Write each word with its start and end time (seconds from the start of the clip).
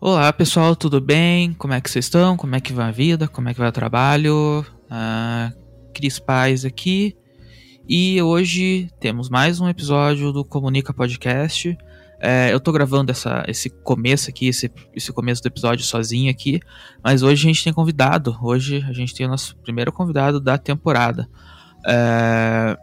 Olá 0.00 0.32
pessoal, 0.32 0.76
tudo 0.76 1.00
bem? 1.00 1.52
Como 1.54 1.74
é 1.74 1.80
que 1.80 1.90
vocês 1.90 2.04
estão? 2.04 2.36
Como 2.36 2.54
é 2.54 2.60
que 2.60 2.72
vai 2.72 2.86
a 2.86 2.92
vida? 2.92 3.26
Como 3.26 3.48
é 3.48 3.52
que 3.52 3.58
vai 3.58 3.68
o 3.68 3.72
trabalho? 3.72 4.64
Uh, 4.84 5.52
Cris 5.92 6.20
Paz 6.20 6.64
aqui. 6.64 7.16
E 7.88 8.22
hoje 8.22 8.88
temos 9.00 9.28
mais 9.28 9.60
um 9.60 9.68
episódio 9.68 10.32
do 10.32 10.44
Comunica 10.44 10.94
Podcast. 10.94 11.76
É, 12.20 12.52
eu 12.52 12.60
tô 12.60 12.70
gravando 12.70 13.10
essa, 13.10 13.42
esse 13.48 13.68
começo 13.70 14.30
aqui, 14.30 14.46
esse, 14.46 14.70
esse 14.94 15.12
começo 15.12 15.42
do 15.42 15.46
episódio 15.46 15.84
sozinho 15.84 16.30
aqui, 16.30 16.60
mas 17.02 17.24
hoje 17.24 17.44
a 17.44 17.48
gente 17.48 17.64
tem 17.64 17.72
convidado. 17.72 18.38
Hoje 18.40 18.84
a 18.88 18.92
gente 18.92 19.12
tem 19.12 19.26
o 19.26 19.28
nosso 19.28 19.56
primeiro 19.56 19.90
convidado 19.90 20.38
da 20.38 20.56
temporada. 20.56 21.28
É, 21.84 22.76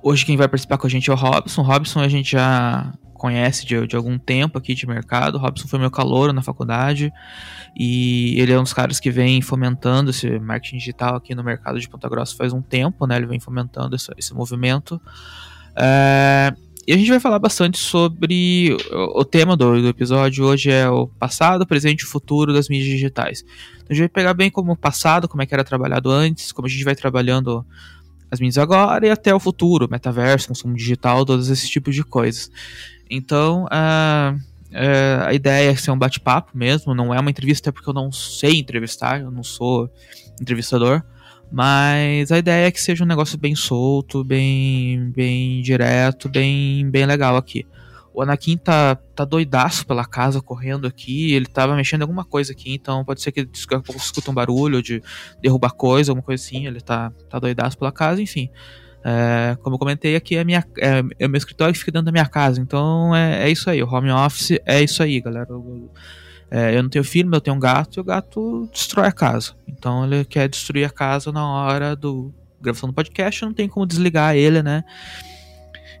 hoje 0.00 0.24
quem 0.24 0.36
vai 0.36 0.46
participar 0.46 0.78
com 0.78 0.86
a 0.86 0.90
gente 0.90 1.10
é 1.10 1.12
o 1.12 1.16
Robson. 1.16 1.62
Robson 1.62 1.98
a 1.98 2.08
gente 2.08 2.30
já 2.30 2.94
conhece 3.18 3.66
de, 3.66 3.86
de 3.86 3.96
algum 3.96 4.18
tempo 4.18 4.56
aqui 4.56 4.74
de 4.74 4.86
mercado. 4.86 5.34
O 5.34 5.38
Robson 5.38 5.68
foi 5.68 5.78
meu 5.78 5.90
calouro 5.90 6.32
na 6.32 6.40
faculdade 6.40 7.12
e 7.76 8.40
ele 8.40 8.52
é 8.52 8.58
um 8.58 8.62
dos 8.62 8.72
caras 8.72 8.98
que 8.98 9.10
vem 9.10 9.42
fomentando 9.42 10.10
esse 10.10 10.38
marketing 10.38 10.78
digital 10.78 11.16
aqui 11.16 11.34
no 11.34 11.44
mercado 11.44 11.78
de 11.78 11.88
Ponta 11.88 12.08
Grossa 12.08 12.34
faz 12.34 12.52
um 12.52 12.62
tempo, 12.62 13.06
né? 13.06 13.16
Ele 13.16 13.26
vem 13.26 13.40
fomentando 13.40 13.94
esse, 13.94 14.10
esse 14.16 14.32
movimento. 14.32 14.98
É, 15.76 16.54
e 16.88 16.92
a 16.94 16.96
gente 16.96 17.10
vai 17.10 17.20
falar 17.20 17.38
bastante 17.38 17.76
sobre 17.76 18.74
o, 18.90 19.20
o 19.20 19.24
tema 19.24 19.54
do, 19.54 19.82
do, 19.82 19.88
episódio 19.88 20.46
hoje 20.46 20.70
é 20.70 20.88
o 20.88 21.06
passado, 21.06 21.66
presente 21.66 22.00
e 22.00 22.06
futuro 22.06 22.50
das 22.50 22.66
mídias 22.70 22.88
digitais. 22.88 23.44
Então 23.74 23.88
a 23.90 23.92
gente 23.92 24.00
vai 24.04 24.08
pegar 24.08 24.32
bem 24.32 24.50
como 24.50 24.72
o 24.72 24.76
passado, 24.76 25.28
como 25.28 25.42
é 25.42 25.46
que 25.46 25.52
era 25.52 25.62
trabalhado 25.62 26.10
antes, 26.10 26.50
como 26.50 26.66
a 26.66 26.70
gente 26.70 26.84
vai 26.84 26.96
trabalhando 26.96 27.62
as 28.30 28.40
mídias 28.40 28.58
agora 28.58 29.06
e 29.06 29.10
até 29.10 29.34
o 29.34 29.40
futuro, 29.40 29.88
metaverso, 29.90 30.48
consumo 30.48 30.74
digital, 30.74 31.24
todos 31.24 31.48
esses 31.48 31.68
tipos 31.68 31.94
de 31.94 32.02
coisas. 32.02 32.50
Então, 33.10 33.64
uh, 33.64 35.26
a 35.26 35.32
ideia 35.32 35.70
é 35.70 35.76
ser 35.76 35.90
um 35.90 35.98
bate-papo 35.98 36.56
mesmo, 36.56 36.94
não 36.94 37.14
é 37.14 37.20
uma 37.20 37.30
entrevista 37.30 37.72
porque 37.72 37.88
eu 37.88 37.94
não 37.94 38.12
sei 38.12 38.58
entrevistar, 38.58 39.20
eu 39.20 39.30
não 39.30 39.42
sou 39.42 39.90
entrevistador. 40.40 41.02
Mas 41.50 42.30
a 42.30 42.38
ideia 42.38 42.66
é 42.66 42.70
que 42.70 42.80
seja 42.80 43.04
um 43.04 43.06
negócio 43.06 43.38
bem 43.38 43.54
solto, 43.54 44.22
bem, 44.22 45.10
bem 45.10 45.62
direto, 45.62 46.28
bem, 46.28 46.88
bem 46.90 47.06
legal 47.06 47.36
aqui. 47.36 47.66
O 48.12 48.20
Anakin 48.20 48.56
tá, 48.58 48.96
tá 49.14 49.24
doidaço 49.24 49.86
pela 49.86 50.04
casa, 50.04 50.42
correndo 50.42 50.86
aqui. 50.86 51.32
Ele 51.32 51.46
tava 51.46 51.74
mexendo 51.74 52.00
em 52.00 52.02
alguma 52.02 52.24
coisa 52.24 52.52
aqui, 52.52 52.74
então 52.74 53.04
pode 53.04 53.22
ser 53.22 53.32
que 53.32 53.40
ele 53.40 53.50
escuta 53.54 54.30
um 54.30 54.34
barulho 54.34 54.82
de 54.82 55.02
derrubar 55.40 55.70
coisa, 55.70 56.10
alguma 56.10 56.24
coisa 56.24 56.42
assim. 56.42 56.66
Ele 56.66 56.80
tá, 56.80 57.12
tá 57.30 57.38
doidaço 57.38 57.78
pela 57.78 57.92
casa, 57.92 58.20
enfim. 58.20 58.50
É, 59.04 59.56
como 59.62 59.76
eu 59.76 59.78
comentei 59.78 60.16
aqui, 60.16 60.36
é, 60.36 60.44
minha, 60.44 60.64
é, 60.78 61.02
é 61.18 61.26
o 61.26 61.30
meu 61.30 61.38
escritório 61.38 61.72
que 61.72 61.78
fica 61.78 61.92
dentro 61.92 62.06
da 62.06 62.12
minha 62.12 62.26
casa. 62.26 62.60
Então 62.60 63.14
é, 63.14 63.44
é 63.44 63.50
isso 63.50 63.70
aí. 63.70 63.82
O 63.82 63.88
home 63.88 64.10
office 64.10 64.58
é 64.64 64.82
isso 64.82 65.02
aí, 65.02 65.20
galera. 65.20 65.48
Eu, 65.50 65.90
é, 66.50 66.76
eu 66.76 66.82
não 66.82 66.90
tenho 66.90 67.04
filho, 67.04 67.28
mas 67.28 67.36
eu 67.36 67.40
tenho 67.40 67.56
um 67.56 67.60
gato 67.60 67.98
e 67.98 68.00
o 68.00 68.04
gato 68.04 68.68
destrói 68.72 69.08
a 69.08 69.12
casa. 69.12 69.54
Então 69.66 70.04
ele 70.04 70.24
quer 70.24 70.48
destruir 70.48 70.84
a 70.84 70.90
casa 70.90 71.30
na 71.30 71.46
hora 71.46 71.94
do 71.94 72.32
gravação 72.60 72.88
do 72.88 72.94
podcast, 72.94 73.42
não 73.42 73.54
tem 73.54 73.68
como 73.68 73.86
desligar 73.86 74.34
ele, 74.34 74.62
né? 74.62 74.82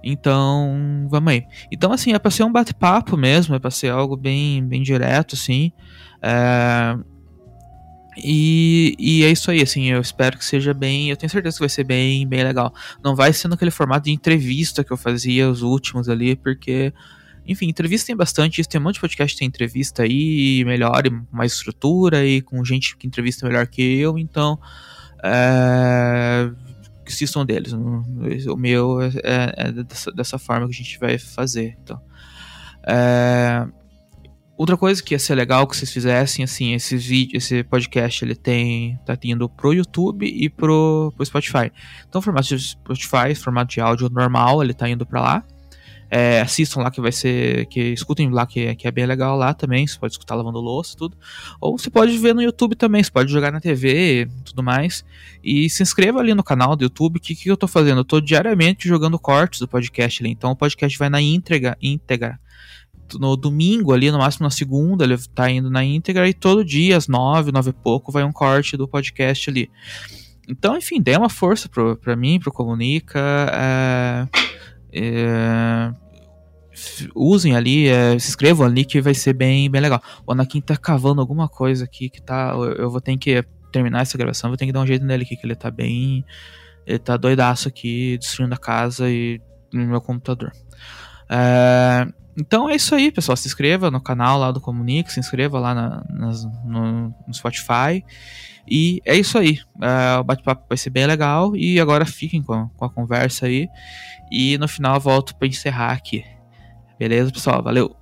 Então, 0.02 1.06
vamos 1.10 1.32
aí. 1.32 1.44
Então, 1.72 1.92
assim, 1.92 2.12
é 2.12 2.18
pra 2.18 2.30
ser 2.30 2.44
um 2.44 2.52
bate-papo 2.52 3.16
mesmo, 3.16 3.54
é 3.54 3.58
pra 3.58 3.70
ser 3.70 3.90
algo 3.90 4.16
bem, 4.16 4.64
bem 4.64 4.82
direto, 4.82 5.34
assim. 5.34 5.72
É... 6.22 6.96
E, 8.22 8.94
e 8.98 9.24
é 9.24 9.30
isso 9.30 9.50
aí, 9.50 9.62
assim, 9.62 9.86
eu 9.86 10.00
espero 10.00 10.38
que 10.38 10.44
seja 10.44 10.74
bem. 10.74 11.10
Eu 11.10 11.16
tenho 11.16 11.30
certeza 11.30 11.56
que 11.56 11.60
vai 11.60 11.68
ser 11.68 11.84
bem, 11.84 12.26
bem 12.26 12.42
legal. 12.42 12.74
Não 13.02 13.14
vai 13.14 13.32
ser 13.32 13.48
naquele 13.48 13.70
formato 13.70 14.04
de 14.04 14.12
entrevista 14.12 14.82
que 14.82 14.92
eu 14.92 14.96
fazia 14.96 15.48
os 15.48 15.62
últimos 15.62 16.08
ali, 16.08 16.36
porque 16.36 16.92
enfim, 17.46 17.66
entrevista 17.66 18.08
tem 18.08 18.16
bastante, 18.16 18.62
tem 18.68 18.78
um 18.78 18.84
monte 18.84 18.94
de 18.94 19.00
podcast 19.00 19.34
que 19.34 19.38
tem 19.38 19.48
entrevista 19.48 20.02
aí, 20.02 20.62
melhor, 20.66 21.06
e 21.06 21.10
mais 21.32 21.54
estrutura, 21.54 22.24
e 22.24 22.42
com 22.42 22.62
gente 22.62 22.94
que 22.96 23.06
entrevista 23.06 23.46
melhor 23.46 23.66
que 23.66 23.82
eu, 23.82 24.18
então. 24.18 24.58
É, 25.24 26.50
assistam 27.06 27.44
deles. 27.44 27.72
O 27.72 28.56
meu 28.56 29.00
é, 29.00 29.10
é 29.56 29.72
dessa, 29.72 30.12
dessa, 30.12 30.38
forma 30.38 30.66
que 30.66 30.74
a 30.74 30.76
gente 30.76 30.98
vai 30.98 31.18
fazer. 31.18 31.76
Então. 31.82 32.00
É, 32.86 33.66
outra 34.58 34.76
coisa 34.76 35.00
que 35.00 35.14
ia 35.14 35.18
ser 35.20 35.36
legal 35.36 35.66
que 35.68 35.76
vocês 35.76 35.92
fizessem, 35.92 36.44
assim, 36.44 36.74
esse 36.74 36.96
vídeo, 36.96 37.36
esse 37.36 37.62
podcast, 37.62 38.24
ele 38.24 38.34
tem, 38.34 38.98
tá 39.06 39.16
indo 39.22 39.48
pro 39.48 39.72
YouTube 39.72 40.26
e 40.26 40.50
pro, 40.50 41.12
pro 41.16 41.24
Spotify. 41.24 41.70
Então, 42.08 42.20
formato 42.20 42.48
de 42.48 42.58
Spotify, 42.58 43.34
formato 43.36 43.72
de 43.72 43.80
áudio 43.80 44.10
normal, 44.10 44.62
ele 44.62 44.74
tá 44.74 44.88
indo 44.88 45.06
para 45.06 45.20
lá. 45.20 45.44
É, 46.10 46.40
assistam 46.40 46.80
lá 46.80 46.90
que 46.90 47.02
vai 47.02 47.12
ser. 47.12 47.66
que 47.66 47.92
Escutem 47.92 48.30
lá 48.30 48.46
que, 48.46 48.74
que 48.76 48.88
é 48.88 48.90
bem 48.90 49.04
legal 49.04 49.36
lá 49.36 49.52
também. 49.52 49.86
Você 49.86 49.98
pode 49.98 50.14
escutar 50.14 50.34
lavando 50.34 50.58
louça 50.58 50.96
tudo. 50.96 51.16
Ou 51.60 51.78
você 51.78 51.90
pode 51.90 52.16
ver 52.16 52.34
no 52.34 52.40
YouTube 52.40 52.74
também. 52.74 53.04
Você 53.04 53.10
pode 53.10 53.30
jogar 53.30 53.52
na 53.52 53.60
TV 53.60 54.26
tudo 54.42 54.62
mais. 54.62 55.04
E 55.44 55.68
se 55.68 55.82
inscreva 55.82 56.18
ali 56.18 56.32
no 56.32 56.42
canal 56.42 56.74
do 56.74 56.82
YouTube. 56.82 57.18
O 57.18 57.20
que, 57.20 57.34
que 57.34 57.50
eu 57.50 57.58
tô 57.58 57.68
fazendo? 57.68 57.98
Eu 57.98 58.04
tô 58.06 58.22
diariamente 58.22 58.88
jogando 58.88 59.18
cortes 59.18 59.60
do 59.60 59.68
podcast 59.68 60.22
ali. 60.22 60.32
Então 60.32 60.50
o 60.50 60.56
podcast 60.56 60.98
vai 60.98 61.10
na 61.10 61.20
íntegra. 61.20 61.76
íntegra 61.82 62.40
no 63.14 63.36
domingo 63.36 63.92
ali, 63.92 64.10
no 64.10 64.18
máximo 64.18 64.44
na 64.44 64.50
segunda, 64.50 65.04
ele 65.04 65.16
tá 65.34 65.50
indo 65.50 65.70
na 65.70 65.84
íntegra 65.84 66.28
e 66.28 66.34
todo 66.34 66.64
dia, 66.64 66.96
às 66.96 67.08
nove, 67.08 67.52
nove 67.52 67.70
e 67.70 67.72
pouco, 67.72 68.12
vai 68.12 68.24
um 68.24 68.32
corte 68.32 68.76
do 68.76 68.88
podcast 68.88 69.48
ali. 69.48 69.70
Então, 70.48 70.76
enfim, 70.76 71.00
dê 71.00 71.16
uma 71.16 71.28
força 71.28 71.68
pro, 71.68 71.96
pra 71.96 72.16
mim, 72.16 72.40
pro 72.40 72.52
Comunica. 72.52 73.20
É 73.52 74.28
é, 74.92 75.92
usem 77.14 77.54
ali, 77.54 77.88
é, 77.88 78.18
se 78.18 78.28
inscrevam 78.28 78.66
ali 78.66 78.84
que 78.84 79.00
vai 79.00 79.14
ser 79.14 79.32
bem, 79.32 79.70
bem 79.70 79.80
legal. 79.80 80.02
O 80.26 80.32
Anakin 80.32 80.60
tá 80.60 80.76
cavando 80.76 81.20
alguma 81.20 81.48
coisa 81.48 81.84
aqui 81.84 82.08
que 82.08 82.20
tá. 82.20 82.52
Eu, 82.54 82.72
eu 82.72 82.90
vou 82.90 83.00
ter 83.00 83.16
que 83.16 83.44
terminar 83.72 84.02
essa 84.02 84.16
gravação, 84.16 84.50
vou 84.50 84.56
ter 84.56 84.66
que 84.66 84.72
dar 84.72 84.80
um 84.80 84.86
jeito 84.86 85.04
nele 85.04 85.24
aqui, 85.24 85.36
que 85.36 85.46
ele 85.46 85.54
tá 85.54 85.70
bem. 85.70 86.24
Ele 86.86 86.98
tá 86.98 87.16
doidaço 87.16 87.68
aqui, 87.68 88.16
destruindo 88.18 88.54
a 88.54 88.58
casa 88.58 89.10
e 89.10 89.40
no 89.72 89.86
meu 89.86 90.00
computador. 90.00 90.52
É, 91.28 92.06
então 92.38 92.68
é 92.70 92.76
isso 92.76 92.94
aí, 92.94 93.10
pessoal. 93.10 93.36
Se 93.36 93.48
inscreva 93.48 93.90
no 93.90 94.00
canal 94.00 94.38
lá 94.38 94.52
do 94.52 94.60
Comunique, 94.60 95.12
se 95.12 95.18
inscreva 95.18 95.58
lá 95.58 95.74
na, 95.74 96.04
nas, 96.08 96.44
no, 96.64 97.14
no, 97.26 97.34
Spotify. 97.34 98.04
E 98.66 99.00
é 99.04 99.16
isso 99.16 99.36
aí. 99.36 99.58
É, 99.82 100.18
o 100.18 100.24
bate-papo 100.24 100.64
vai 100.68 100.78
ser 100.78 100.90
bem 100.90 101.06
legal. 101.06 101.56
E 101.56 101.80
agora 101.80 102.06
fiquem 102.06 102.42
com, 102.42 102.68
com 102.68 102.84
a 102.84 102.90
conversa 102.90 103.46
aí. 103.46 103.68
E 104.30 104.56
no 104.58 104.68
final 104.68 104.94
eu 104.94 105.00
volto 105.00 105.34
para 105.36 105.48
encerrar 105.48 105.92
aqui. 105.92 106.24
Beleza, 106.98 107.32
pessoal? 107.32 107.62
Valeu! 107.62 107.96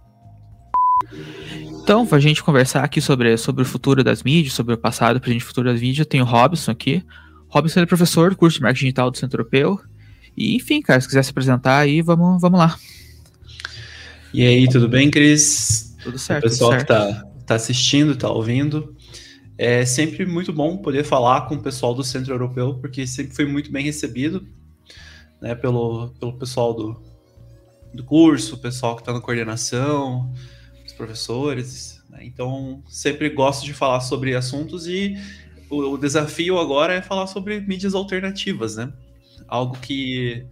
Então, 1.83 2.07
pra 2.07 2.19
gente 2.19 2.43
conversar 2.43 2.83
aqui 2.83 3.01
sobre, 3.01 3.37
sobre 3.37 3.63
o 3.63 3.67
futuro 3.67 4.03
das 4.03 4.23
mídias, 4.23 4.55
sobre 4.55 4.75
o 4.75 4.79
passado, 4.79 5.21
presente 5.21 5.43
e 5.43 5.45
futuro 5.45 5.71
das 5.71 5.81
mídias, 5.81 6.07
tem 6.07 6.21
o 6.21 6.25
Robson 6.25 6.73
aqui. 6.73 7.03
Robson 7.49 7.81
é 7.81 7.87
professor 7.87 8.31
do 8.31 8.37
curso 8.37 8.59
de 8.59 8.63
marketing 8.63 8.87
digital 8.87 9.11
do 9.11 9.17
Centro 9.17 9.41
Europeu. 9.41 9.81
E, 10.37 10.57
enfim, 10.57 10.83
cara, 10.83 11.01
se 11.01 11.07
quiser 11.07 11.23
se 11.23 11.31
apresentar 11.31 11.79
aí, 11.79 12.03
vamos, 12.03 12.41
vamos 12.41 12.59
lá. 12.59 12.77
E 14.37 14.47
aí, 14.47 14.69
tudo 14.69 14.87
bem, 14.87 15.11
Cris? 15.11 15.97
Tudo 16.03 16.19
certo. 16.19 16.45
O 16.45 16.51
pessoal 16.51 16.73
certo. 16.73 16.83
que 16.83 16.93
tá, 16.93 17.25
tá 17.47 17.55
assistindo, 17.55 18.15
tá 18.15 18.31
ouvindo. 18.31 18.95
É 19.57 19.87
sempre 19.87 20.27
muito 20.27 20.53
bom 20.53 20.77
poder 20.77 21.05
falar 21.05 21.49
com 21.49 21.55
o 21.55 21.63
pessoal 21.63 21.95
do 21.95 22.05
Centro 22.05 22.35
Europeu, 22.35 22.75
porque 22.75 23.07
sempre 23.07 23.35
foi 23.35 23.47
muito 23.47 23.73
bem 23.73 23.87
recebido 23.87 24.47
né, 25.41 25.55
pelo, 25.55 26.11
pelo 26.21 26.35
pessoal 26.35 26.75
do, 26.75 27.03
do 27.95 28.05
curso, 28.05 28.57
o 28.57 28.59
pessoal 28.59 28.95
que 28.95 29.01
está 29.01 29.11
na 29.11 29.23
coordenação, 29.23 30.31
os 30.85 30.93
professores. 30.93 32.05
Né? 32.11 32.27
Então, 32.27 32.83
sempre 32.91 33.31
gosto 33.31 33.65
de 33.65 33.73
falar 33.73 34.01
sobre 34.01 34.37
assuntos 34.37 34.87
e 34.87 35.17
o, 35.71 35.93
o, 35.93 35.97
desafio 35.97 36.59
agora 36.59 36.93
é 36.93 37.01
falar 37.01 37.27
sobre 37.27 37.59
mídias 37.61 37.95
alternativas, 37.95 38.77
né? 38.77 38.93
Algo 39.49 39.79
que 39.79 40.45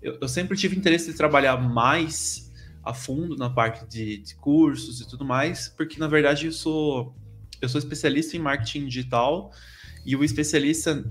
eu, 0.00 0.16
eu, 0.18 0.28
sempre 0.28 0.56
tive 0.56 0.74
interesse 0.74 1.10
de 1.10 1.16
trabalhar 1.18 1.58
mais 1.58 2.47
a 2.88 2.94
fundo 2.94 3.36
na 3.36 3.50
parte 3.50 3.86
de, 3.86 4.16
de 4.16 4.34
cursos 4.36 4.98
e 5.02 5.06
tudo 5.06 5.22
mais, 5.22 5.68
porque 5.68 6.00
na 6.00 6.08
verdade 6.08 6.46
eu 6.46 6.52
sou 6.52 7.14
eu 7.60 7.68
sou 7.68 7.78
especialista 7.78 8.34
em 8.34 8.40
marketing 8.40 8.86
digital 8.86 9.52
e 10.06 10.16
o 10.16 10.24
especialista 10.24 11.04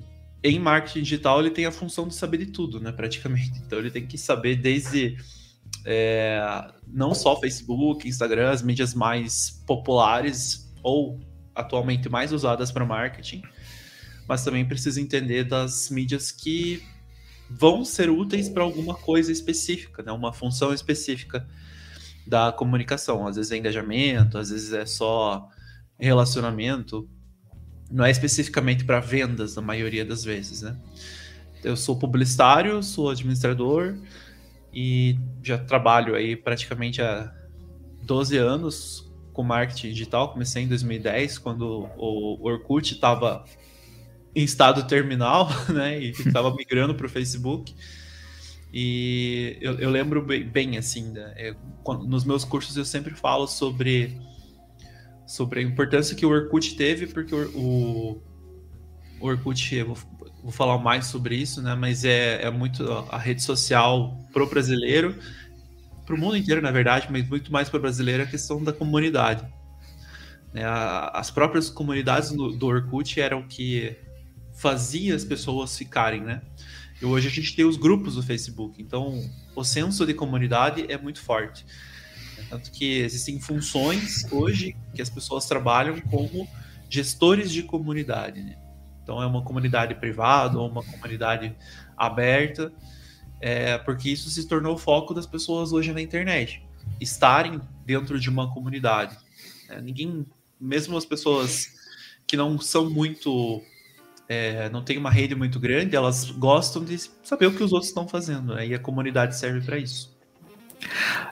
em 0.43 0.57
marketing 0.57 1.03
digital 1.03 1.39
ele 1.39 1.51
tem 1.51 1.67
a 1.67 1.71
função 1.71 2.07
de 2.07 2.15
saber 2.15 2.37
de 2.39 2.47
tudo, 2.47 2.79
né? 2.79 2.91
Praticamente. 2.91 3.59
Então 3.63 3.77
ele 3.77 3.91
tem 3.91 4.07
que 4.07 4.17
saber 4.17 4.55
desde 4.55 5.17
é, 5.85 6.41
não 6.87 7.13
só 7.13 7.39
Facebook, 7.39 8.07
Instagram, 8.07 8.49
as 8.49 8.63
mídias 8.63 8.95
mais 8.95 9.63
populares 9.67 10.73
ou 10.81 11.19
atualmente 11.53 12.09
mais 12.09 12.33
usadas 12.33 12.71
para 12.71 12.85
marketing, 12.85 13.43
mas 14.27 14.43
também 14.43 14.65
precisa 14.67 14.99
entender 14.99 15.43
das 15.43 15.91
mídias 15.91 16.31
que 16.31 16.81
vão 17.47 17.85
ser 17.85 18.09
úteis 18.09 18.49
para 18.49 18.63
alguma 18.63 18.95
coisa 18.95 19.31
específica, 19.31 20.01
né? 20.01 20.11
Uma 20.11 20.33
função 20.33 20.73
específica 20.73 21.47
da 22.27 22.51
comunicação. 22.51 23.25
Às 23.27 23.35
vezes 23.35 23.51
é 23.51 23.57
engajamento, 23.57 24.37
às 24.37 24.49
vezes 24.49 24.73
é 24.73 24.85
só 24.85 25.47
relacionamento, 25.99 27.09
não 27.89 28.05
é 28.05 28.11
especificamente 28.11 28.83
para 28.85 28.99
vendas 28.99 29.55
na 29.55 29.61
maioria 29.61 30.05
das 30.05 30.23
vezes, 30.23 30.61
né? 30.61 30.77
Eu 31.63 31.75
sou 31.75 31.97
publicitário, 31.97 32.83
sou 32.83 33.09
administrador 33.09 33.97
e 34.73 35.17
já 35.41 35.57
trabalho 35.57 36.13
aí 36.15 36.35
praticamente 36.35 37.01
há 37.01 37.33
12 38.03 38.37
anos 38.37 39.11
com 39.33 39.43
marketing 39.43 39.89
digital, 39.89 40.31
comecei 40.31 40.63
em 40.63 40.67
2010, 40.67 41.37
quando 41.37 41.87
o 41.95 42.47
Orkut 42.47 42.93
estava 42.93 43.45
em 44.35 44.43
estado 44.43 44.85
terminal, 44.87 45.47
né? 45.69 45.99
E 45.99 46.09
estava 46.09 46.53
migrando 46.55 46.93
para 46.95 47.05
o 47.05 47.09
Facebook. 47.09 47.73
E 48.79 49.57
eu, 49.59 49.73
eu 49.79 49.89
lembro 49.89 50.21
bem, 50.21 50.43
bem 50.43 50.77
assim, 50.77 51.09
né? 51.11 51.33
eu, 51.35 51.55
nos 52.05 52.23
meus 52.23 52.45
cursos 52.45 52.77
eu 52.77 52.85
sempre 52.85 53.15
falo 53.15 53.47
sobre, 53.47 54.21
sobre 55.25 55.61
a 55.61 55.63
importância 55.63 56.15
que 56.15 56.23
o 56.23 56.29
Orkut 56.29 56.75
teve, 56.75 57.07
porque 57.07 57.33
o, 57.33 58.21
o, 59.19 59.25
Orkut, 59.25 59.81
vou, 59.81 59.97
vou, 60.43 60.51
falar 60.51 60.77
mais 60.77 61.07
sobre 61.07 61.35
isso, 61.35 61.59
né? 61.59 61.73
Mas 61.73 62.05
é, 62.05 62.43
é 62.43 62.51
muito 62.51 62.87
a 63.09 63.17
rede 63.17 63.41
social 63.41 64.15
pro 64.31 64.47
brasileiro, 64.47 65.15
pro 66.05 66.15
mundo 66.15 66.37
inteiro, 66.37 66.61
na 66.61 66.69
verdade, 66.69 67.07
mas 67.09 67.27
muito 67.27 67.51
mais 67.51 67.69
para 67.69 67.79
o 67.79 67.81
brasileiro 67.81 68.21
a 68.21 68.27
questão 68.27 68.63
da 68.63 68.71
comunidade. 68.71 69.43
Né? 70.53 70.61
As 71.13 71.31
próprias 71.31 71.67
comunidades 71.67 72.29
do, 72.29 72.51
do 72.51 72.67
Orkut 72.67 73.19
eram 73.19 73.41
que 73.41 73.97
fazia 74.53 75.15
as 75.15 75.25
pessoas 75.25 75.75
ficarem, 75.75 76.21
né? 76.21 76.43
E 77.01 77.05
hoje 77.05 77.27
a 77.27 77.31
gente 77.31 77.55
tem 77.55 77.65
os 77.65 77.77
grupos 77.77 78.15
do 78.15 78.23
Facebook, 78.23 78.81
então 78.81 79.23
o 79.55 79.63
senso 79.63 80.05
de 80.05 80.13
comunidade 80.13 80.85
é 80.89 80.97
muito 80.97 81.21
forte. 81.21 81.65
Tanto 82.49 82.71
que 82.71 82.99
existem 82.99 83.39
funções 83.39 84.25
hoje 84.31 84.75
que 84.93 85.01
as 85.01 85.09
pessoas 85.09 85.45
trabalham 85.45 85.99
como 86.01 86.47
gestores 86.89 87.51
de 87.51 87.63
comunidade. 87.63 88.41
Né? 88.41 88.57
Então 89.03 89.21
é 89.21 89.25
uma 89.25 89.43
comunidade 89.43 89.95
privada 89.95 90.57
ou 90.57 90.69
uma 90.69 90.83
comunidade 90.83 91.55
aberta, 91.95 92.71
é, 93.39 93.77
porque 93.77 94.09
isso 94.09 94.29
se 94.29 94.47
tornou 94.47 94.75
o 94.75 94.77
foco 94.77 95.13
das 95.13 95.25
pessoas 95.25 95.71
hoje 95.71 95.93
na 95.93 96.01
internet. 96.01 96.63
Estarem 96.99 97.61
dentro 97.85 98.19
de 98.19 98.29
uma 98.29 98.51
comunidade. 98.51 99.15
É, 99.69 99.79
ninguém, 99.81 100.25
mesmo 100.59 100.97
as 100.97 101.05
pessoas 101.05 101.75
que 102.25 102.35
não 102.35 102.59
são 102.59 102.89
muito 102.89 103.61
é, 104.29 104.69
não 104.69 104.83
tem 104.83 104.97
uma 104.97 105.09
rede 105.09 105.35
muito 105.35 105.59
grande, 105.59 105.95
elas 105.95 106.29
gostam 106.31 106.83
de 106.83 106.97
saber 107.23 107.47
o 107.47 107.51
que 107.51 107.63
os 107.63 107.71
outros 107.71 107.89
estão 107.89 108.07
fazendo, 108.07 108.55
né? 108.55 108.67
E 108.67 108.73
a 108.73 108.79
comunidade 108.79 109.37
serve 109.37 109.61
para 109.61 109.77
isso. 109.77 110.15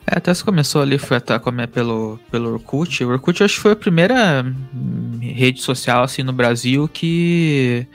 É, 0.08 0.18
até 0.18 0.34
se 0.34 0.44
começou 0.44 0.82
ali, 0.82 0.98
foi 0.98 1.18
até 1.18 1.38
comer 1.38 1.68
pelo, 1.68 2.20
pelo 2.32 2.54
Orkut. 2.54 3.04
O 3.04 3.10
Orkut 3.10 3.44
acho 3.44 3.56
que 3.56 3.62
foi 3.62 3.74
a 3.74 3.76
primeira 3.76 4.44
hum, 4.44 5.20
rede 5.22 5.62
social 5.62 6.04
assim 6.04 6.24
no 6.24 6.34
Brasil 6.34 6.88
que 6.88 7.88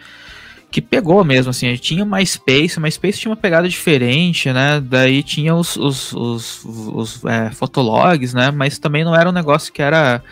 que 0.71 0.81
pegou 0.81 1.25
mesmo, 1.25 1.51
assim, 1.51 1.75
tinha 1.75 2.05
MySpace, 2.05 2.79
MySpace 2.79 3.19
tinha 3.19 3.31
uma 3.31 3.37
pegada 3.37 3.69
diferente, 3.69 4.53
né, 4.53 4.81
daí 4.81 5.21
tinha 5.21 5.53
os, 5.53 5.77
os, 5.77 6.13
os, 6.13 6.65
os 6.65 7.25
é, 7.25 7.51
fotologs, 7.51 8.33
né, 8.33 8.53
mas 8.53 8.79
também 8.79 9.03
não 9.03 9.13
era 9.13 9.29
um 9.29 9.33
negócio 9.33 9.73
que 9.73 9.83
era 9.83 10.23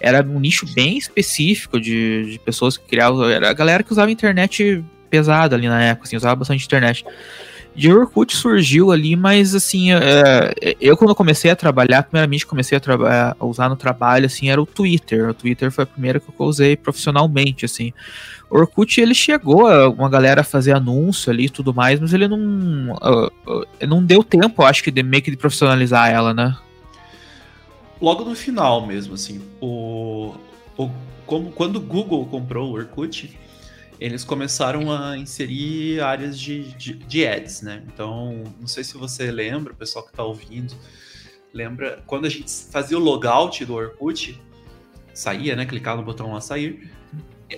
era 0.00 0.22
um 0.26 0.40
nicho 0.40 0.66
bem 0.74 0.96
específico 0.96 1.80
de, 1.80 2.32
de 2.32 2.38
pessoas 2.38 2.76
que 2.76 2.84
criavam. 2.86 3.28
Era 3.28 3.50
a 3.50 3.52
galera 3.52 3.82
que 3.82 3.92
usava 3.92 4.10
internet 4.10 4.82
pesada 5.10 5.56
ali 5.56 5.68
na 5.68 5.82
época, 5.82 6.06
assim, 6.06 6.16
usava 6.16 6.36
bastante 6.36 6.64
internet. 6.64 7.04
De 7.74 7.92
Orkut 7.92 8.34
surgiu 8.36 8.90
ali, 8.90 9.14
mas 9.14 9.54
assim, 9.54 9.92
é, 9.92 10.76
eu 10.80 10.96
quando 10.96 11.14
comecei 11.14 11.50
a 11.50 11.56
trabalhar, 11.56 12.02
primeiramente 12.02 12.44
comecei 12.44 12.76
a, 12.76 13.36
a, 13.38 13.44
usar 13.44 13.68
no 13.68 13.76
trabalho, 13.76 14.26
assim, 14.26 14.50
era 14.50 14.60
o 14.60 14.66
Twitter. 14.66 15.28
O 15.28 15.34
Twitter 15.34 15.70
foi 15.70 15.84
a 15.84 15.86
primeira 15.86 16.18
que 16.18 16.26
eu 16.28 16.46
usei 16.46 16.76
profissionalmente, 16.76 17.64
assim. 17.64 17.92
O 18.50 18.58
Orkut, 18.58 19.00
ele 19.00 19.14
chegou 19.14 19.68
a 19.68 19.88
uma 19.88 20.10
galera 20.10 20.40
a 20.40 20.44
fazer 20.44 20.72
anúncio 20.72 21.30
ali 21.30 21.44
e 21.44 21.50
tudo 21.50 21.72
mais, 21.72 22.00
mas 22.00 22.12
ele 22.12 22.26
não, 22.26 22.92
uh, 22.94 23.30
uh, 23.46 23.86
não 23.86 24.04
deu 24.04 24.24
tempo, 24.24 24.64
acho 24.64 24.82
que, 24.82 24.90
de 24.90 25.04
meio 25.04 25.22
que 25.22 25.30
de 25.30 25.36
profissionalizar 25.36 26.10
ela, 26.10 26.34
né? 26.34 26.56
Logo 28.00 28.24
no 28.24 28.34
final 28.34 28.86
mesmo, 28.86 29.14
assim, 29.14 29.40
o, 29.60 30.34
o 30.76 30.90
como 31.26 31.52
quando 31.52 31.76
o 31.76 31.80
Google 31.80 32.26
comprou 32.26 32.70
o 32.70 32.74
Orkut, 32.74 33.38
eles 34.00 34.24
começaram 34.24 34.90
a 34.90 35.16
inserir 35.16 36.00
áreas 36.00 36.38
de, 36.38 36.72
de, 36.72 36.94
de, 36.94 37.26
ads, 37.26 37.62
né? 37.62 37.84
Então, 37.86 38.42
não 38.58 38.66
sei 38.66 38.82
se 38.82 38.96
você 38.96 39.30
lembra, 39.30 39.72
o 39.72 39.76
pessoal 39.76 40.04
que 40.04 40.10
está 40.10 40.24
ouvindo, 40.24 40.74
lembra 41.52 42.02
quando 42.06 42.24
a 42.24 42.28
gente 42.28 42.50
fazia 42.72 42.96
o 42.96 43.00
logout 43.00 43.64
do 43.64 43.74
Orkut, 43.74 44.40
saía, 45.14 45.54
né? 45.54 45.66
Clicava 45.66 46.00
no 46.00 46.04
botão 46.04 46.32
lá 46.32 46.40
sair, 46.40 46.90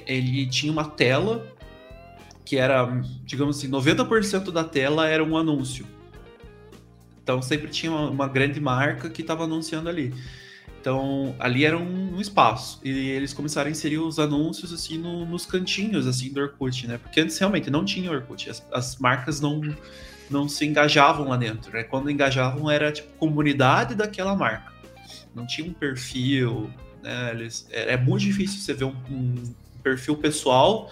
ele 0.07 0.47
tinha 0.47 0.73
uma 0.73 0.85
tela 0.85 1.47
que 2.45 2.59
era, 2.59 2.87
digamos 3.25 3.57
assim, 3.57 3.71
90% 3.71 4.51
da 4.51 4.65
tela 4.65 5.09
era 5.09 5.25
um 5.25 5.37
anúncio. 5.37 5.87
Então 7.23 7.41
sempre 7.41 7.69
tinha 7.69 7.93
uma, 7.93 8.11
uma 8.11 8.29
grande 8.29 8.61
marca 8.61 9.09
que 9.09 9.23
estava 9.23 9.45
anunciando 9.45 9.89
ali. 9.89 10.13
Então, 10.83 11.37
ali 11.39 11.65
era 11.65 11.79
um, 11.79 12.17
um, 12.17 12.21
espaço. 12.21 12.81
E 12.83 12.91
eles 12.91 13.33
começaram 13.33 13.69
a 13.69 13.71
inserir 13.71 13.99
os 13.99 14.19
anúncios, 14.19 14.73
assim, 14.73 14.99
no, 14.99 15.25
nos 15.25 15.47
cantinhos, 15.47 16.09
assim, 16.09 16.33
do 16.33 16.41
Orkut, 16.41 16.89
né? 16.89 16.99
Porque 16.99 17.21
antes, 17.21 17.39
realmente, 17.39 17.71
não 17.71 17.85
tinha 17.85 18.11
Orkut. 18.11 18.51
As, 18.51 18.67
as, 18.73 18.97
marcas 18.97 19.41
não, 19.41 19.61
não 20.29 20.49
se 20.49 20.67
engajavam 20.67 21.29
lá 21.29 21.37
dentro, 21.37 21.73
né? 21.73 21.85
Quando 21.85 22.11
engajavam, 22.11 22.69
era, 22.69 22.91
tipo, 22.91 23.09
comunidade 23.17 23.95
daquela 23.95 24.35
marca. 24.35 24.73
Não 25.33 25.47
tinha 25.47 25.71
um 25.71 25.73
perfil, 25.73 26.69
né? 27.01 27.31
Eles, 27.31 27.65
é, 27.71 27.93
é 27.93 27.97
muito 27.97 28.23
difícil 28.23 28.59
você 28.59 28.75
ver 28.75 28.87
um, 28.87 28.97
um, 29.09 29.55
perfil 29.85 30.17
pessoal, 30.17 30.91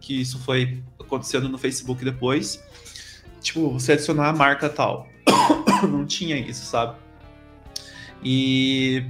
que 0.00 0.18
isso 0.18 0.38
foi 0.38 0.82
acontecendo 0.98 1.46
no 1.46 1.58
Facebook 1.58 2.02
depois. 2.02 2.58
Tipo, 3.42 3.70
você 3.70 3.92
adicionar 3.92 4.30
a 4.30 4.32
marca 4.32 4.66
tal. 4.70 5.06
Não 5.82 6.06
tinha 6.06 6.36
isso, 6.36 6.64
sabe? 6.64 6.96
E 8.22 9.04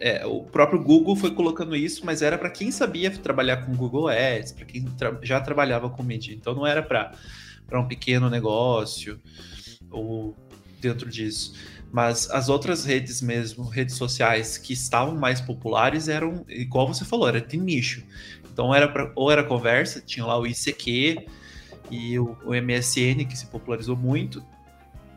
é, 0.00 0.24
o 0.26 0.42
próprio 0.42 0.82
Google 0.82 1.16
foi 1.16 1.32
colocando 1.32 1.74
isso, 1.76 2.04
mas 2.04 2.22
era 2.22 2.38
para 2.38 2.50
quem 2.50 2.70
sabia 2.70 3.10
trabalhar 3.10 3.58
com 3.58 3.74
Google 3.74 4.08
Ads, 4.08 4.52
para 4.52 4.64
quem 4.64 4.84
tra 4.84 5.18
já 5.22 5.40
trabalhava 5.40 5.90
com 5.90 6.02
mídia. 6.02 6.34
Então 6.34 6.54
não 6.54 6.66
era 6.66 6.82
para 6.82 7.12
um 7.80 7.86
pequeno 7.86 8.30
negócio 8.30 9.20
ou 9.90 10.36
dentro 10.80 11.08
disso. 11.08 11.54
Mas 11.92 12.28
as 12.30 12.48
outras 12.48 12.84
redes 12.84 13.22
mesmo, 13.22 13.64
redes 13.64 13.94
sociais 13.94 14.58
que 14.58 14.72
estavam 14.72 15.14
mais 15.14 15.40
populares 15.40 16.08
eram, 16.08 16.44
igual 16.48 16.88
você 16.88 17.04
falou, 17.04 17.28
era 17.28 17.40
de 17.40 17.56
nicho. 17.56 18.04
Então 18.52 18.74
era 18.74 18.88
pra, 18.88 19.12
ou 19.14 19.30
era 19.30 19.44
conversa, 19.44 20.00
tinha 20.00 20.26
lá 20.26 20.38
o 20.38 20.46
ICQ 20.46 21.26
e 21.90 22.18
o, 22.18 22.36
o 22.44 22.54
MSN 22.54 23.24
que 23.28 23.36
se 23.36 23.46
popularizou 23.46 23.96
muito, 23.96 24.44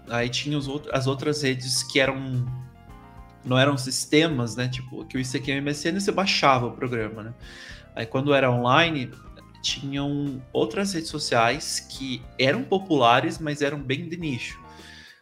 Aí 0.10 0.30
tinha 0.30 0.58
os 0.58 0.68
outros, 0.68 0.94
as 0.94 1.08
outras 1.08 1.42
redes 1.42 1.84
que 1.84 2.00
eram 2.00 2.46
não 3.44 3.58
eram 3.58 3.78
sistemas, 3.78 4.56
né? 4.56 4.68
Tipo, 4.68 5.06
que 5.06 5.18
o 5.18 5.20
ICQ 5.20 5.62
MSN 5.62 6.00
você 6.00 6.12
baixava 6.12 6.68
o 6.68 6.72
programa, 6.72 7.24
né? 7.24 7.34
Aí 7.96 8.06
quando 8.06 8.34
era 8.34 8.52
online, 8.52 9.10
tinham 9.62 10.42
outras 10.54 10.94
redes 10.94 11.10
sociais 11.10 11.80
que 11.80 12.22
eram 12.38 12.64
populares, 12.64 13.40
mas 13.40 13.62
eram 13.62 13.82
bem 13.82 14.08
de 14.08 14.18
nicho. 14.18 14.62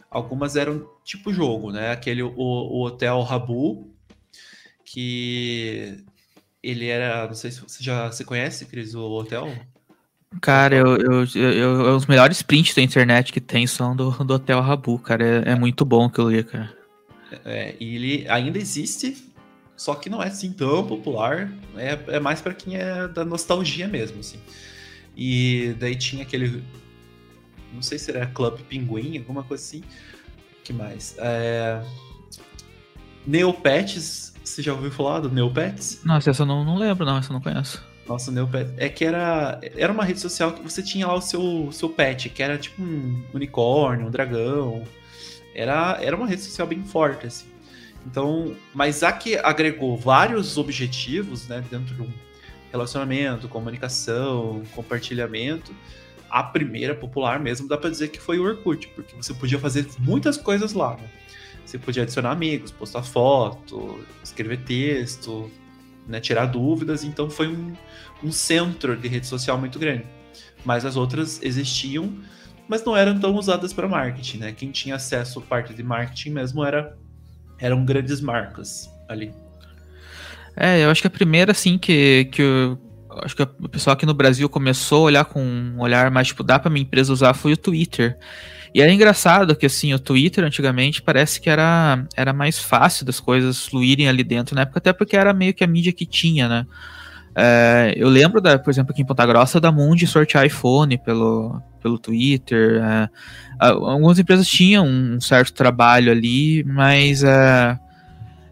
Algumas 0.09 0.55
eram 0.55 0.89
tipo 1.03 1.33
jogo, 1.33 1.71
né? 1.71 1.91
Aquele 1.91 2.23
o, 2.23 2.33
o 2.35 2.85
Hotel 2.85 3.21
Rabu, 3.21 3.91
que 4.83 6.03
ele 6.63 6.87
era, 6.87 7.27
não 7.27 7.35
sei 7.35 7.51
se 7.51 7.61
você 7.61 7.83
já 7.83 8.11
se 8.11 8.23
conhece, 8.25 8.65
Cris, 8.65 8.95
o 8.95 9.03
hotel? 9.11 9.47
Cara, 10.41 10.75
eu, 10.75 10.97
eu, 10.97 11.25
eu, 11.35 11.51
eu, 11.85 11.95
os 11.95 12.05
melhores 12.05 12.41
prints 12.41 12.73
da 12.75 12.81
internet 12.81 13.31
que 13.31 13.41
tem 13.41 13.65
são 13.65 13.95
do, 13.95 14.11
do 14.11 14.33
Hotel 14.33 14.61
Rabu, 14.61 14.99
cara. 14.99 15.43
É, 15.45 15.51
é 15.51 15.55
muito 15.55 15.85
bom 15.85 16.05
aquilo 16.05 16.27
ali, 16.27 16.43
cara. 16.43 16.75
É, 17.43 17.75
e 17.79 17.95
ele 17.95 18.29
ainda 18.29 18.57
existe, 18.57 19.25
só 19.75 19.95
que 19.95 20.09
não 20.09 20.21
é 20.21 20.27
assim 20.27 20.51
tão 20.51 20.85
popular. 20.85 21.51
É, 21.75 22.15
é 22.15 22.19
mais 22.19 22.41
para 22.41 22.53
quem 22.53 22.77
é 22.77 23.07
da 23.07 23.25
nostalgia 23.25 23.87
mesmo, 23.87 24.19
assim. 24.19 24.39
E 25.15 25.75
daí 25.79 25.95
tinha 25.95 26.23
aquele. 26.23 26.63
Não 27.73 27.81
sei 27.81 27.97
se 27.97 28.11
era 28.11 28.25
Club 28.27 28.59
Pinguim, 28.69 29.17
alguma 29.17 29.43
coisa 29.43 29.63
assim. 29.63 29.83
que 30.63 30.73
mais? 30.73 31.15
É... 31.17 31.81
Neopets, 33.25 34.33
você 34.43 34.61
já 34.61 34.73
ouviu 34.73 34.91
falar 34.91 35.21
do 35.21 35.29
Neopets? 35.29 36.01
Nossa, 36.03 36.29
essa 36.29 36.43
eu 36.43 36.45
não, 36.45 36.63
não 36.63 36.77
lembro, 36.77 37.05
não, 37.05 37.17
essa 37.17 37.29
eu 37.29 37.33
não 37.33 37.41
conheço. 37.41 37.83
Nossa, 38.07 38.29
o 38.29 38.33
Neopet. 38.33 38.71
É 38.77 38.87
que 38.87 39.03
era, 39.03 39.59
era 39.75 39.91
uma 39.91 40.03
rede 40.03 40.19
social 40.19 40.53
que 40.53 40.61
você 40.61 40.83
tinha 40.83 41.07
lá 41.07 41.15
o 41.15 41.21
seu, 41.21 41.69
seu 41.71 41.89
pet, 41.89 42.29
que 42.29 42.43
era 42.43 42.57
tipo 42.57 42.81
um 42.81 43.23
unicórnio, 43.33 44.07
um 44.07 44.11
dragão. 44.11 44.83
Era, 45.53 45.97
era 46.01 46.15
uma 46.15 46.27
rede 46.27 46.41
social 46.41 46.67
bem 46.67 46.83
forte, 46.83 47.25
assim. 47.25 47.47
Então, 48.05 48.55
mas 48.73 49.01
a 49.01 49.11
que 49.11 49.35
agregou 49.37 49.97
vários 49.97 50.57
objetivos, 50.57 51.47
né, 51.47 51.63
dentro 51.71 51.95
de 51.95 52.01
um 52.03 52.09
relacionamento, 52.71 53.47
comunicação, 53.47 54.61
compartilhamento, 54.75 55.73
a 56.29 56.43
primeira 56.43 56.93
popular 56.93 57.39
mesmo 57.39 57.67
dá 57.67 57.77
para 57.77 57.89
dizer 57.89 58.09
que 58.09 58.19
foi 58.19 58.37
o 58.37 58.43
Orkut, 58.43 58.87
porque 58.89 59.15
você 59.15 59.33
podia 59.33 59.57
fazer 59.57 59.87
muitas 59.99 60.37
coisas 60.37 60.73
lá. 60.73 60.95
Né? 60.97 61.09
Você 61.65 61.79
podia 61.79 62.03
adicionar 62.03 62.31
amigos, 62.31 62.71
postar 62.71 63.01
foto, 63.01 64.05
escrever 64.23 64.59
texto, 64.59 65.49
né, 66.07 66.19
tirar 66.19 66.45
dúvidas, 66.45 67.03
então 67.03 67.29
foi 67.29 67.47
um, 67.47 67.73
um 68.23 68.31
centro 68.31 68.95
de 68.95 69.07
rede 69.07 69.27
social 69.27 69.57
muito 69.57 69.79
grande. 69.79 70.05
Mas 70.63 70.85
as 70.85 70.95
outras 70.95 71.41
existiam, 71.43 72.13
mas 72.67 72.83
não 72.83 72.95
eram 72.95 73.19
tão 73.19 73.35
usadas 73.35 73.73
para 73.73 73.87
marketing, 73.87 74.37
né? 74.39 74.51
Quem 74.51 74.71
tinha 74.71 74.95
acesso 74.95 75.39
à 75.39 75.41
parte 75.41 75.73
de 75.73 75.83
marketing 75.83 76.31
mesmo 76.31 76.63
era 76.63 76.97
eram 77.59 77.85
grandes 77.85 78.19
marcas 78.19 78.89
ali. 79.07 79.33
É, 80.55 80.83
eu 80.83 80.89
acho 80.89 81.01
que 81.01 81.07
a 81.07 81.11
primeira, 81.11 81.51
assim, 81.51 81.77
que, 81.77 82.25
que 82.31 82.41
eu, 82.41 82.79
acho 83.23 83.35
que 83.35 83.43
o 83.43 83.69
pessoal 83.69 83.93
aqui 83.93 84.05
no 84.05 84.13
Brasil 84.13 84.47
começou 84.49 84.99
a 84.99 85.05
olhar 85.05 85.25
com 85.25 85.41
um 85.41 85.79
olhar 85.79 86.09
mais, 86.09 86.27
tipo, 86.27 86.43
dá 86.43 86.57
pra 86.57 86.69
minha 86.69 86.83
empresa 86.83 87.11
usar 87.11 87.33
foi 87.33 87.53
o 87.53 87.57
Twitter. 87.57 88.17
E 88.75 88.81
é 88.81 88.91
engraçado 88.91 89.55
que, 89.55 89.65
assim, 89.65 89.93
o 89.93 89.99
Twitter 89.99 90.43
antigamente 90.43 91.01
parece 91.01 91.39
que 91.39 91.49
era, 91.49 92.05
era 92.13 92.33
mais 92.33 92.59
fácil 92.59 93.05
das 93.05 93.21
coisas 93.21 93.65
fluírem 93.65 94.09
ali 94.09 94.21
dentro 94.21 94.53
na 94.53 94.63
época, 94.63 94.79
até 94.79 94.91
porque 94.91 95.15
era 95.15 95.33
meio 95.33 95.53
que 95.53 95.63
a 95.63 95.67
mídia 95.67 95.93
que 95.93 96.05
tinha, 96.05 96.49
né? 96.49 96.67
É, 97.33 97.93
eu 97.95 98.09
lembro, 98.09 98.41
da, 98.41 98.59
por 98.59 98.69
exemplo, 98.69 98.91
aqui 98.91 99.01
em 99.01 99.05
Ponta 99.05 99.25
Grossa, 99.25 99.61
da 99.61 99.71
Mundi 99.71 100.05
sortear 100.05 100.45
iPhone 100.45 100.97
pelo, 100.97 101.61
pelo 101.81 101.97
Twitter. 101.97 102.83
É, 102.83 103.09
algumas 103.61 104.19
empresas 104.19 104.45
tinham 104.45 104.85
um 104.85 105.21
certo 105.21 105.53
trabalho 105.53 106.11
ali, 106.11 106.61
mas 106.65 107.23
é, 107.23 107.79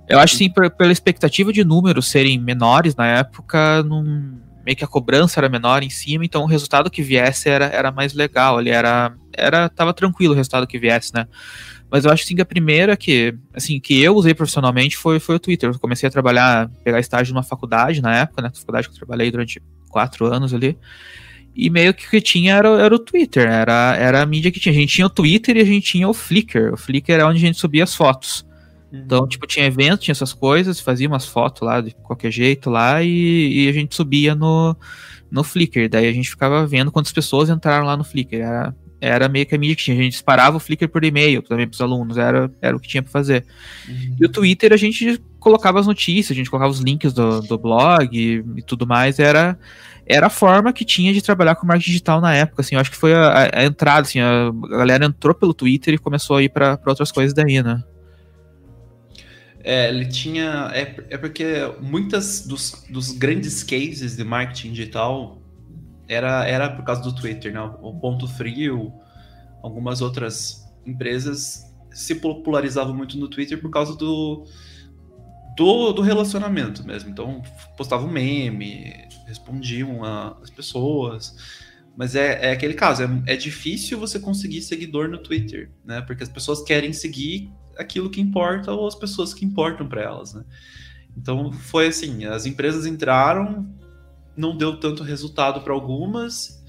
eu 0.07 0.19
acho 0.19 0.37
sim, 0.37 0.49
pela 0.49 0.93
expectativa 0.93 1.51
de 1.51 1.65
números 1.65 2.07
serem 2.07 2.39
menores 2.39 2.95
na 2.95 3.07
época, 3.07 3.83
não, 3.83 4.37
meio 4.65 4.77
que 4.77 4.83
a 4.83 4.87
cobrança 4.87 5.39
era 5.39 5.49
menor 5.49 5.83
em 5.83 5.89
cima, 5.89 6.23
então 6.25 6.43
o 6.43 6.47
resultado 6.47 6.89
que 6.89 7.01
viesse 7.01 7.49
era, 7.49 7.65
era 7.65 7.91
mais 7.91 8.13
legal, 8.13 8.59
ele 8.59 8.69
era, 8.69 9.13
era 9.33 9.69
tava 9.69 9.93
tranquilo 9.93 10.33
o 10.33 10.35
resultado 10.35 10.65
que 10.65 10.79
viesse, 10.79 11.13
né? 11.13 11.27
Mas 11.93 12.05
eu 12.05 12.11
acho 12.11 12.25
sim 12.25 12.35
que 12.35 12.41
a 12.41 12.45
primeira 12.45 12.97
que, 12.97 13.35
assim, 13.53 13.79
que 13.79 14.01
eu 14.01 14.15
usei 14.15 14.33
profissionalmente 14.33 14.97
foi, 14.97 15.19
foi 15.19 15.35
o 15.35 15.39
Twitter. 15.39 15.69
Eu 15.69 15.77
comecei 15.77 16.09
a 16.09 16.11
trabalhar, 16.11 16.67
pegar 16.83 16.99
estágio 16.99 17.35
numa 17.35 17.43
faculdade 17.43 18.01
na 18.01 18.15
época, 18.15 18.41
né? 18.41 18.49
Faculdade 18.51 18.87
que 18.87 18.95
eu 18.95 18.97
trabalhei 18.97 19.29
durante 19.29 19.61
quatro 19.89 20.25
anos 20.25 20.55
ali. 20.55 20.75
E 21.55 21.69
meio 21.69 21.93
que 21.93 22.07
o 22.07 22.09
que 22.09 22.19
tinha 22.19 22.55
era, 22.55 22.67
era 22.81 22.95
o 22.95 22.97
Twitter, 22.97 23.47
era, 23.47 23.95
era 23.95 24.23
a 24.23 24.25
mídia 24.25 24.51
que 24.51 24.59
tinha. 24.59 24.73
A 24.73 24.75
gente 24.75 24.95
tinha 24.95 25.05
o 25.05 25.09
Twitter 25.09 25.55
e 25.55 25.61
a 25.61 25.65
gente 25.65 25.85
tinha 25.85 26.09
o 26.09 26.15
Flickr. 26.15 26.73
O 26.73 26.77
Flickr 26.77 27.11
era 27.11 27.27
onde 27.27 27.37
a 27.37 27.41
gente 27.41 27.59
subia 27.59 27.83
as 27.83 27.93
fotos. 27.93 28.43
Então, 28.93 29.27
tipo, 29.27 29.47
tinha 29.47 29.65
evento, 29.65 30.01
tinha 30.01 30.11
essas 30.11 30.33
coisas, 30.33 30.79
fazia 30.79 31.07
umas 31.07 31.25
fotos 31.25 31.63
lá 31.63 31.81
de 31.81 31.95
qualquer 31.95 32.31
jeito 32.31 32.69
lá 32.69 33.01
e, 33.01 33.65
e, 33.65 33.67
a 33.67 33.71
gente 33.71 33.95
subia 33.95 34.35
no, 34.35 34.77
no 35.31 35.43
Flickr. 35.43 35.89
Daí 35.89 36.07
a 36.07 36.13
gente 36.13 36.29
ficava 36.29 36.65
vendo 36.67 36.91
quantas 36.91 37.11
pessoas 37.11 37.49
entraram 37.49 37.87
lá 37.87 37.97
no 37.97 38.03
Flickr. 38.03 38.35
Era, 38.35 38.75
era 39.01 39.27
meio 39.27 39.47
que 39.47 39.55
a 39.55 39.57
mídia 39.57 39.75
que 39.75 39.83
tinha. 39.83 39.97
A 39.97 40.03
gente 40.03 40.11
disparava 40.11 40.57
o 40.57 40.59
Flickr 40.59 40.87
por 40.87 41.03
e-mail 41.03 41.41
também 41.41 41.67
para 41.67 41.73
os 41.73 41.81
alunos, 41.81 42.19
era, 42.19 42.51
era 42.61 42.77
o 42.77 42.79
que 42.79 42.87
tinha 42.87 43.01
para 43.01 43.11
fazer. 43.11 43.43
Uhum. 43.89 44.15
E 44.21 44.25
o 44.25 44.29
Twitter 44.29 44.71
a 44.71 44.77
gente 44.77 45.19
colocava 45.39 45.79
as 45.79 45.87
notícias, 45.87 46.29
a 46.31 46.37
gente 46.37 46.51
colocava 46.51 46.71
os 46.71 46.79
links 46.79 47.13
do, 47.13 47.41
do 47.41 47.57
blog 47.57 48.15
e, 48.15 48.45
e, 48.57 48.61
tudo 48.61 48.85
mais. 48.85 49.17
Era, 49.17 49.57
era 50.05 50.27
a 50.27 50.29
forma 50.29 50.71
que 50.71 50.85
tinha 50.85 51.11
de 51.11 51.21
trabalhar 51.21 51.55
com 51.55 51.65
marketing 51.65 51.89
digital 51.89 52.21
na 52.21 52.35
época. 52.35 52.61
Assim, 52.61 52.75
eu 52.75 52.81
acho 52.81 52.91
que 52.91 52.97
foi 52.97 53.15
a, 53.15 53.49
a 53.51 53.65
entrada, 53.65 54.01
assim, 54.01 54.19
a 54.19 54.51
galera 54.69 55.03
entrou 55.03 55.33
pelo 55.33 55.51
Twitter 55.51 55.95
e 55.95 55.97
começou 55.97 56.35
a 56.35 56.43
ir 56.43 56.49
para 56.49 56.79
outras 56.85 57.11
coisas 57.11 57.33
daí, 57.33 57.63
né? 57.63 57.83
É, 59.63 59.87
ele 59.87 60.05
tinha. 60.05 60.69
É, 60.73 60.81
é 61.09 61.17
porque 61.17 61.45
muitas 61.79 62.45
dos, 62.45 62.85
dos 62.89 63.11
grandes 63.11 63.63
cases 63.63 64.17
de 64.17 64.23
marketing 64.23 64.73
digital 64.73 65.41
era, 66.07 66.45
era 66.45 66.69
por 66.69 66.83
causa 66.83 67.01
do 67.01 67.15
Twitter, 67.15 67.53
né? 67.53 67.61
O 67.81 67.93
Ponto 67.93 68.27
Frio, 68.27 68.91
algumas 69.61 70.01
outras 70.01 70.63
empresas 70.85 71.73
se 71.91 72.15
popularizavam 72.15 72.93
muito 72.93 73.17
no 73.17 73.29
Twitter 73.29 73.61
por 73.61 73.69
causa 73.69 73.95
do, 73.95 74.45
do, 75.55 75.93
do 75.93 76.01
relacionamento 76.01 76.85
mesmo. 76.85 77.09
Então, 77.09 77.41
postavam 77.77 78.09
meme, 78.09 78.93
respondiam 79.25 80.03
as 80.03 80.49
pessoas. 80.49 81.63
Mas 81.95 82.15
é, 82.15 82.49
é 82.49 82.51
aquele 82.51 82.73
caso, 82.73 83.03
é, 83.03 83.33
é 83.33 83.35
difícil 83.37 83.99
você 83.99 84.19
conseguir 84.19 84.61
seguidor 84.61 85.07
no 85.07 85.19
Twitter, 85.19 85.71
né? 85.85 86.01
Porque 86.01 86.23
as 86.23 86.29
pessoas 86.29 86.61
querem 86.63 86.91
seguir 86.91 87.49
aquilo 87.77 88.09
que 88.09 88.21
importa 88.21 88.71
ou 88.71 88.87
as 88.87 88.95
pessoas 88.95 89.33
que 89.33 89.45
importam 89.45 89.87
para 89.87 90.01
elas, 90.01 90.33
né? 90.33 90.43
Então 91.15 91.51
foi 91.51 91.87
assim, 91.87 92.25
as 92.25 92.45
empresas 92.45 92.85
entraram, 92.85 93.67
não 94.35 94.57
deu 94.57 94.79
tanto 94.79 95.03
resultado 95.03 95.61
para 95.61 95.73
algumas 95.73 96.63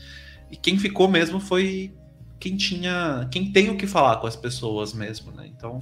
e 0.50 0.56
quem 0.56 0.78
ficou 0.78 1.08
mesmo 1.08 1.40
foi 1.40 1.94
quem 2.38 2.56
tinha, 2.56 3.26
quem 3.30 3.50
tem 3.50 3.70
o 3.70 3.76
que 3.76 3.86
falar 3.86 4.16
com 4.16 4.26
as 4.26 4.36
pessoas 4.36 4.92
mesmo, 4.92 5.32
né? 5.32 5.46
Então 5.46 5.80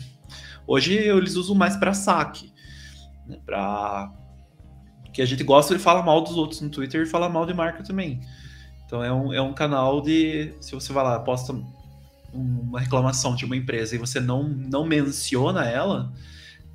hoje 0.67 0.95
eles 0.95 1.35
usam 1.35 1.55
mais 1.55 1.76
para 1.76 1.93
saque, 1.93 2.52
né? 3.26 3.38
para 3.45 4.12
que 5.12 5.21
a 5.21 5.26
gente 5.26 5.45
gosta 5.45 5.75
de 5.76 5.83
falar 5.83 6.02
mal 6.02 6.23
dos 6.23 6.37
outros 6.37 6.61
no 6.61 6.71
Twitter 6.71 7.02
e 7.02 7.07
falar 7.07 7.29
mal 7.29 7.45
de 7.45 7.52
marca 7.52 7.83
também. 7.83 8.21
Então 8.87 9.02
é 9.02 9.12
um, 9.12 9.33
é 9.33 9.43
um 9.43 9.52
canal 9.52 10.00
de. 10.00 10.55
Se 10.61 10.75
você 10.75 10.93
vai 10.93 11.05
lá, 11.05 11.19
posta 11.19 11.55
uma 12.33 12.81
reclamação 12.81 13.35
de 13.35 13.45
uma 13.45 13.57
empresa 13.57 13.95
e 13.95 13.99
você 13.99 14.21
não, 14.21 14.49
não 14.49 14.87
menciona 14.87 15.69
ela 15.69 16.12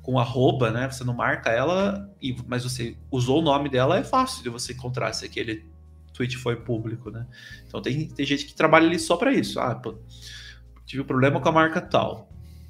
com 0.02 0.18
arroba, 0.18 0.70
né? 0.70 0.90
Você 0.90 1.04
não 1.04 1.12
marca 1.12 1.50
ela, 1.50 2.10
e, 2.22 2.34
mas 2.46 2.64
você 2.64 2.96
usou 3.10 3.40
o 3.40 3.42
nome 3.42 3.68
dela, 3.68 3.98
é 3.98 4.04
fácil 4.04 4.42
de 4.42 4.48
você 4.48 4.72
encontrar 4.72 5.12
se 5.12 5.26
aquele 5.26 5.66
tweet 6.14 6.36
foi 6.36 6.56
público, 6.56 7.10
né? 7.10 7.26
Então 7.66 7.82
tem, 7.82 8.08
tem 8.08 8.24
gente 8.24 8.46
que 8.46 8.54
trabalha 8.54 8.86
ali 8.86 8.98
só 8.98 9.16
para 9.16 9.32
isso. 9.32 9.60
Ah, 9.60 9.74
pô, 9.74 9.98
tive 10.86 11.02
um 11.02 11.06
problema 11.06 11.40
com 11.40 11.48
a 11.48 11.52
marca 11.52 11.80
tal. 11.80 12.28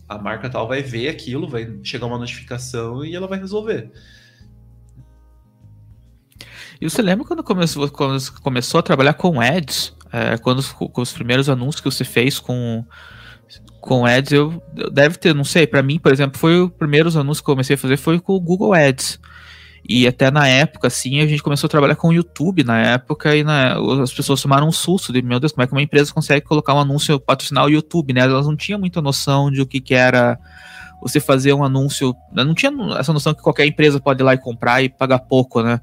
A 0.08 0.18
marca 0.18 0.50
tal 0.50 0.66
vai 0.66 0.82
ver 0.82 1.08
aquilo, 1.08 1.46
vai 1.46 1.78
chegar 1.82 2.06
uma 2.06 2.18
notificação 2.18 3.04
e 3.04 3.14
ela 3.14 3.28
vai 3.28 3.38
resolver. 3.38 3.92
E 6.80 6.88
você 6.88 7.02
lembra 7.02 7.26
quando 7.26 7.42
começou, 7.42 7.90
quando 7.90 8.20
começou 8.40 8.80
a 8.80 8.82
trabalhar 8.82 9.14
com 9.14 9.40
ads? 9.40 9.94
É, 10.12 10.38
quando 10.38 10.62
com 10.74 11.02
os 11.02 11.12
primeiros 11.12 11.48
anúncios 11.48 11.80
que 11.80 11.90
você 11.90 12.04
fez 12.04 12.38
com 12.38 12.84
com 13.80 14.04
ads, 14.04 14.32
eu, 14.32 14.62
deve 14.92 15.16
ter, 15.16 15.34
não 15.34 15.44
sei, 15.44 15.66
para 15.66 15.82
mim, 15.82 15.98
por 15.98 16.12
exemplo, 16.12 16.38
foi 16.38 16.60
o 16.60 16.68
primeiro 16.68 17.08
anúncio 17.18 17.42
que 17.42 17.48
eu 17.48 17.54
comecei 17.54 17.74
a 17.74 17.78
fazer 17.78 17.96
foi 17.96 18.18
com 18.20 18.34
o 18.34 18.40
Google 18.40 18.74
Ads. 18.74 19.20
E 19.88 20.06
até 20.06 20.30
na 20.30 20.46
época, 20.46 20.88
assim, 20.88 21.20
a 21.20 21.26
gente 21.26 21.42
começou 21.42 21.66
a 21.66 21.70
trabalhar 21.70 21.96
com 21.96 22.08
o 22.08 22.12
YouTube 22.12 22.62
na 22.64 22.78
época 22.78 23.34
e 23.34 23.42
na, 23.42 23.78
as 24.02 24.12
pessoas 24.12 24.42
tomaram 24.42 24.68
um 24.68 24.72
susto 24.72 25.12
de, 25.12 25.22
meu 25.22 25.40
Deus, 25.40 25.52
como 25.52 25.62
é 25.62 25.66
que 25.66 25.72
uma 25.72 25.80
empresa 25.80 26.12
consegue 26.12 26.44
colocar 26.44 26.74
um 26.74 26.80
anúncio, 26.80 27.18
patrocinar 27.18 27.64
o 27.64 27.70
YouTube, 27.70 28.12
né? 28.12 28.20
Elas 28.20 28.46
não 28.46 28.56
tinham 28.56 28.78
muita 28.78 29.00
noção 29.00 29.50
de 29.50 29.62
o 29.62 29.66
que, 29.66 29.80
que 29.80 29.94
era 29.94 30.38
você 31.00 31.20
fazer 31.20 31.52
um 31.52 31.64
anúncio. 31.64 32.14
Não 32.32 32.54
tinha 32.54 32.72
essa 32.98 33.12
noção 33.12 33.34
que 33.34 33.42
qualquer 33.42 33.66
empresa 33.66 34.00
pode 34.00 34.22
ir 34.22 34.24
lá 34.24 34.34
e 34.34 34.38
comprar 34.38 34.82
e 34.82 34.88
pagar 34.88 35.20
pouco, 35.20 35.62
né? 35.62 35.80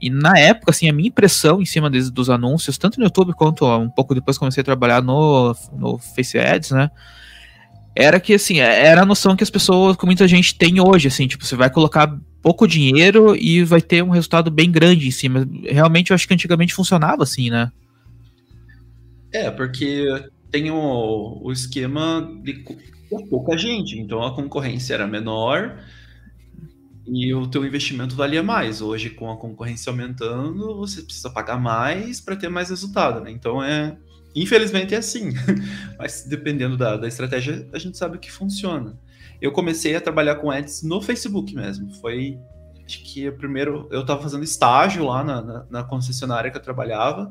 E 0.00 0.10
na 0.10 0.38
época, 0.38 0.70
assim, 0.70 0.88
a 0.88 0.92
minha 0.92 1.08
impressão 1.08 1.60
em 1.60 1.64
cima 1.64 1.90
des, 1.90 2.10
dos 2.10 2.30
anúncios, 2.30 2.78
tanto 2.78 2.98
no 2.98 3.06
YouTube 3.06 3.32
quanto 3.34 3.66
um 3.66 3.90
pouco 3.90 4.14
depois 4.14 4.38
comecei 4.38 4.60
a 4.60 4.64
trabalhar 4.64 5.02
no, 5.02 5.56
no 5.72 5.98
Face 5.98 6.38
Ads, 6.38 6.70
né? 6.70 6.90
Era 7.94 8.20
que, 8.20 8.34
assim, 8.34 8.60
era 8.60 9.02
a 9.02 9.06
noção 9.06 9.34
que 9.34 9.42
as 9.42 9.50
pessoas, 9.50 9.96
que 9.96 10.06
muita 10.06 10.28
gente 10.28 10.54
tem 10.54 10.80
hoje, 10.80 11.08
assim, 11.08 11.26
tipo, 11.26 11.44
você 11.44 11.56
vai 11.56 11.68
colocar 11.68 12.16
pouco 12.40 12.66
dinheiro 12.66 13.34
e 13.34 13.64
vai 13.64 13.80
ter 13.80 14.04
um 14.04 14.10
resultado 14.10 14.50
bem 14.50 14.70
grande 14.70 15.08
em 15.08 15.10
cima. 15.10 15.48
Realmente, 15.64 16.10
eu 16.10 16.14
acho 16.14 16.28
que 16.28 16.34
antigamente 16.34 16.74
funcionava 16.74 17.24
assim, 17.24 17.50
né? 17.50 17.72
É, 19.32 19.50
porque 19.50 20.06
tem 20.50 20.70
o, 20.70 21.40
o 21.42 21.52
esquema 21.52 22.26
de 22.42 22.64
pouca 23.30 23.56
gente, 23.56 23.98
então 23.98 24.22
a 24.22 24.34
concorrência 24.34 24.94
era 24.94 25.06
menor 25.06 25.78
e 27.06 27.32
o 27.32 27.46
teu 27.46 27.64
investimento 27.64 28.14
valia 28.14 28.42
mais. 28.42 28.82
Hoje, 28.82 29.10
com 29.10 29.30
a 29.30 29.36
concorrência 29.36 29.90
aumentando, 29.90 30.76
você 30.76 31.02
precisa 31.02 31.30
pagar 31.30 31.58
mais 31.58 32.20
para 32.20 32.36
ter 32.36 32.48
mais 32.48 32.68
resultado, 32.68 33.20
né? 33.20 33.30
Então 33.30 33.62
é, 33.62 33.96
infelizmente 34.34 34.94
é 34.94 34.98
assim, 34.98 35.30
mas 35.98 36.24
dependendo 36.28 36.76
da, 36.76 36.96
da 36.96 37.08
estratégia, 37.08 37.66
a 37.72 37.78
gente 37.78 37.96
sabe 37.96 38.18
que 38.18 38.30
funciona. 38.30 38.98
Eu 39.40 39.52
comecei 39.52 39.96
a 39.96 40.00
trabalhar 40.00 40.36
com 40.36 40.50
ads 40.50 40.82
no 40.82 41.00
Facebook 41.00 41.54
mesmo. 41.54 41.92
Foi 41.94 42.38
acho 42.84 43.02
que 43.04 43.30
primeiro 43.32 43.86
eu 43.90 44.00
estava 44.00 44.22
fazendo 44.22 44.42
estágio 44.44 45.04
lá 45.04 45.22
na, 45.22 45.42
na, 45.42 45.66
na, 45.70 45.84
concessionária 45.84 46.50
que 46.50 46.56
eu 46.56 46.62
trabalhava 46.62 47.30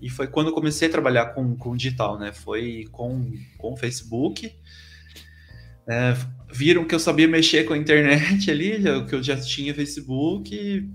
e 0.00 0.08
foi 0.08 0.28
quando 0.28 0.48
eu 0.48 0.54
comecei 0.54 0.86
a 0.86 0.90
trabalhar 0.90 1.26
com, 1.34 1.56
com 1.56 1.76
digital, 1.76 2.18
né? 2.18 2.32
Foi 2.32 2.84
com, 2.92 3.32
com 3.58 3.72
o 3.72 3.76
Facebook 3.76 4.52
é, 5.88 6.14
viram 6.52 6.84
que 6.84 6.94
eu 6.94 7.00
sabia 7.00 7.26
mexer 7.26 7.64
com 7.64 7.72
a 7.72 7.78
internet 7.78 8.50
ali, 8.50 8.82
que 9.08 9.14
eu 9.14 9.22
já 9.22 9.36
tinha 9.36 9.74
Facebook, 9.74 10.88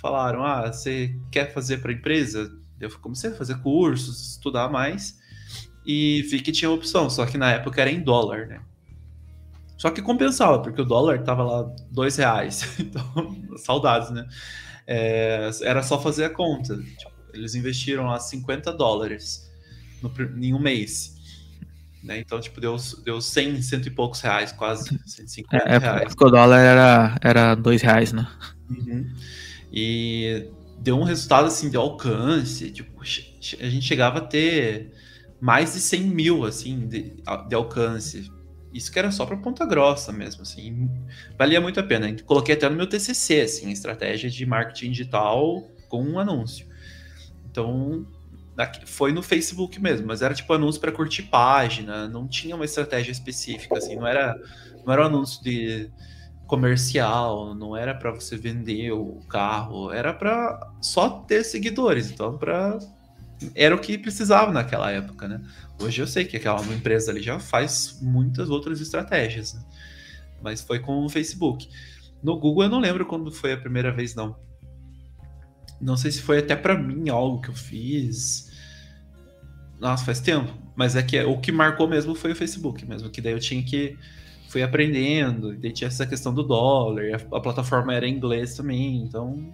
falaram: 0.00 0.44
Ah, 0.44 0.72
você 0.72 1.14
quer 1.30 1.52
fazer 1.52 1.78
para 1.78 1.92
empresa? 1.92 2.52
Eu 2.80 2.90
comecei 2.98 3.30
a 3.30 3.34
fazer 3.34 3.58
cursos, 3.62 4.32
estudar 4.32 4.68
mais, 4.68 5.18
e 5.84 6.22
vi 6.30 6.40
que 6.40 6.52
tinha 6.52 6.70
opção, 6.70 7.08
só 7.08 7.24
que 7.24 7.38
na 7.38 7.52
época 7.52 7.80
era 7.80 7.90
em 7.90 8.00
dólar, 8.00 8.46
né? 8.46 8.60
Só 9.78 9.90
que 9.90 10.00
compensava, 10.00 10.60
porque 10.60 10.80
o 10.80 10.84
dólar 10.84 11.22
tava 11.22 11.42
lá 11.42 11.74
dois 11.90 12.16
reais, 12.16 12.76
então, 12.80 13.44
saudades, 13.56 14.10
né? 14.10 14.26
É, 14.86 15.50
era 15.62 15.82
só 15.82 16.00
fazer 16.00 16.24
a 16.24 16.30
conta. 16.30 16.76
Tipo, 16.76 17.12
eles 17.34 17.54
investiram 17.54 18.04
lá 18.06 18.18
50 18.18 18.72
dólares 18.72 19.50
no, 20.02 20.12
em 20.42 20.54
um 20.54 20.58
mês. 20.58 21.15
Né? 22.06 22.20
Então, 22.20 22.40
tipo, 22.40 22.60
deu, 22.60 22.76
deu 23.04 23.20
100, 23.20 23.62
cento 23.62 23.88
e 23.88 23.90
poucos 23.90 24.20
reais, 24.20 24.52
quase 24.52 24.96
150 25.06 25.56
é, 25.56 25.74
é, 25.74 25.78
reais. 25.78 26.04
Porque 26.14 26.24
o 26.24 26.30
dólar 26.30 26.60
era, 26.60 27.18
era 27.20 27.54
dois 27.56 27.82
reais, 27.82 28.12
né? 28.12 28.28
Uhum. 28.70 29.12
E 29.72 30.48
deu 30.78 30.96
um 30.96 31.02
resultado, 31.02 31.46
assim, 31.46 31.68
de 31.68 31.76
alcance, 31.76 32.70
tipo, 32.70 33.02
a 33.02 33.68
gente 33.68 33.82
chegava 33.84 34.18
a 34.18 34.22
ter 34.22 34.92
mais 35.40 35.74
de 35.74 35.80
100 35.80 36.02
mil, 36.02 36.44
assim, 36.44 36.86
de, 36.86 37.14
de 37.48 37.54
alcance. 37.56 38.30
isso 38.72 38.92
que 38.92 38.98
era 39.00 39.10
só 39.10 39.26
para 39.26 39.36
Ponta 39.36 39.66
Grossa 39.66 40.12
mesmo, 40.12 40.42
assim, 40.42 40.88
valia 41.36 41.60
muito 41.60 41.80
a 41.80 41.82
pena. 41.82 42.14
Coloquei 42.24 42.54
até 42.54 42.68
no 42.68 42.76
meu 42.76 42.86
TCC, 42.86 43.40
assim, 43.40 43.72
estratégia 43.72 44.30
de 44.30 44.46
marketing 44.46 44.92
digital 44.92 45.68
com 45.88 46.04
um 46.04 46.20
anúncio. 46.20 46.68
Então, 47.50 48.06
foi 48.86 49.12
no 49.12 49.22
Facebook 49.22 49.80
mesmo, 49.80 50.06
mas 50.06 50.22
era 50.22 50.34
tipo 50.34 50.52
anúncio 50.52 50.80
para 50.80 50.92
curtir 50.92 51.24
página, 51.24 52.08
não 52.08 52.26
tinha 52.26 52.56
uma 52.56 52.64
estratégia 52.64 53.12
específica, 53.12 53.76
assim, 53.76 53.96
não 53.96 54.06
era, 54.06 54.40
não 54.84 54.92
era 54.92 55.02
um 55.02 55.06
anúncio 55.06 55.42
de 55.42 55.90
comercial, 56.46 57.54
não 57.54 57.76
era 57.76 57.94
para 57.94 58.12
você 58.12 58.36
vender 58.36 58.92
o 58.92 59.20
carro, 59.28 59.90
era 59.90 60.14
para 60.14 60.72
só 60.80 61.08
ter 61.08 61.44
seguidores, 61.44 62.10
então 62.10 62.38
para 62.38 62.78
era 63.54 63.74
o 63.74 63.78
que 63.78 63.98
precisava 63.98 64.50
naquela 64.50 64.90
época, 64.90 65.28
né? 65.28 65.42
Hoje 65.78 66.00
eu 66.00 66.06
sei 66.06 66.24
que 66.24 66.38
aquela 66.38 66.62
empresa 66.72 67.10
ali 67.10 67.22
já 67.22 67.38
faz 67.38 67.98
muitas 68.00 68.48
outras 68.48 68.80
estratégias, 68.80 69.52
né? 69.52 69.60
mas 70.42 70.62
foi 70.62 70.78
com 70.78 71.04
o 71.04 71.08
Facebook. 71.08 71.68
No 72.22 72.38
Google 72.38 72.64
eu 72.64 72.70
não 72.70 72.78
lembro 72.78 73.04
quando 73.04 73.30
foi 73.30 73.52
a 73.52 73.58
primeira 73.58 73.92
vez 73.92 74.14
não. 74.14 74.36
Não 75.80 75.96
sei 75.96 76.10
se 76.10 76.22
foi 76.22 76.38
até 76.38 76.56
para 76.56 76.76
mim 76.76 77.08
algo 77.08 77.40
que 77.40 77.48
eu 77.48 77.54
fiz. 77.54 78.50
Nossa, 79.78 80.04
faz 80.04 80.20
tempo. 80.20 80.52
Mas 80.74 80.96
é 80.96 81.02
que 81.02 81.20
o 81.22 81.38
que 81.38 81.52
marcou 81.52 81.88
mesmo 81.88 82.14
foi 82.14 82.32
o 82.32 82.36
Facebook 82.36 82.84
mesmo, 82.86 83.10
que 83.10 83.20
daí 83.20 83.32
eu 83.32 83.40
tinha 83.40 83.62
que 83.62 83.96
fui 84.48 84.62
aprendendo, 84.62 85.52
e 85.52 85.56
daí 85.56 85.72
tinha 85.72 85.88
essa 85.88 86.06
questão 86.06 86.32
do 86.32 86.42
dólar, 86.42 87.04
a, 87.12 87.36
a 87.36 87.40
plataforma 87.40 87.92
era 87.92 88.06
em 88.06 88.14
inglês 88.14 88.54
também, 88.54 89.02
então 89.02 89.52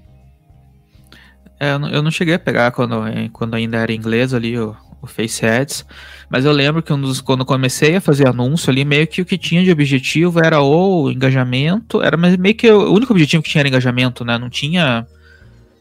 é, 1.63 1.75
eu 1.75 2.03
não 2.03 2.11
cheguei 2.11 2.35
a 2.35 2.41
pegar 2.41 2.73
quando, 2.73 2.97
quando 3.33 3.55
ainda 3.55 3.77
era 3.77 3.93
inglês 3.93 4.35
ali 4.35 4.59
o, 4.59 4.77
o 5.01 5.07
Face 5.07 5.47
Ads, 5.47 5.87
mas 6.29 6.45
eu 6.45 6.51
lembro 6.51 6.83
que 6.83 6.93
um 6.93 7.01
dos, 7.01 7.21
quando 7.21 7.45
comecei 7.45 7.95
a 7.95 8.01
fazer 8.01 8.27
anúncio 8.27 8.69
ali, 8.69 8.85
meio 8.85 9.07
que 9.07 9.23
o 9.23 9.25
que 9.25 9.39
tinha 9.39 9.63
de 9.63 9.71
objetivo 9.71 10.41
era 10.45 10.61
o 10.61 11.09
engajamento, 11.09 12.03
era 12.03 12.17
meio 12.17 12.57
que 12.57 12.69
o 12.69 12.93
único 12.93 13.13
objetivo 13.13 13.45
que 13.45 13.49
tinha 13.49 13.63
era 13.63 13.69
engajamento, 13.69 14.25
né? 14.25 14.37
Não 14.39 14.51
tinha. 14.51 15.07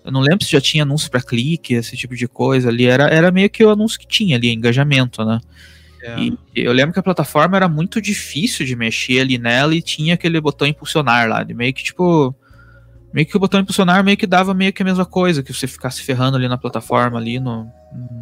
Eu 0.03 0.11
não 0.11 0.19
lembro 0.19 0.43
se 0.43 0.51
já 0.51 0.61
tinha 0.61 0.83
anúncio 0.83 1.09
para 1.11 1.21
clique, 1.21 1.73
esse 1.73 1.95
tipo 1.95 2.15
de 2.15 2.27
coisa 2.27 2.69
ali. 2.69 2.85
Era, 2.85 3.07
era 3.07 3.31
meio 3.31 3.49
que 3.49 3.63
o 3.63 3.69
anúncio 3.69 3.99
que 3.99 4.07
tinha 4.07 4.35
ali, 4.35 4.51
engajamento, 4.51 5.23
né? 5.23 5.39
É. 6.03 6.19
E 6.19 6.37
eu 6.55 6.73
lembro 6.73 6.93
que 6.93 6.99
a 6.99 7.03
plataforma 7.03 7.55
era 7.55 7.67
muito 7.67 8.01
difícil 8.01 8.65
de 8.65 8.75
mexer 8.75 9.19
ali 9.19 9.37
nela 9.37 9.75
e 9.75 9.81
tinha 9.81 10.15
aquele 10.15 10.41
botão 10.41 10.67
impulsionar 10.67 11.29
lá, 11.29 11.43
de 11.43 11.53
meio 11.53 11.73
que 11.73 11.83
tipo 11.83 12.35
meio 13.13 13.27
que 13.27 13.37
o 13.37 13.39
botão 13.39 13.59
impulsionar 13.59 14.03
meio 14.03 14.17
que 14.17 14.25
dava 14.25 14.53
meio 14.53 14.73
que 14.73 14.81
a 14.81 14.85
mesma 14.85 15.05
coisa, 15.05 15.43
que 15.43 15.53
você 15.53 15.67
ficasse 15.67 16.01
ferrando 16.01 16.37
ali 16.37 16.47
na 16.47 16.57
plataforma 16.57 17.19
ali, 17.19 17.39
no, 17.39 17.69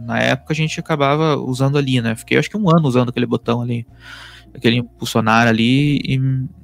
na 0.05 0.19
época 0.19 0.51
a 0.51 0.55
gente 0.55 0.79
acabava 0.79 1.37
usando 1.37 1.77
ali, 1.77 2.01
né? 2.01 2.15
Fiquei 2.15 2.37
acho 2.37 2.49
que 2.49 2.57
um 2.57 2.69
ano 2.69 2.87
usando 2.87 3.09
aquele 3.09 3.25
botão 3.25 3.61
ali, 3.61 3.85
aquele 4.53 4.77
impulsionar 4.77 5.47
ali, 5.47 5.97
e, 5.97 6.19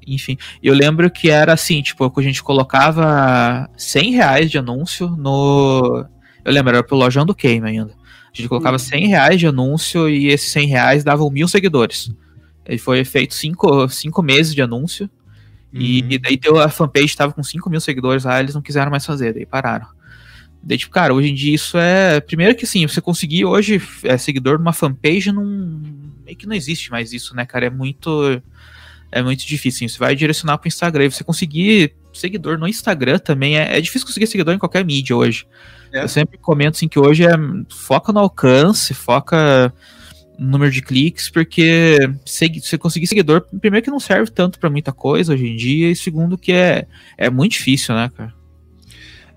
enfim. 0.07 0.37
Eu 0.61 0.73
lembro 0.73 1.09
que 1.09 1.29
era 1.29 1.53
assim, 1.53 1.81
tipo, 1.81 2.11
a 2.15 2.21
gente 2.21 2.43
colocava 2.43 3.69
100 3.77 4.11
reais 4.11 4.51
de 4.51 4.57
anúncio 4.57 5.09
no... 5.09 6.05
Eu 6.43 6.51
lembro, 6.51 6.75
era 6.75 6.83
pro 6.83 6.95
Lojão 6.95 7.25
do 7.25 7.33
Game 7.33 7.67
ainda. 7.67 7.91
A 7.91 8.37
gente 8.37 8.49
colocava 8.49 8.77
100 8.77 9.03
uhum. 9.03 9.09
reais 9.09 9.39
de 9.39 9.47
anúncio 9.47 10.09
e 10.09 10.27
esses 10.27 10.51
100 10.51 10.67
reais 10.67 11.03
davam 11.03 11.29
mil 11.29 11.47
seguidores. 11.47 12.11
E 12.67 12.77
foi 12.77 13.05
feito 13.05 13.33
cinco, 13.33 13.87
cinco 13.89 14.21
meses 14.21 14.53
de 14.53 14.61
anúncio. 14.61 15.09
E, 15.71 16.01
uhum. 16.01 16.07
e 16.11 16.17
daí 16.17 16.37
teu, 16.37 16.59
a 16.59 16.69
fanpage 16.69 17.05
estava 17.05 17.33
com 17.33 17.43
5 17.43 17.69
mil 17.69 17.81
seguidores 17.81 18.23
lá, 18.23 18.39
eles 18.39 18.55
não 18.55 18.61
quiseram 18.61 18.89
mais 18.89 19.05
fazer, 19.05 19.33
daí 19.33 19.45
pararam. 19.45 19.87
Daí, 20.63 20.77
tipo, 20.77 20.91
cara, 20.91 21.13
hoje 21.13 21.29
em 21.29 21.33
dia 21.33 21.53
isso 21.53 21.77
é. 21.77 22.19
Primeiro 22.19 22.55
que 22.55 22.65
sim, 22.65 22.87
você 22.87 22.99
conseguir 22.99 23.45
hoje 23.45 23.81
é, 24.03 24.17
seguidor 24.17 24.57
numa 24.57 24.73
fanpage 24.73 25.31
não. 25.31 25.81
Meio 26.25 26.37
que 26.37 26.47
não 26.47 26.55
existe 26.55 26.91
mais 26.91 27.13
isso, 27.13 27.35
né, 27.35 27.45
cara? 27.45 27.67
É 27.67 27.69
muito. 27.69 28.41
É 29.11 29.21
muito 29.21 29.45
difícil. 29.45 29.87
Você 29.87 29.97
vai 29.97 30.15
direcionar 30.15 30.57
pro 30.57 30.67
Instagram. 30.67 31.05
E 31.05 31.11
você 31.11 31.23
conseguir 31.23 31.95
seguidor 32.11 32.57
no 32.57 32.67
Instagram 32.67 33.19
também. 33.19 33.57
É, 33.57 33.77
é 33.77 33.81
difícil 33.81 34.07
conseguir 34.07 34.27
seguidor 34.27 34.53
em 34.53 34.59
qualquer 34.59 34.83
mídia 34.83 35.15
hoje. 35.15 35.47
É. 35.93 36.03
Eu 36.03 36.07
sempre 36.07 36.37
comento 36.37 36.75
assim 36.75 36.87
que 36.87 36.99
hoje 36.99 37.25
é. 37.25 37.31
Foca 37.69 38.11
no 38.11 38.19
alcance, 38.19 38.93
foca 38.93 39.71
número 40.37 40.71
de 40.71 40.81
cliques, 40.81 41.29
porque 41.29 41.97
você 42.25 42.77
conseguir 42.77 43.07
seguidor, 43.07 43.45
primeiro 43.61 43.83
que 43.83 43.89
não 43.89 44.01
serve 44.01 44.29
tanto 44.29 44.59
para 44.59 44.69
muita 44.69 44.91
coisa 44.91 45.33
hoje 45.33 45.47
em 45.47 45.55
dia, 45.55 45.89
e 45.89 45.95
segundo 45.95 46.37
que 46.37 46.51
é, 46.51 46.87
é 47.17 47.29
muito 47.29 47.53
difícil, 47.53 47.95
né, 47.95 48.11
cara? 48.13 48.33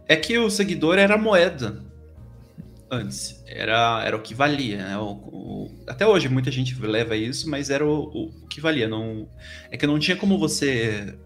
É 0.09 0.17
que 0.17 0.37
o 0.39 0.51
seguidor 0.51 0.99
era 0.99 1.17
moeda 1.17 1.88
antes, 2.91 3.43
era, 3.47 4.03
era 4.05 4.17
o 4.17 4.23
que 4.23 4.35
valia, 4.35 4.79
né? 4.79 4.99
O, 4.99 5.13
o, 5.13 5.85
até 5.87 6.07
hoje 6.07 6.29
muita 6.29 6.51
gente 6.51 6.79
leva 6.81 7.17
isso, 7.17 7.49
mas 7.49 7.71
era 7.71 7.87
o, 7.87 8.03
o 8.05 8.47
que 8.49 8.61
valia. 8.61 8.89
Não, 8.89 9.29
é 9.71 9.77
que 9.77 9.87
não 9.87 9.99
tinha 9.99 10.17
como 10.17 10.39
você. 10.39 11.17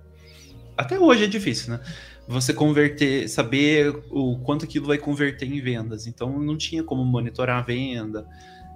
Até 0.77 0.99
hoje 0.99 1.25
é 1.25 1.27
difícil, 1.27 1.73
né? 1.75 1.81
Você 2.29 2.55
converter, 2.55 3.29
saber 3.29 3.95
o 4.11 4.39
quanto 4.39 4.65
aquilo 4.65 4.87
vai 4.87 4.99
converter 4.99 5.47
em 5.47 5.61
vendas. 5.61 6.07
Então 6.07 6.39
não 6.39 6.57
tinha 6.57 6.83
como 6.83 7.05
monitorar 7.05 7.59
a 7.59 7.63
venda 7.63 8.27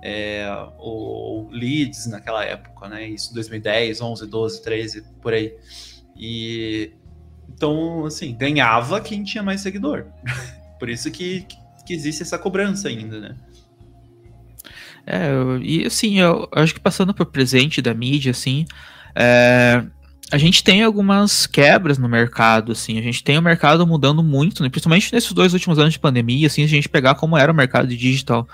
é, 0.03 0.47
o, 0.79 1.49
leads 1.51 2.07
naquela 2.07 2.45
época, 2.45 2.89
né? 2.89 3.09
Isso 3.09 3.33
2010, 3.35 4.01
11, 4.01 4.27
12, 4.27 4.63
13, 4.63 5.05
por 5.21 5.33
aí. 5.33 5.55
E 6.17 6.93
então, 7.49 8.05
assim, 8.05 8.37
ganhava 8.37 9.01
quem 9.01 9.25
tinha 9.25 9.43
mais 9.43 9.61
seguidor. 9.61 10.07
por 10.79 10.89
isso 10.89 11.11
que, 11.11 11.43
que 11.43 11.57
existe 11.93 12.23
essa 12.23 12.39
cobrança 12.39 12.89
ainda, 12.89 13.21
né? 13.21 13.37
É, 15.07 15.31
e 15.63 15.87
assim, 15.87 16.19
eu 16.19 16.49
acho 16.53 16.75
que 16.75 16.81
passando 16.81 17.15
por 17.15 17.27
presente 17.27 17.81
da 17.81 17.95
mídia, 17.95 18.33
assim, 18.33 18.67
é, 19.15 19.85
a 20.33 20.39
gente 20.39 20.65
tem 20.65 20.83
algumas 20.83 21.47
quebras 21.47 21.97
no 21.97 22.09
mercado, 22.09 22.73
assim, 22.73 22.99
a 22.99 23.03
gente 23.03 23.23
tem 23.23 23.39
o 23.39 23.43
mercado 23.43 23.87
mudando 23.87 24.25
muito, 24.25 24.63
né? 24.63 24.69
principalmente 24.69 25.13
nesses 25.13 25.33
dois 25.33 25.53
últimos 25.53 25.79
anos 25.79 25.93
de 25.93 26.01
pandemia, 26.01 26.49
assim, 26.49 26.65
a 26.65 26.67
gente 26.67 26.89
pegar 26.89 27.15
como 27.15 27.37
era 27.37 27.53
o 27.53 27.55
mercado 27.55 27.87
digital 27.87 28.49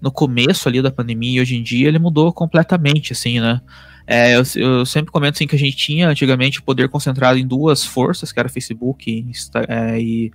no 0.00 0.10
começo 0.10 0.66
ali 0.66 0.80
da 0.80 0.90
pandemia 0.90 1.38
e 1.38 1.40
hoje 1.42 1.56
em 1.56 1.62
dia 1.62 1.88
ele 1.88 1.98
mudou 1.98 2.32
completamente, 2.32 3.12
assim, 3.12 3.40
né? 3.40 3.60
É, 4.06 4.34
eu, 4.36 4.42
eu, 4.56 4.86
sempre 4.86 5.12
comento 5.12 5.34
assim 5.34 5.46
que 5.46 5.54
a 5.54 5.58
gente 5.58 5.76
tinha 5.76 6.08
antigamente 6.08 6.60
o 6.60 6.62
poder 6.62 6.88
concentrado 6.88 7.38
em 7.38 7.46
duas 7.46 7.84
forças, 7.84 8.32
que 8.32 8.40
era 8.40 8.48
Facebook 8.48 9.10
Insta, 9.10 9.66
é, 9.68 10.00
e 10.00 10.32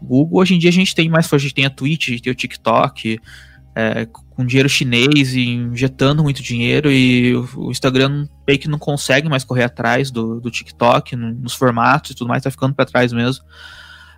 Google. 0.00 0.40
Hoje 0.40 0.54
em 0.54 0.58
dia 0.58 0.70
a 0.70 0.72
gente 0.72 0.94
tem 0.94 1.08
mais, 1.08 1.32
a 1.32 1.38
gente 1.38 1.54
tem 1.54 1.66
a 1.66 1.70
Twitch, 1.70 2.08
a 2.08 2.10
gente 2.12 2.22
tem 2.22 2.32
o 2.32 2.36
TikTok, 2.36 3.20
é, 3.74 4.06
com 4.06 4.44
dinheiro 4.44 4.68
chinês 4.68 5.34
e 5.34 5.48
injetando 5.48 6.22
muito 6.22 6.42
dinheiro 6.42 6.90
e 6.90 7.34
o, 7.34 7.70
Instagram 7.70 8.28
meio 8.46 8.58
que 8.58 8.68
não 8.68 8.78
consegue 8.78 9.28
mais 9.28 9.44
correr 9.44 9.64
atrás 9.64 10.10
do, 10.10 10.40
do 10.40 10.50
TikTok 10.50 11.16
no, 11.16 11.32
nos 11.34 11.54
formatos 11.54 12.12
e 12.12 12.14
tudo 12.14 12.28
mais, 12.28 12.42
tá 12.42 12.50
ficando 12.50 12.74
para 12.74 12.84
trás 12.84 13.12
mesmo. 13.12 13.44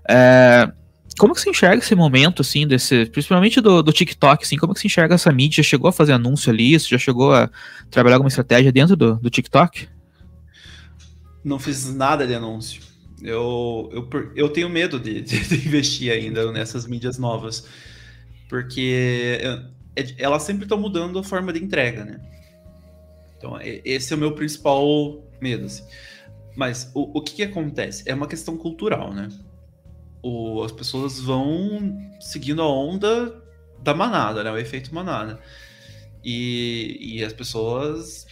É, 0.08 0.70
como 1.18 1.34
que 1.34 1.40
você 1.40 1.50
enxerga 1.50 1.78
esse 1.78 1.94
momento, 1.94 2.42
assim, 2.42 2.66
desse, 2.66 3.06
principalmente 3.06 3.60
do, 3.60 3.82
do 3.82 3.92
TikTok, 3.92 4.44
assim, 4.44 4.56
como 4.56 4.74
que 4.74 4.80
você 4.80 4.86
enxerga 4.86 5.14
essa 5.14 5.32
mídia? 5.32 5.62
Já 5.62 5.70
chegou 5.70 5.88
a 5.88 5.92
fazer 5.92 6.12
anúncio 6.12 6.52
ali? 6.52 6.78
Você 6.78 6.88
já 6.88 6.98
chegou 6.98 7.32
a 7.32 7.50
trabalhar 7.90 8.16
alguma 8.16 8.28
estratégia 8.28 8.70
dentro 8.70 8.94
do, 8.94 9.14
do 9.16 9.30
TikTok? 9.30 9.88
Não 11.42 11.58
fiz 11.58 11.94
nada 11.94 12.26
de 12.26 12.34
anúncio. 12.34 12.82
Eu, 13.22 13.88
eu, 13.92 14.08
eu 14.34 14.48
tenho 14.48 14.68
medo 14.68 15.00
de, 15.00 15.22
de, 15.22 15.40
de 15.40 15.66
investir 15.66 16.12
ainda 16.12 16.52
nessas 16.52 16.86
mídias 16.86 17.18
novas 17.18 17.66
porque 18.48 19.38
é, 19.96 20.14
elas 20.18 20.42
sempre 20.42 20.64
estão 20.64 20.78
mudando 20.78 21.18
a 21.18 21.24
forma 21.24 21.52
de 21.52 21.62
entrega, 21.62 22.04
né? 22.04 22.20
Então, 23.36 23.58
esse 23.62 24.12
é 24.12 24.16
o 24.16 24.18
meu 24.18 24.32
principal 24.32 25.22
medo. 25.40 25.66
Assim. 25.66 25.84
Mas 26.56 26.90
o, 26.94 27.18
o 27.18 27.22
que, 27.22 27.34
que, 27.34 27.42
acontece? 27.42 28.02
É 28.06 28.14
uma 28.14 28.26
questão 28.26 28.56
cultural, 28.56 29.12
né? 29.12 29.28
O, 30.22 30.62
as 30.62 30.72
pessoas 30.72 31.20
vão 31.20 31.96
seguindo 32.20 32.62
a 32.62 32.68
onda 32.68 33.42
da 33.82 33.94
manada, 33.94 34.42
né? 34.42 34.50
O 34.50 34.58
efeito 34.58 34.94
manada. 34.94 35.38
E, 36.24 36.98
e 37.00 37.24
as 37.24 37.32
pessoas. 37.32 38.26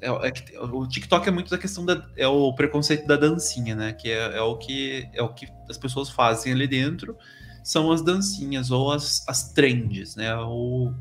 É, 0.00 0.08
é, 0.08 0.60
o 0.60 0.86
TikTok 0.86 1.28
é 1.28 1.32
muito 1.32 1.50
da 1.50 1.58
questão 1.58 1.84
da. 1.84 2.08
É 2.16 2.26
o 2.26 2.52
preconceito 2.54 3.06
da 3.06 3.16
dancinha, 3.16 3.74
né? 3.74 3.92
Que 3.92 4.10
é, 4.10 4.36
é, 4.36 4.40
o, 4.42 4.56
que, 4.56 5.08
é 5.12 5.22
o 5.22 5.32
que 5.32 5.48
as 5.68 5.78
pessoas 5.78 6.10
fazem 6.10 6.52
ali 6.52 6.66
dentro 6.66 7.16
são 7.62 7.90
as 7.90 8.00
dancinhas 8.00 8.70
ou 8.70 8.92
as, 8.92 9.26
as 9.26 9.52
trends, 9.52 10.14
né? 10.14 10.32
O, 10.36 10.92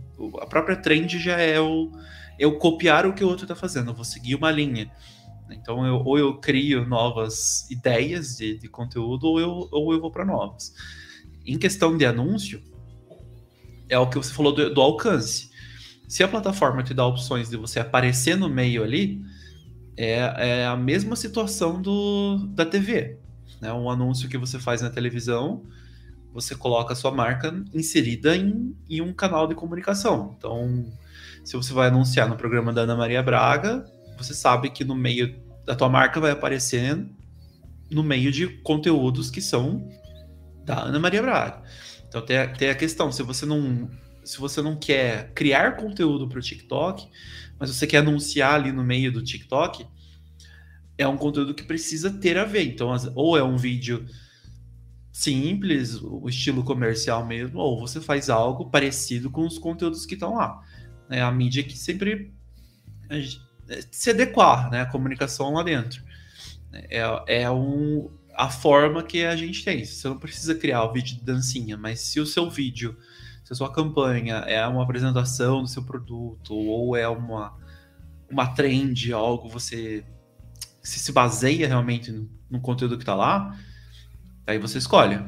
a 0.42 0.48
própria 0.48 0.76
trend 0.76 1.20
já 1.20 1.40
é 1.40 1.60
o, 1.60 1.92
é 2.40 2.48
o 2.48 2.58
copiar 2.58 3.06
o 3.06 3.14
que 3.14 3.24
o 3.24 3.28
outro 3.28 3.44
está 3.46 3.56
fazendo, 3.56 3.92
eu 3.92 3.94
vou 3.94 4.04
seguir 4.04 4.34
uma 4.34 4.50
linha. 4.50 4.92
Então, 5.52 5.86
eu, 5.86 6.02
ou 6.04 6.18
eu 6.18 6.40
crio 6.40 6.84
novas 6.88 7.70
ideias 7.70 8.38
de, 8.38 8.58
de 8.58 8.68
conteúdo, 8.68 9.28
ou 9.28 9.40
eu, 9.40 9.70
ou 9.72 9.94
eu 9.94 10.02
vou 10.02 10.10
para 10.10 10.26
novas. 10.26 10.74
Em 11.46 11.60
questão 11.60 11.96
de 11.96 12.06
anúncio, 12.06 12.60
é 13.88 14.00
o 14.00 14.10
que 14.10 14.18
você 14.18 14.34
falou 14.34 14.52
do, 14.52 14.74
do, 14.74 14.82
alcance. 14.82 15.52
Se 16.08 16.24
a 16.24 16.28
plataforma 16.28 16.84
te 16.84 16.94
dá 16.94 17.06
opções 17.06 17.50
de 17.50 17.58
você 17.58 17.80
aparecer 17.80 18.38
no 18.38 18.50
meio 18.50 18.84
ali, 18.84 19.22
é, 19.98 20.60
é 20.62 20.66
a 20.66 20.76
mesma 20.76 21.16
situação 21.16 21.82
do, 21.82 22.48
da 22.50 22.66
TV. 22.66 23.18
Né? 23.62 23.72
Um 23.74 23.90
anúncio 23.90 24.30
que 24.30 24.38
você 24.38 24.60
faz 24.60 24.82
na 24.82 24.90
televisão, 24.90 25.64
você 26.34 26.54
coloca 26.54 26.94
a 26.94 26.96
sua 26.96 27.12
marca 27.12 27.54
inserida 27.74 28.36
em, 28.36 28.76
em 28.90 29.02
um 29.02 29.14
canal 29.14 29.48
de 29.48 29.56
comunicação. 29.56 30.36
Então, 30.38 30.86
se 31.44 31.56
você 31.56 31.74
vai 31.74 31.88
anunciar 31.88 32.28
no 32.28 32.36
programa 32.36 32.74
da 32.74 32.82
Ana 32.82 32.96
Maria 32.96 33.24
Braga, 33.24 33.86
você 34.18 34.34
sabe 34.34 34.70
que 34.70 34.84
no 34.84 34.96
meio 34.96 35.36
da 35.66 35.76
tua 35.76 35.90
marca 35.90 36.20
vai 36.20 36.32
aparecer 36.32 37.06
no 37.90 38.04
meio 38.04 38.32
de 38.32 38.48
conteúdos 38.62 39.30
que 39.30 39.42
são 39.42 39.88
da 40.64 40.84
Ana 40.84 41.00
Maria 41.00 41.22
Braga. 41.22 41.64
Então 42.08 42.22
tem 42.22 42.38
a, 42.38 42.48
tem 42.48 42.70
a 42.70 42.76
questão, 42.76 43.12
se 43.12 43.24
você 43.24 43.46
não 43.46 43.90
se 44.26 44.40
você 44.40 44.62
não 44.62 44.76
quer 44.76 45.32
criar 45.34 45.78
conteúdo 45.78 46.28
para 46.28 46.40
o 46.40 46.42
TikTok, 46.42 47.08
mas 47.60 47.70
você 47.70 47.88
quer 47.88 47.98
anunciar 47.98 48.56
ali 48.56 48.72
no 48.72 48.84
meio 48.84 49.12
do 49.12 49.24
TikTok, 49.24 49.86
é 50.98 51.08
um 51.08 51.18
conteúdo 51.18 51.54
que 51.54 51.64
precisa 51.64 52.10
ter 52.10 52.38
a 52.38 52.46
ver. 52.46 52.64
Então, 52.64 52.94
ou 53.14 53.38
é 53.38 53.44
um 53.44 53.58
vídeo 53.58 54.06
simples, 55.12 55.96
o 56.02 56.28
estilo 56.28 56.64
comercial 56.64 57.26
mesmo, 57.26 57.60
ou 57.60 57.80
você 57.80 58.02
faz 58.02 58.30
algo 58.30 58.70
parecido 58.70 59.30
com 59.30 59.46
os 59.46 59.58
conteúdos 59.58 60.06
que 60.06 60.16
estão 60.16 60.36
lá. 60.36 60.62
É 61.10 61.22
a 61.22 61.32
mídia 61.32 61.64
que 61.64 61.78
sempre 61.78 62.34
é, 63.10 63.24
se 63.92 64.10
adequar, 64.10 64.70
né? 64.70 64.82
A 64.82 64.86
comunicação 64.86 65.54
lá 65.54 65.64
dentro. 65.64 66.04
É, 66.74 67.44
é 67.44 67.52
um, 67.52 68.10
a 68.34 68.50
forma 68.50 69.04
que 69.04 69.24
a 69.24 69.36
gente 69.36 69.64
tem. 69.64 69.86
Você 69.86 70.08
não 70.08 70.18
precisa 70.18 70.56
criar 70.56 70.84
o 70.84 70.92
vídeo 70.92 71.16
de 71.16 71.24
dancinha, 71.24 71.78
mas 71.78 72.02
se 72.02 72.20
o 72.20 72.26
seu 72.26 72.50
vídeo, 72.50 72.98
se 73.46 73.54
a 73.54 73.56
sua 73.56 73.72
campanha 73.72 74.38
é 74.48 74.66
uma 74.68 74.84
apresentação 74.84 75.62
do 75.62 75.68
seu 75.70 75.84
produto 75.84 76.54
ou 76.54 76.98
é 76.98 77.08
uma, 77.08 77.56
uma 78.30 78.48
trend, 78.48 79.14
algo 79.14 79.48
você 79.48 80.04
se, 80.82 81.00
se 81.00 81.12
baseia 81.12 81.68
realmente 81.68 82.12
no, 82.12 82.30
no 82.50 82.60
conteúdo 82.60 82.98
que 82.98 83.04
está 83.04 83.16
lá, 83.16 83.58
aí 84.46 84.58
você 84.58 84.80
escolhe. 84.80 85.24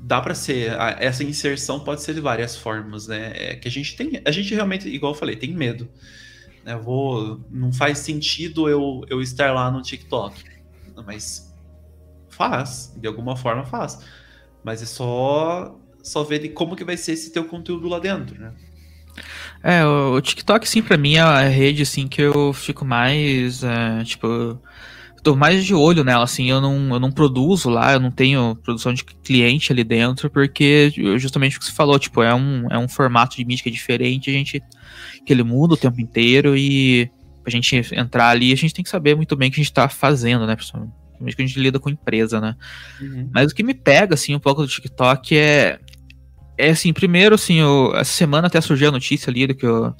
Dá 0.00 0.20
para 0.20 0.34
ser 0.34 0.76
essa 1.00 1.24
inserção 1.24 1.80
pode 1.80 2.02
ser 2.02 2.14
de 2.14 2.20
várias 2.20 2.56
formas, 2.56 3.08
né? 3.08 3.32
É 3.34 3.56
que 3.56 3.66
a 3.66 3.70
gente 3.70 3.96
tem, 3.96 4.22
a 4.24 4.30
gente 4.30 4.54
realmente, 4.54 4.88
igual 4.88 5.12
eu 5.12 5.18
falei, 5.18 5.34
tem 5.34 5.52
medo. 5.52 5.88
Né? 6.64 6.76
Vou, 6.76 7.44
não 7.50 7.72
faz 7.72 7.98
sentido 7.98 8.68
eu, 8.68 9.02
eu 9.08 9.20
estar 9.20 9.52
lá 9.52 9.70
no 9.70 9.82
TikTok, 9.82 10.44
mas 11.04 11.48
Faz, 12.38 12.94
de 12.96 13.08
alguma 13.08 13.36
forma 13.36 13.64
faz. 13.64 13.98
Mas 14.62 14.80
é 14.80 14.86
só 14.86 15.76
só 16.08 16.22
ver 16.24 16.40
de 16.40 16.48
como 16.48 16.74
que 16.74 16.84
vai 16.84 16.96
ser 16.96 17.12
esse 17.12 17.32
teu 17.32 17.44
conteúdo 17.44 17.88
lá 17.88 17.98
dentro, 17.98 18.40
né? 18.40 18.52
É, 19.62 19.84
o 19.84 20.20
TikTok, 20.20 20.68
sim, 20.68 20.82
pra 20.82 20.96
mim 20.96 21.14
é 21.16 21.20
a 21.20 21.42
rede, 21.42 21.82
assim, 21.82 22.06
que 22.06 22.22
eu 22.22 22.52
fico 22.52 22.84
mais, 22.84 23.64
é, 23.64 24.04
tipo, 24.04 24.60
tô 25.22 25.34
mais 25.34 25.64
de 25.64 25.74
olho 25.74 26.04
nela, 26.04 26.24
assim, 26.24 26.48
eu 26.48 26.60
não, 26.60 26.94
eu 26.94 27.00
não 27.00 27.10
produzo 27.10 27.68
lá, 27.68 27.92
eu 27.92 28.00
não 28.00 28.10
tenho 28.10 28.56
produção 28.62 28.94
de 28.94 29.04
cliente 29.04 29.72
ali 29.72 29.82
dentro, 29.82 30.30
porque 30.30 30.92
justamente 31.16 31.56
o 31.56 31.60
que 31.60 31.66
você 31.66 31.72
falou, 31.72 31.98
tipo, 31.98 32.22
é 32.22 32.32
um, 32.34 32.68
é 32.70 32.78
um 32.78 32.88
formato 32.88 33.36
de 33.36 33.44
mídia 33.44 33.70
diferente, 33.70 34.30
a 34.30 34.32
gente, 34.32 34.62
que 35.26 35.32
ele 35.32 35.42
muda 35.42 35.74
o 35.74 35.76
tempo 35.76 36.00
inteiro 36.00 36.56
e 36.56 37.10
pra 37.42 37.50
gente 37.50 37.76
entrar 37.92 38.28
ali, 38.28 38.52
a 38.52 38.56
gente 38.56 38.74
tem 38.74 38.84
que 38.84 38.90
saber 38.90 39.16
muito 39.16 39.34
bem 39.34 39.48
o 39.48 39.52
que 39.52 39.60
a 39.60 39.62
gente 39.62 39.72
tá 39.72 39.88
fazendo, 39.88 40.46
né, 40.46 40.54
pessoal? 40.54 40.88
Principalmente 41.18 41.36
que 41.36 41.42
a 41.42 41.46
gente 41.46 41.60
lida 41.60 41.80
com 41.80 41.90
empresa, 41.90 42.40
né? 42.40 42.56
Uhum. 43.00 43.28
Mas 43.32 43.50
o 43.50 43.54
que 43.54 43.62
me 43.62 43.74
pega, 43.74 44.14
assim, 44.14 44.34
um 44.34 44.40
pouco 44.40 44.62
do 44.62 44.68
TikTok 44.68 45.36
é. 45.36 45.80
É 46.58 46.70
assim, 46.70 46.92
primeiro, 46.92 47.36
assim, 47.36 47.60
eu, 47.60 47.92
essa 47.94 48.12
semana 48.12 48.48
até 48.48 48.60
surgiu 48.60 48.88
a 48.88 48.92
notícia 48.92 49.30
ali 49.30 49.54
que 49.54 49.66
o, 49.66 49.94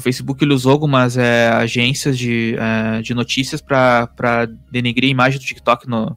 Facebook 0.00 0.42
ele 0.44 0.54
usou 0.54 0.72
algumas 0.72 1.16
é, 1.16 1.48
agências 1.48 2.16
de, 2.16 2.56
é, 2.58 3.02
de 3.02 3.14
notícias 3.14 3.60
para 3.60 4.48
denegrir 4.70 5.08
a 5.08 5.10
imagem 5.10 5.40
do 5.40 5.44
TikTok 5.44 5.88
no, 5.88 6.16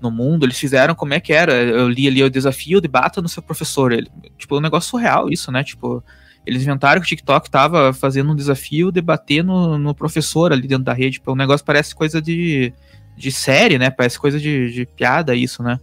no 0.00 0.10
mundo. 0.10 0.44
Eles 0.44 0.58
fizeram 0.58 0.94
como 0.94 1.14
é 1.14 1.20
que 1.20 1.32
era. 1.32 1.54
Eu 1.54 1.88
li 1.88 2.06
ali 2.06 2.22
o 2.22 2.30
desafio, 2.30 2.80
debata 2.80 3.22
no 3.22 3.28
seu 3.28 3.42
professor. 3.42 3.92
Ele, 3.92 4.08
tipo, 4.38 4.56
um 4.56 4.60
negócio 4.60 4.90
surreal 4.90 5.30
isso, 5.30 5.50
né? 5.50 5.64
Tipo, 5.64 6.04
eles 6.46 6.62
inventaram 6.62 7.00
que 7.00 7.06
o 7.06 7.08
TikTok 7.08 7.48
estava 7.48 7.92
fazendo 7.92 8.30
um 8.32 8.36
desafio 8.36 8.92
debater 8.92 9.42
no, 9.42 9.78
no 9.78 9.94
professor 9.94 10.52
ali 10.52 10.68
dentro 10.68 10.84
da 10.84 10.92
rede. 10.92 11.12
Tipo, 11.12 11.32
o 11.32 11.36
negócio 11.36 11.64
parece 11.64 11.94
coisa 11.94 12.20
de 12.20 12.72
de 13.20 13.30
série, 13.30 13.78
né? 13.78 13.90
Parece 13.90 14.18
coisa 14.18 14.40
de, 14.40 14.72
de 14.72 14.86
piada 14.86 15.34
isso, 15.34 15.62
né? 15.62 15.78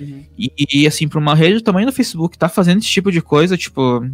Uhum. 0.00 0.24
E, 0.38 0.52
e, 0.72 0.86
assim, 0.86 1.06
para 1.08 1.18
uma 1.18 1.34
rede 1.34 1.54
do 1.54 1.62
tamanho 1.62 1.86
do 1.86 1.92
Facebook 1.92 2.38
tá 2.38 2.48
fazendo 2.48 2.78
esse 2.78 2.88
tipo 2.88 3.12
de 3.12 3.20
coisa, 3.20 3.56
tipo. 3.56 4.04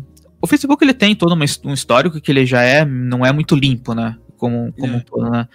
O 0.40 0.46
Facebook 0.46 0.84
ele 0.84 0.92
tem 0.92 1.14
todo 1.14 1.34
um 1.34 1.72
histórico 1.72 2.20
que 2.20 2.30
ele 2.30 2.44
já 2.44 2.62
é, 2.62 2.84
não 2.84 3.24
é 3.24 3.32
muito 3.32 3.56
limpo, 3.56 3.94
né? 3.94 4.16
Como, 4.36 4.72
como 4.74 4.92
é. 4.92 4.96
um 4.96 5.00
todo, 5.00 5.30
né? 5.30 5.48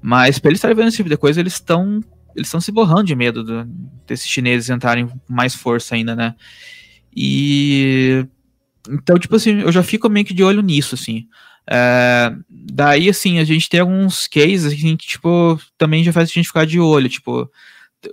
Mas 0.00 0.38
pra 0.38 0.50
eles 0.50 0.58
estarem 0.58 0.76
vendo 0.76 0.88
esse 0.88 0.96
tipo 0.96 1.08
de 1.08 1.16
coisa, 1.16 1.38
eles 1.38 1.52
estão 1.54 2.00
eles 2.34 2.48
estão 2.48 2.60
se 2.60 2.72
borrando 2.72 3.04
de 3.04 3.14
medo 3.14 3.44
do, 3.44 3.64
desses 4.06 4.26
chineses 4.26 4.70
entrarem 4.70 5.06
com 5.06 5.18
mais 5.28 5.54
força 5.54 5.94
ainda, 5.94 6.16
né? 6.16 6.34
E 7.14 8.26
então, 8.88 9.18
tipo 9.18 9.36
assim, 9.36 9.60
eu 9.60 9.70
já 9.70 9.82
fico 9.82 10.08
meio 10.08 10.26
que 10.26 10.34
de 10.34 10.42
olho 10.42 10.62
nisso, 10.62 10.94
assim. 10.94 11.26
É, 11.70 12.34
daí, 12.48 13.08
assim, 13.08 13.38
a 13.38 13.44
gente 13.44 13.68
tem 13.68 13.80
alguns 13.80 14.26
cases 14.26 14.74
que, 14.74 14.96
tipo, 14.96 15.60
também 15.78 16.02
já 16.02 16.12
faz 16.12 16.28
a 16.28 16.32
gente 16.32 16.48
ficar 16.48 16.66
de 16.66 16.80
olho, 16.80 17.08
tipo, 17.08 17.48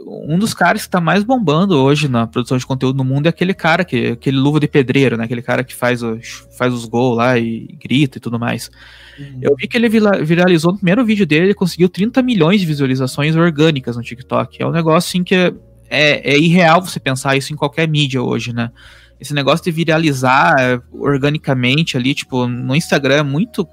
um 0.05 0.37
dos 0.37 0.53
caras 0.53 0.83
que 0.83 0.89
tá 0.89 1.01
mais 1.01 1.23
bombando 1.23 1.77
hoje 1.77 2.07
na 2.07 2.27
produção 2.27 2.57
de 2.57 2.65
conteúdo 2.65 2.97
no 2.97 3.03
mundo 3.03 3.25
é 3.25 3.29
aquele 3.29 3.53
cara, 3.53 3.83
que, 3.83 4.07
aquele 4.07 4.37
luva 4.37 4.59
de 4.59 4.67
pedreiro, 4.67 5.17
né? 5.17 5.23
Aquele 5.23 5.41
cara 5.41 5.63
que 5.63 5.73
faz, 5.73 6.03
os, 6.03 6.47
faz 6.57 6.73
os 6.73 6.85
gols 6.85 7.17
lá 7.17 7.37
e 7.37 7.77
grita 7.81 8.17
e 8.17 8.21
tudo 8.21 8.39
mais. 8.39 8.69
Uhum. 9.17 9.39
Eu 9.41 9.55
vi 9.55 9.67
que 9.67 9.77
ele 9.77 9.89
viralizou 9.89 10.71
no 10.71 10.77
primeiro 10.77 11.03
vídeo 11.03 11.25
dele, 11.25 11.47
ele 11.47 11.53
conseguiu 11.53 11.89
30 11.89 12.21
milhões 12.21 12.61
de 12.61 12.67
visualizações 12.67 13.35
orgânicas 13.35 13.97
no 13.97 14.03
TikTok. 14.03 14.61
É 14.61 14.67
um 14.67 14.71
negócio 14.71 15.09
assim 15.09 15.23
que 15.23 15.35
é, 15.35 15.53
é, 15.89 16.33
é 16.33 16.37
irreal 16.37 16.81
você 16.81 16.99
pensar 16.99 17.35
isso 17.35 17.51
em 17.51 17.55
qualquer 17.55 17.87
mídia 17.87 18.21
hoje, 18.21 18.53
né? 18.53 18.71
esse 19.19 19.33
negócio 19.33 19.65
de 19.65 19.71
viralizar 19.71 20.81
organicamente 20.91 21.97
ali, 21.97 22.15
tipo, 22.15 22.47
no 22.47 22.75
Instagram 22.75 23.15
é 23.15 23.23
muito 23.23 23.67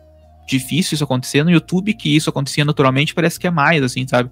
difícil 0.47 0.95
isso 0.95 1.05
acontecer, 1.05 1.45
no 1.45 1.51
YouTube 1.51 1.95
que 1.95 2.15
isso 2.15 2.29
acontecia 2.31 2.65
naturalmente 2.65 3.15
parece 3.15 3.39
que 3.39 3.47
é 3.47 3.51
mais, 3.51 3.83
assim, 3.83 4.07
sabe? 4.07 4.31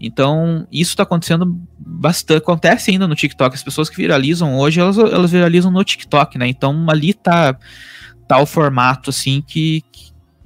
Então, 0.00 0.66
isso 0.72 0.96
tá 0.96 1.02
acontecendo 1.02 1.60
bastante, 1.78 2.38
acontece 2.38 2.90
ainda 2.90 3.06
no 3.06 3.14
TikTok, 3.14 3.54
as 3.54 3.62
pessoas 3.62 3.90
que 3.90 3.96
viralizam 3.96 4.56
hoje, 4.56 4.80
elas, 4.80 4.96
elas 4.96 5.30
viralizam 5.30 5.70
no 5.70 5.84
TikTok, 5.84 6.38
né? 6.38 6.48
Então, 6.48 6.86
ali 6.88 7.12
tá, 7.12 7.54
tá 8.26 8.38
o 8.38 8.46
formato, 8.46 9.10
assim, 9.10 9.42
que, 9.46 9.84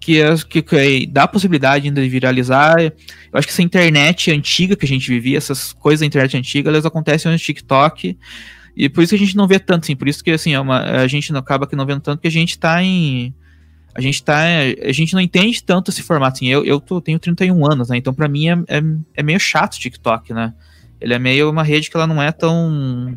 que, 0.01 0.19
que, 0.49 0.63
que, 0.63 1.07
dá 1.07 1.23
a 1.23 1.29
possibilidade 1.29 1.87
ainda 1.87 2.03
de 2.03 2.09
viralizar. 2.09 2.81
Eu 2.81 2.93
acho 3.33 3.47
que 3.47 3.53
essa 3.53 3.63
internet 3.63 4.33
antiga 4.33 4.75
que 4.75 4.85
a 4.85 4.89
gente 4.89 5.09
vivia, 5.09 5.39
essas 5.39 5.73
coisas 5.73 6.01
da 6.01 6.07
internet 6.07 6.37
antiga, 6.37 6.69
elas 6.69 6.85
acontecem 6.85 7.31
no 7.31 7.39
TikTok, 7.39 8.19
e 8.77 8.89
por 8.89 9.03
isso 9.03 9.11
que 9.11 9.23
a 9.23 9.25
gente 9.25 9.37
não 9.37 9.47
vê 9.47 9.59
tanto, 9.61 9.85
assim, 9.85 9.95
por 9.95 10.09
isso 10.09 10.23
que 10.23 10.33
assim, 10.33 10.53
é 10.53 10.59
uma, 10.59 10.81
a 10.81 11.07
gente 11.07 11.33
não 11.33 11.39
acaba 11.39 11.67
que 11.67 11.77
não 11.77 11.87
vendo 11.87 12.01
tanto, 12.01 12.21
que 12.21 12.29
a 12.29 12.31
gente 12.31 12.59
tá 12.59 12.83
em. 12.83 13.33
A 13.95 14.01
gente 14.01 14.23
tá. 14.25 14.41
A 14.83 14.93
gente 14.93 15.15
não 15.15 15.21
entende 15.21 15.63
tanto 15.63 15.91
esse 15.91 16.03
formato. 16.03 16.37
Assim, 16.37 16.49
eu, 16.49 16.65
eu 16.65 16.81
tô, 16.81 17.01
tenho 17.01 17.19
31 17.19 17.71
anos, 17.71 17.89
né? 17.89 17.97
Então, 17.97 18.13
para 18.13 18.29
mim, 18.29 18.49
é, 18.49 18.53
é, 18.69 18.83
é, 19.15 19.23
meio 19.23 19.39
chato 19.39 19.75
o 19.75 19.79
TikTok, 19.79 20.33
né? 20.33 20.53
Ele 21.01 21.15
é 21.15 21.19
meio 21.19 21.49
uma 21.49 21.63
rede 21.63 21.89
que 21.89 21.97
ela 21.97 22.07
não 22.07 22.21
é 22.21 22.33
tão. 22.33 23.17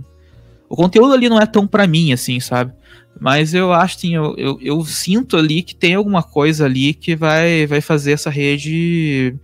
O 0.70 0.76
conteúdo 0.76 1.14
ali 1.14 1.30
não 1.30 1.42
é 1.42 1.46
tão 1.46 1.66
para 1.66 1.88
mim, 1.88 2.14
assim, 2.14 2.40
sabe? 2.40 2.74
Mas 3.20 3.56
eu 3.56 3.74
acho, 3.74 3.98
assim, 3.98 4.14
eu, 4.14 4.36
eu, 4.38 4.60
eu, 4.62 4.86
sinto 4.86 5.38
ali 5.38 5.64
que 5.64 5.76
tem 5.76 5.96
alguma 5.96 6.22
coisa 6.22 6.66
ali 6.66 6.94
que 6.94 7.16
vai, 7.16 7.66
vai 7.66 7.82
fazer 7.82 8.12
essa 8.12 8.30
rede 8.30 9.36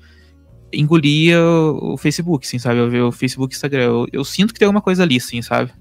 engolir 0.72 1.39
o, 1.39 1.93
o 1.93 1.98
Facebook, 1.98 2.46
assim, 2.46 2.60
sabe? 2.60 2.80
Eu 2.80 2.89
ver 2.89 3.02
o 3.02 3.12
Facebook 3.12 3.56
Instagram. 3.56 3.84
Eu, 3.84 4.08
eu 4.13 4.24
sinto 4.24 4.54
que 4.54 4.60
tem 4.60 4.67
alguma 4.67 4.82
coisa 4.82 5.02
ali, 5.02 5.17
assim, 5.17 5.41
sabe? 5.41 5.72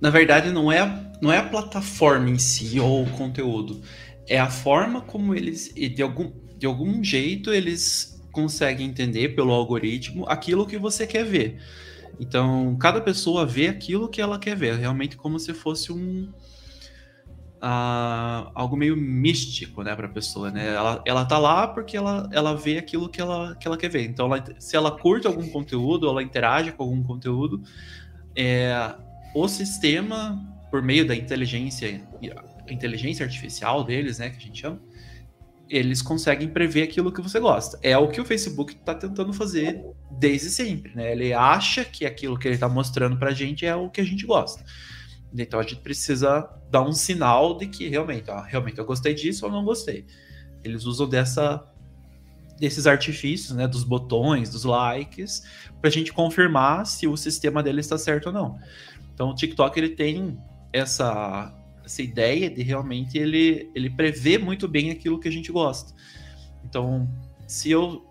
Na 0.00 0.10
verdade, 0.10 0.50
não 0.50 0.72
é, 0.72 1.12
não 1.20 1.30
é 1.30 1.38
a 1.38 1.44
plataforma 1.44 2.30
em 2.30 2.38
si 2.38 2.80
ou 2.80 3.04
o 3.04 3.10
conteúdo. 3.10 3.82
É 4.26 4.38
a 4.38 4.48
forma 4.48 5.00
como 5.02 5.34
eles, 5.34 5.72
de 5.74 6.02
algum, 6.02 6.32
de 6.56 6.66
algum 6.66 7.04
jeito, 7.04 7.52
eles 7.52 8.20
conseguem 8.32 8.86
entender 8.86 9.30
pelo 9.30 9.52
algoritmo 9.52 10.24
aquilo 10.26 10.66
que 10.66 10.78
você 10.78 11.06
quer 11.06 11.24
ver. 11.24 11.58
Então, 12.18 12.76
cada 12.78 13.00
pessoa 13.00 13.44
vê 13.44 13.68
aquilo 13.68 14.08
que 14.08 14.20
ela 14.20 14.38
quer 14.38 14.56
ver, 14.56 14.76
realmente 14.76 15.16
como 15.16 15.38
se 15.38 15.52
fosse 15.52 15.92
um. 15.92 16.30
Uh, 17.62 18.48
algo 18.54 18.74
meio 18.74 18.96
místico, 18.96 19.82
né, 19.82 19.94
para 19.94 20.06
a 20.06 20.10
pessoa, 20.10 20.50
né? 20.50 20.74
Ela, 20.74 21.02
ela 21.06 21.24
tá 21.26 21.36
lá 21.36 21.68
porque 21.68 21.94
ela, 21.94 22.26
ela 22.32 22.56
vê 22.56 22.78
aquilo 22.78 23.06
que 23.06 23.20
ela, 23.20 23.54
que 23.56 23.68
ela 23.68 23.76
quer 23.76 23.90
ver. 23.90 24.06
Então, 24.06 24.26
ela, 24.26 24.42
se 24.58 24.76
ela 24.76 24.90
curte 24.90 25.26
algum 25.26 25.46
conteúdo, 25.46 26.08
ela 26.08 26.22
interage 26.22 26.72
com 26.72 26.84
algum 26.84 27.02
conteúdo, 27.02 27.62
é, 28.34 28.94
o 29.34 29.48
sistema, 29.48 30.40
por 30.70 30.82
meio 30.82 31.06
da 31.06 31.14
inteligência, 31.14 32.00
inteligência 32.68 33.24
artificial 33.24 33.84
deles, 33.84 34.18
né, 34.18 34.30
que 34.30 34.36
a 34.36 34.40
gente 34.40 34.60
chama, 34.60 34.80
eles 35.68 36.02
conseguem 36.02 36.48
prever 36.48 36.82
aquilo 36.82 37.12
que 37.12 37.22
você 37.22 37.38
gosta. 37.38 37.78
É 37.80 37.96
o 37.96 38.08
que 38.08 38.20
o 38.20 38.24
Facebook 38.24 38.74
está 38.74 38.92
tentando 38.92 39.32
fazer 39.32 39.80
desde 40.10 40.50
sempre, 40.50 40.92
né? 40.96 41.12
Ele 41.12 41.32
acha 41.32 41.84
que 41.84 42.04
aquilo 42.04 42.36
que 42.36 42.48
ele 42.48 42.56
está 42.56 42.68
mostrando 42.68 43.16
para 43.16 43.30
a 43.30 43.32
gente 43.32 43.64
é 43.64 43.74
o 43.74 43.88
que 43.88 44.00
a 44.00 44.04
gente 44.04 44.26
gosta. 44.26 44.64
Então 45.32 45.60
a 45.60 45.62
gente 45.62 45.76
precisa 45.76 46.48
dar 46.68 46.82
um 46.82 46.92
sinal 46.92 47.56
de 47.56 47.68
que 47.68 47.88
realmente, 47.88 48.28
ó, 48.28 48.40
realmente 48.40 48.78
eu 48.78 48.84
gostei 48.84 49.14
disso 49.14 49.46
ou 49.46 49.52
não 49.52 49.64
gostei. 49.64 50.04
Eles 50.64 50.84
usam 50.84 51.08
dessa 51.08 51.64
desses 52.58 52.86
artifícios, 52.86 53.56
né, 53.56 53.66
dos 53.66 53.82
botões, 53.82 54.50
dos 54.50 54.64
likes, 54.64 55.42
para 55.80 55.88
a 55.88 55.90
gente 55.90 56.12
confirmar 56.12 56.84
se 56.84 57.08
o 57.08 57.16
sistema 57.16 57.62
dele 57.62 57.80
está 57.80 57.96
certo 57.96 58.26
ou 58.26 58.32
não. 58.34 58.58
Então 59.20 59.28
o 59.28 59.34
TikTok 59.34 59.78
ele 59.78 59.90
tem 59.90 60.38
essa, 60.72 61.54
essa 61.84 62.00
ideia 62.00 62.48
de 62.48 62.62
realmente 62.62 63.18
ele, 63.18 63.70
ele 63.74 63.90
prever 63.90 64.38
muito 64.38 64.66
bem 64.66 64.90
aquilo 64.90 65.20
que 65.20 65.28
a 65.28 65.30
gente 65.30 65.52
gosta. 65.52 65.92
Então, 66.64 67.06
se 67.46 67.70
eu 67.70 68.02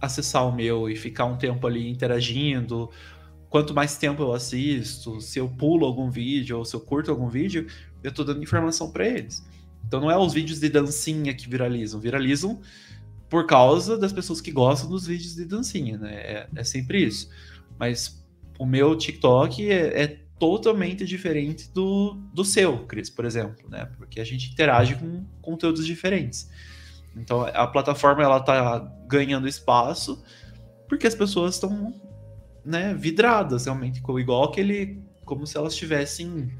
acessar 0.00 0.48
o 0.48 0.50
meu 0.50 0.88
e 0.88 0.96
ficar 0.96 1.26
um 1.26 1.36
tempo 1.36 1.66
ali 1.66 1.86
interagindo, 1.86 2.88
quanto 3.50 3.74
mais 3.74 3.98
tempo 3.98 4.22
eu 4.22 4.32
assisto, 4.32 5.20
se 5.20 5.38
eu 5.38 5.50
pulo 5.50 5.84
algum 5.84 6.10
vídeo 6.10 6.56
ou 6.56 6.64
se 6.64 6.74
eu 6.74 6.80
curto 6.80 7.10
algum 7.10 7.28
vídeo, 7.28 7.66
eu 8.02 8.10
tô 8.10 8.24
dando 8.24 8.42
informação 8.42 8.90
para 8.90 9.06
eles. 9.06 9.46
Então 9.86 10.00
não 10.00 10.10
é 10.10 10.16
os 10.16 10.32
vídeos 10.32 10.58
de 10.60 10.70
dancinha 10.70 11.34
que 11.34 11.46
viralizam, 11.46 12.00
viralizam 12.00 12.58
por 13.28 13.44
causa 13.44 13.98
das 13.98 14.14
pessoas 14.14 14.40
que 14.40 14.50
gostam 14.50 14.88
dos 14.88 15.06
vídeos 15.06 15.34
de 15.34 15.44
dancinha, 15.44 15.98
né? 15.98 16.14
É, 16.14 16.48
é 16.56 16.64
sempre 16.64 17.04
isso. 17.04 17.28
Mas 17.78 18.24
o 18.58 18.64
meu 18.64 18.96
TikTok 18.96 19.70
é, 19.70 20.02
é, 20.04 20.21
totalmente 20.42 21.04
diferente 21.04 21.70
do, 21.72 22.14
do 22.34 22.44
seu, 22.44 22.84
Cris, 22.86 23.08
por 23.08 23.24
exemplo, 23.24 23.70
né? 23.70 23.88
Porque 23.96 24.18
a 24.18 24.24
gente 24.24 24.50
interage 24.50 24.96
com 24.96 25.24
conteúdos 25.40 25.86
diferentes. 25.86 26.50
Então 27.14 27.42
a 27.42 27.64
plataforma 27.64 28.24
ela 28.24 28.40
tá 28.40 28.80
ganhando 29.06 29.46
espaço 29.46 30.20
porque 30.88 31.06
as 31.06 31.14
pessoas 31.14 31.54
estão 31.54 31.94
né, 32.64 32.92
vidradas 32.92 33.66
realmente, 33.66 34.02
igual 34.18 34.42
aquele 34.42 35.00
como 35.24 35.46
se 35.46 35.56
elas 35.56 35.76
tivessem 35.76 36.52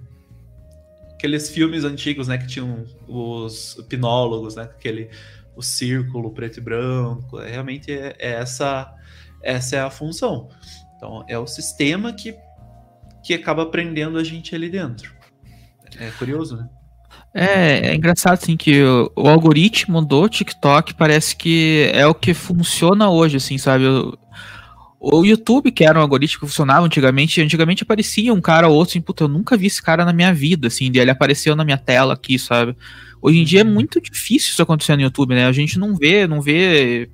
aqueles 1.14 1.50
filmes 1.50 1.82
antigos, 1.82 2.28
né, 2.28 2.38
que 2.38 2.46
tinham 2.46 2.84
os 3.08 3.84
pinólogos, 3.88 4.54
né, 4.54 4.62
aquele 4.62 5.10
o 5.56 5.62
círculo 5.62 6.30
preto 6.30 6.58
e 6.58 6.60
branco, 6.60 7.40
é, 7.40 7.50
realmente 7.50 7.90
é, 7.90 8.14
é 8.16 8.30
essa 8.34 8.94
essa 9.42 9.74
é 9.74 9.80
a 9.80 9.90
função. 9.90 10.48
Então 10.96 11.24
é 11.26 11.36
o 11.36 11.48
sistema 11.48 12.12
que 12.12 12.32
que 13.22 13.34
acaba 13.34 13.66
prendendo 13.66 14.18
a 14.18 14.24
gente 14.24 14.54
ali 14.54 14.68
dentro. 14.68 15.12
É 15.98 16.10
curioso, 16.10 16.56
né? 16.56 16.68
É, 17.34 17.88
é 17.88 17.94
engraçado 17.94 18.34
assim 18.34 18.56
que 18.56 18.82
o, 18.82 19.10
o, 19.16 19.28
algoritmo 19.28 20.04
do 20.04 20.28
TikTok 20.28 20.94
parece 20.94 21.34
que 21.34 21.90
é 21.94 22.06
o 22.06 22.14
que 22.14 22.34
funciona 22.34 23.10
hoje, 23.10 23.38
assim, 23.38 23.56
sabe? 23.56 23.86
O, 23.86 24.18
o 25.00 25.24
YouTube, 25.24 25.72
que 25.72 25.84
era 25.84 25.98
um 25.98 26.02
algoritmo 26.02 26.40
que 26.40 26.46
funcionava 26.46 26.84
antigamente, 26.84 27.40
antigamente 27.40 27.82
aparecia 27.82 28.34
um 28.34 28.40
cara 28.40 28.68
ou 28.68 28.76
outro, 28.76 28.92
assim, 28.92 29.00
puta, 29.00 29.24
eu 29.24 29.28
nunca 29.28 29.56
vi 29.56 29.66
esse 29.66 29.82
cara 29.82 30.04
na 30.04 30.12
minha 30.12 30.32
vida, 30.32 30.68
assim, 30.68 30.92
ele 30.94 31.10
apareceu 31.10 31.56
na 31.56 31.64
minha 31.64 31.78
tela 31.78 32.14
aqui, 32.14 32.38
sabe? 32.38 32.76
Hoje 33.20 33.38
em 33.38 33.44
dia 33.44 33.60
é 33.62 33.64
uhum. 33.64 33.72
muito 33.72 34.00
difícil 34.00 34.50
isso 34.50 34.62
acontecer 34.62 34.94
no 34.96 35.02
YouTube, 35.02 35.34
né? 35.34 35.46
A 35.46 35.52
gente 35.52 35.78
não 35.78 35.96
vê, 35.96 36.26
não 36.26 36.40
vê 36.42 37.08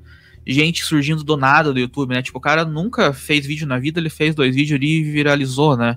gente 0.52 0.84
surgindo 0.84 1.22
do 1.22 1.36
nada 1.36 1.72
do 1.72 1.78
YouTube, 1.78 2.14
né? 2.14 2.22
Tipo, 2.22 2.38
o 2.38 2.40
cara 2.40 2.64
nunca 2.64 3.12
fez 3.12 3.46
vídeo 3.46 3.66
na 3.66 3.78
vida, 3.78 4.00
ele 4.00 4.10
fez 4.10 4.34
dois 4.34 4.54
vídeos 4.54 4.78
ali 4.78 5.00
e 5.00 5.04
viralizou, 5.04 5.76
né? 5.76 5.96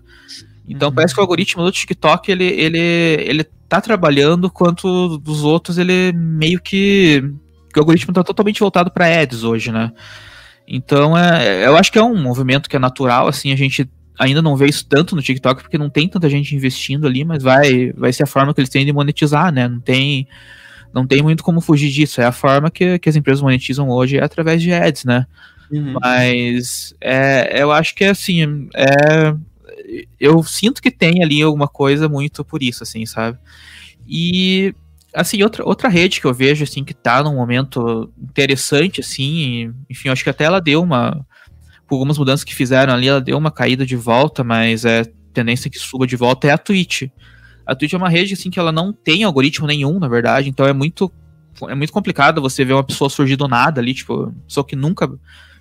Então 0.68 0.90
uhum. 0.90 0.96
parece 0.96 1.14
que 1.14 1.20
o 1.20 1.24
algoritmo 1.24 1.64
do 1.64 1.72
TikTok, 1.72 2.32
ele, 2.32 2.46
ele, 2.46 2.80
ele 2.80 3.44
tá 3.68 3.80
trabalhando, 3.80 4.50
quanto 4.50 5.18
dos 5.18 5.44
outros 5.44 5.78
ele 5.78 6.12
meio 6.14 6.60
que. 6.60 7.24
que 7.74 7.80
o 7.80 7.82
algoritmo 7.82 8.14
tá 8.14 8.24
totalmente 8.24 8.60
voltado 8.60 8.92
para 8.92 9.22
ads 9.22 9.44
hoje, 9.44 9.72
né? 9.72 9.92
Então, 10.68 11.18
é, 11.18 11.66
eu 11.66 11.76
acho 11.76 11.92
que 11.92 11.98
é 11.98 12.04
um 12.04 12.22
movimento 12.22 12.70
que 12.70 12.76
é 12.76 12.80
natural, 12.80 13.28
assim, 13.28 13.52
a 13.52 13.56
gente 13.56 13.90
ainda 14.18 14.42
não 14.42 14.56
vê 14.56 14.68
isso 14.68 14.86
tanto 14.88 15.16
no 15.16 15.22
TikTok, 15.22 15.64
porque 15.64 15.78
não 15.78 15.90
tem 15.90 16.08
tanta 16.08 16.30
gente 16.30 16.56
investindo 16.56 17.08
ali, 17.08 17.26
mas 17.26 17.42
vai, 17.42 17.92
vai 17.94 18.14
ser 18.14 18.24
a 18.24 18.28
forma 18.28 18.54
que 18.54 18.62
eles 18.62 18.70
têm 18.70 18.86
de 18.86 18.94
monetizar, 18.94 19.52
né? 19.52 19.68
Não 19.68 19.80
tem, 19.80 20.28
não 20.94 21.06
tem 21.06 21.22
muito 21.22 21.44
como 21.44 21.62
fugir 21.62 21.90
disso. 21.90 22.22
É 22.22 22.26
a 22.26 22.32
forma 22.32 22.70
que, 22.70 23.00
que 23.00 23.10
as 23.10 23.16
empresas 23.16 23.42
monetizam 23.42 23.90
hoje 23.90 24.18
é 24.18 24.24
através 24.24 24.62
de 24.62 24.74
ads, 24.74 25.06
né? 25.06 25.26
Uhum. 25.72 25.96
Mas 26.02 26.94
é, 27.00 27.62
eu 27.62 27.72
acho 27.72 27.96
que 27.96 28.04
é 28.04 28.10
assim, 28.10 28.70
é, 28.76 29.34
eu 30.20 30.44
sinto 30.44 30.82
que 30.82 30.92
tem 30.92 31.24
ali 31.24 31.42
alguma 31.42 31.68
coisa 31.68 32.10
muito 32.10 32.44
por 32.44 32.62
isso, 32.62 32.84
assim, 32.84 33.06
sabe? 33.06 33.38
E 34.08 34.74
assim, 35.14 35.42
outra, 35.44 35.66
outra 35.66 35.90
rede 35.90 36.20
que 36.20 36.28
eu 36.28 36.34
vejo 36.34 36.64
assim 36.64 36.84
que 36.84 36.94
tá 36.94 37.22
num 37.24 37.36
momento 37.36 38.12
interessante 38.22 39.02
assim, 39.02 39.74
enfim, 39.90 40.08
eu 40.08 40.14
acho 40.14 40.24
que 40.24 40.30
até 40.30 40.46
ela 40.46 40.62
deu 40.62 40.82
uma 40.82 41.26
por 41.88 41.96
algumas 41.96 42.18
mudanças 42.18 42.46
que 42.46 42.56
fizeram 42.56 42.94
ali, 42.94 43.10
ela 43.10 43.20
deu 43.20 43.38
uma 43.38 43.52
caída 43.52 43.86
de 43.86 43.98
volta, 43.98 44.46
mas 44.46 44.86
é 44.86 45.04
tendência 45.34 45.70
que 45.70 45.78
suba 45.78 46.08
de 46.08 46.16
volta 46.16 46.48
é 46.48 46.52
a 46.52 46.58
Twitch. 46.58 47.04
A 47.72 47.76
Twitch 47.76 47.94
é 47.94 47.98
uma 47.98 48.10
rede 48.10 48.34
assim 48.34 48.50
que 48.50 48.60
ela 48.60 48.72
não 48.72 48.92
tem 48.92 49.24
algoritmo 49.24 49.66
nenhum, 49.66 49.98
na 49.98 50.10
verdade, 50.10 50.50
então 50.50 50.66
é 50.66 50.74
muito 50.74 51.10
é 51.70 51.76
muito 51.76 51.94
complicado 51.94 52.42
você 52.42 52.66
ver 52.66 52.74
uma 52.74 52.84
pessoa 52.84 53.10
surgir 53.10 53.36
do 53.36 53.48
nada 53.48 53.80
ali, 53.80 53.94
tipo, 53.94 54.34
pessoa 54.48 54.66
que 54.66 54.76
nunca 54.76 55.10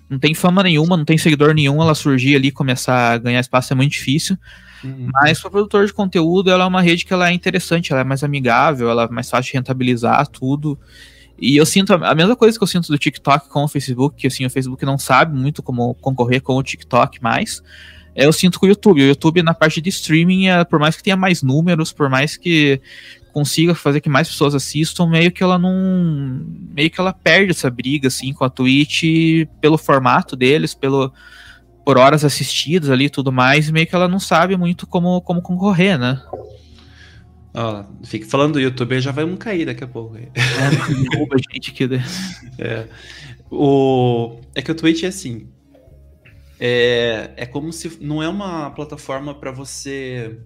não 0.09 0.19
tem 0.19 0.33
fama 0.33 0.61
nenhuma, 0.61 0.97
não 0.97 1.05
tem 1.05 1.17
seguidor 1.17 1.53
nenhum, 1.53 1.81
ela 1.81 1.95
surgir 1.95 2.35
ali 2.35 2.49
e 2.49 2.51
começar 2.51 3.13
a 3.13 3.17
ganhar 3.17 3.39
espaço 3.39 3.71
é 3.71 3.75
muito 3.75 3.93
difícil. 3.93 4.37
Uhum. 4.83 5.09
Mas 5.13 5.39
para 5.39 5.49
produtor 5.49 5.85
de 5.85 5.93
conteúdo, 5.93 6.51
ela 6.51 6.65
é 6.65 6.67
uma 6.67 6.81
rede 6.81 7.05
que 7.05 7.13
ela 7.13 7.29
é 7.29 7.33
interessante, 7.33 7.93
ela 7.93 8.01
é 8.01 8.03
mais 8.03 8.23
amigável, 8.23 8.89
ela 8.89 9.03
é 9.03 9.07
mais 9.07 9.29
fácil 9.29 9.51
de 9.51 9.57
rentabilizar 9.57 10.27
tudo. 10.27 10.77
E 11.39 11.55
eu 11.55 11.65
sinto 11.65 11.93
a 11.93 12.13
mesma 12.13 12.35
coisa 12.35 12.57
que 12.57 12.63
eu 12.63 12.67
sinto 12.67 12.89
do 12.89 12.97
TikTok 12.97 13.47
com 13.47 13.63
o 13.63 13.67
Facebook, 13.67 14.17
que 14.17 14.27
assim, 14.27 14.45
o 14.45 14.49
Facebook 14.49 14.83
não 14.85 14.97
sabe 14.97 15.37
muito 15.37 15.63
como 15.63 15.93
concorrer 15.95 16.41
com 16.41 16.55
o 16.57 16.63
TikTok 16.63 17.21
mais. 17.21 17.63
Eu 18.15 18.33
sinto 18.33 18.59
com 18.59 18.65
o 18.65 18.69
YouTube. 18.69 19.01
O 19.01 19.07
YouTube, 19.07 19.41
na 19.41 19.53
parte 19.53 19.81
de 19.81 19.89
streaming, 19.89 20.47
é, 20.47 20.63
por 20.63 20.79
mais 20.79 20.95
que 20.95 21.03
tenha 21.03 21.15
mais 21.15 21.41
números, 21.41 21.91
por 21.91 22.09
mais 22.09 22.35
que 22.37 22.81
consiga 23.31 23.73
fazer 23.73 24.01
que 24.01 24.09
mais 24.09 24.27
pessoas 24.27 24.53
assistam, 24.53 25.07
meio 25.07 25.31
que 25.31 25.41
ela 25.41 25.57
não. 25.57 26.41
meio 26.75 26.89
que 26.89 26.99
ela 26.99 27.13
perde 27.13 27.51
essa 27.51 27.69
briga 27.69 28.07
assim 28.07 28.33
com 28.33 28.43
a 28.43 28.49
Twitch 28.49 29.03
pelo 29.61 29.77
formato 29.77 30.35
deles, 30.35 30.73
pelo 30.73 31.13
por 31.85 31.97
horas 31.97 32.23
assistidas 32.23 32.89
ali 32.89 33.05
e 33.05 33.09
tudo 33.09 33.31
mais, 33.31 33.71
meio 33.71 33.87
que 33.87 33.95
ela 33.95 34.07
não 34.07 34.19
sabe 34.19 34.55
muito 34.55 34.85
como, 34.85 35.19
como 35.21 35.41
concorrer, 35.41 35.97
né? 35.97 36.21
Ó, 37.53 37.83
fica 38.03 38.25
falando 38.27 38.53
do 38.53 38.61
YouTube, 38.61 39.01
já 39.01 39.11
vai 39.11 39.23
um 39.23 39.35
cair 39.35 39.65
daqui 39.65 39.83
a 39.83 39.87
pouco. 39.87 40.15
É, 40.15 40.29
derruba 41.09 41.35
a 41.35 41.53
gente 41.53 41.71
aqui. 41.71 41.87
Né? 41.87 42.03
É. 42.57 42.85
O... 43.49 44.39
é 44.55 44.61
que 44.61 44.71
o 44.71 44.75
Twitch 44.75 45.03
é 45.03 45.07
assim. 45.07 45.47
É, 46.63 47.33
é 47.37 47.45
como 47.47 47.73
se 47.73 47.97
não 47.99 48.21
é 48.21 48.29
uma 48.29 48.69
plataforma 48.69 49.33
para 49.33 49.51
você 49.51 50.39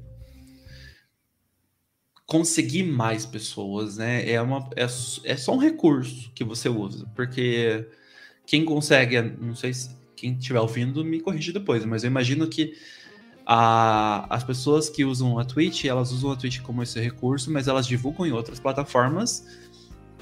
conseguir 2.26 2.84
mais 2.84 3.26
pessoas, 3.26 3.98
né? 3.98 4.30
É, 4.32 4.42
uma, 4.42 4.70
é, 4.78 4.86
é 4.86 5.36
só 5.36 5.54
um 5.54 5.58
recurso 5.58 6.32
que 6.34 6.42
você 6.42 6.70
usa, 6.70 7.06
porque 7.14 7.86
quem 8.46 8.64
consegue, 8.64 9.22
não 9.22 9.54
sei 9.56 9.74
se 9.74 9.90
quem 10.16 10.34
estiver 10.36 10.62
ouvindo 10.62 11.04
me 11.04 11.20
corrige 11.20 11.52
depois, 11.52 11.84
mas 11.84 12.06
eu 12.06 12.10
imagino 12.10 12.48
que 12.48 12.74
a, 13.46 14.26
as 14.34 14.42
pessoas 14.42 14.90
que 14.90 15.04
usam 15.04 15.38
a 15.38 15.44
Twitch, 15.44 15.84
elas 15.84 16.14
usam 16.14 16.32
a 16.32 16.38
Twitch 16.38 16.62
como 16.62 16.82
esse 16.82 16.98
recurso, 17.02 17.52
mas 17.52 17.68
elas 17.68 17.86
divulgam 17.86 18.26
em 18.26 18.32
outras 18.32 18.58
plataformas, 18.58 19.46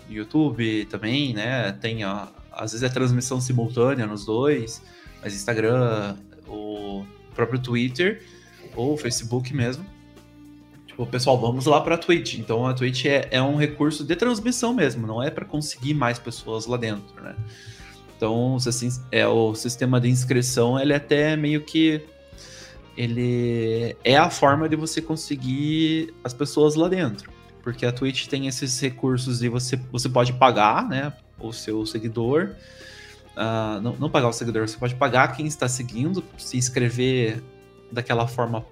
YouTube 0.09 0.85
também, 0.85 1.35
né? 1.35 1.71
Tem 1.73 2.03
a, 2.03 2.29
às 2.51 2.71
vezes 2.71 2.81
é 2.81 2.89
transmissão 2.89 3.39
simultânea 3.39 4.07
nos 4.07 4.25
dois, 4.25 4.81
mas 5.23 5.33
Instagram, 5.33 6.17
o 6.47 7.05
próprio 7.33 7.59
Twitter 7.59 8.21
ou 8.75 8.97
Facebook 8.97 9.53
mesmo. 9.53 9.85
Tipo, 10.85 11.07
pessoal, 11.07 11.39
vamos 11.39 11.65
lá 11.65 11.81
para 11.81 11.95
a 11.95 11.97
Twitch. 11.97 12.35
Então 12.35 12.67
a 12.67 12.73
Twitch 12.73 13.05
é, 13.05 13.27
é 13.31 13.41
um 13.41 13.55
recurso 13.55 14.03
de 14.03 14.15
transmissão 14.15 14.73
mesmo, 14.73 15.07
não 15.07 15.23
é 15.23 15.31
para 15.31 15.45
conseguir 15.45 15.93
mais 15.93 16.19
pessoas 16.19 16.65
lá 16.67 16.77
dentro, 16.77 17.23
né? 17.23 17.35
Então, 18.15 18.55
assim, 18.55 18.89
é 19.11 19.27
o 19.27 19.53
sistema 19.53 19.99
de 19.99 20.07
inscrição, 20.07 20.79
ele 20.79 20.93
até 20.93 21.35
meio 21.35 21.61
que 21.61 22.01
ele 22.95 23.97
é 24.03 24.15
a 24.15 24.29
forma 24.29 24.69
de 24.69 24.75
você 24.75 25.01
conseguir 25.01 26.13
as 26.23 26.33
pessoas 26.33 26.75
lá 26.75 26.87
dentro, 26.87 27.29
porque 27.61 27.85
a 27.85 27.91
Twitch 27.91 28.27
tem 28.27 28.47
esses 28.47 28.79
recursos 28.79 29.41
e 29.41 29.49
você 29.49 29.77
você 29.91 30.07
pode 30.07 30.31
pagar, 30.33 30.87
né, 30.87 31.11
o 31.39 31.51
seu 31.51 31.85
seguidor, 31.85 32.51
uh, 33.35 33.81
não, 33.81 33.95
não 33.95 34.09
pagar 34.09 34.27
o 34.27 34.33
seguidor, 34.33 34.67
você 34.67 34.77
pode 34.77 34.95
pagar 34.95 35.35
quem 35.35 35.45
está 35.45 35.67
seguindo, 35.67 36.23
se 36.37 36.57
inscrever 36.57 37.43
daquela 37.91 38.27
forma 38.27 38.65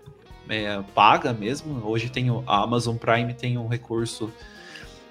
é, 0.49 0.81
paga 0.93 1.33
mesmo. 1.33 1.85
Hoje 1.85 2.09
tem 2.09 2.29
o, 2.29 2.43
a 2.47 2.63
Amazon 2.63 2.97
Prime 2.97 3.33
tem 3.33 3.57
um 3.57 3.67
recurso 3.67 4.31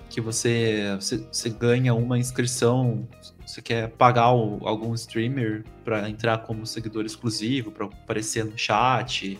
que 0.08 0.20
você, 0.20 0.96
você, 1.00 1.18
você 1.30 1.48
ganha 1.48 1.94
uma 1.94 2.18
inscrição, 2.18 3.08
você 3.46 3.62
quer 3.62 3.88
pagar 3.90 4.32
o, 4.32 4.58
algum 4.66 4.92
streamer 4.94 5.64
para 5.84 6.10
entrar 6.10 6.38
como 6.38 6.66
seguidor 6.66 7.06
exclusivo, 7.06 7.70
para 7.70 7.86
aparecer 7.86 8.44
no 8.44 8.58
chat 8.58 9.38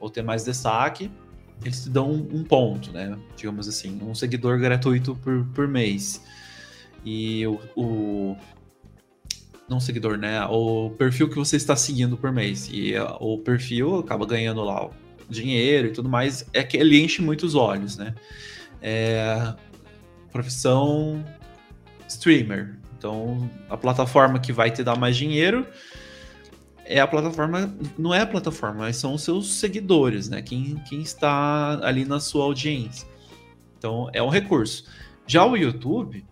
ou 0.00 0.10
ter 0.10 0.22
mais 0.22 0.44
destaque, 0.44 1.10
eles 1.64 1.84
te 1.84 1.90
dão 1.90 2.10
um, 2.10 2.42
ponto, 2.42 2.90
né? 2.90 3.16
Digamos 3.36 3.68
assim, 3.68 4.00
um 4.02 4.14
seguidor 4.14 4.58
gratuito 4.58 5.14
por, 5.16 5.44
por 5.54 5.68
mês. 5.68 6.24
E 7.04 7.46
o 7.76 8.36
não 9.70 9.78
seguidor, 9.78 10.18
né? 10.18 10.44
O 10.46 10.90
perfil 10.98 11.30
que 11.30 11.36
você 11.36 11.56
está 11.56 11.76
seguindo 11.76 12.16
por 12.16 12.32
mês. 12.32 12.68
E 12.72 12.92
o 13.20 13.38
perfil 13.38 14.00
acaba 14.00 14.26
ganhando 14.26 14.62
lá 14.62 14.90
dinheiro 15.28 15.86
e 15.86 15.92
tudo 15.92 16.08
mais, 16.08 16.44
é 16.52 16.64
que 16.64 16.76
ele 16.76 17.00
enche 17.00 17.22
muitos 17.22 17.54
olhos, 17.54 17.96
né? 17.96 18.14
É, 18.82 19.54
profissão 20.32 21.24
streamer. 22.08 22.76
Então, 22.98 23.48
a 23.68 23.76
plataforma 23.76 24.40
que 24.40 24.52
vai 24.52 24.70
te 24.70 24.82
dar 24.82 24.96
mais 24.98 25.16
dinheiro 25.16 25.64
é 26.84 27.00
a 27.00 27.06
plataforma, 27.06 27.72
não 27.96 28.12
é 28.12 28.20
a 28.20 28.26
plataforma, 28.26 28.80
mas 28.80 28.96
são 28.96 29.14
os 29.14 29.22
seus 29.22 29.54
seguidores, 29.54 30.28
né? 30.28 30.42
Quem, 30.42 30.74
quem 30.88 31.00
está 31.00 31.78
ali 31.86 32.04
na 32.04 32.18
sua 32.18 32.44
audiência. 32.44 33.08
Então, 33.78 34.10
é 34.12 34.20
um 34.20 34.28
recurso. 34.28 34.84
Já 35.26 35.44
o 35.44 35.56
YouTube, 35.56 36.26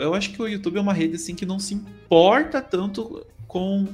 eu 0.00 0.14
acho 0.14 0.32
que 0.32 0.42
o 0.42 0.48
YouTube 0.48 0.78
é 0.78 0.80
uma 0.80 0.92
rede 0.92 1.16
assim 1.16 1.34
que 1.34 1.46
não 1.46 1.58
se 1.58 1.74
importa 1.74 2.60
tanto 2.60 3.24
com, 3.46 3.86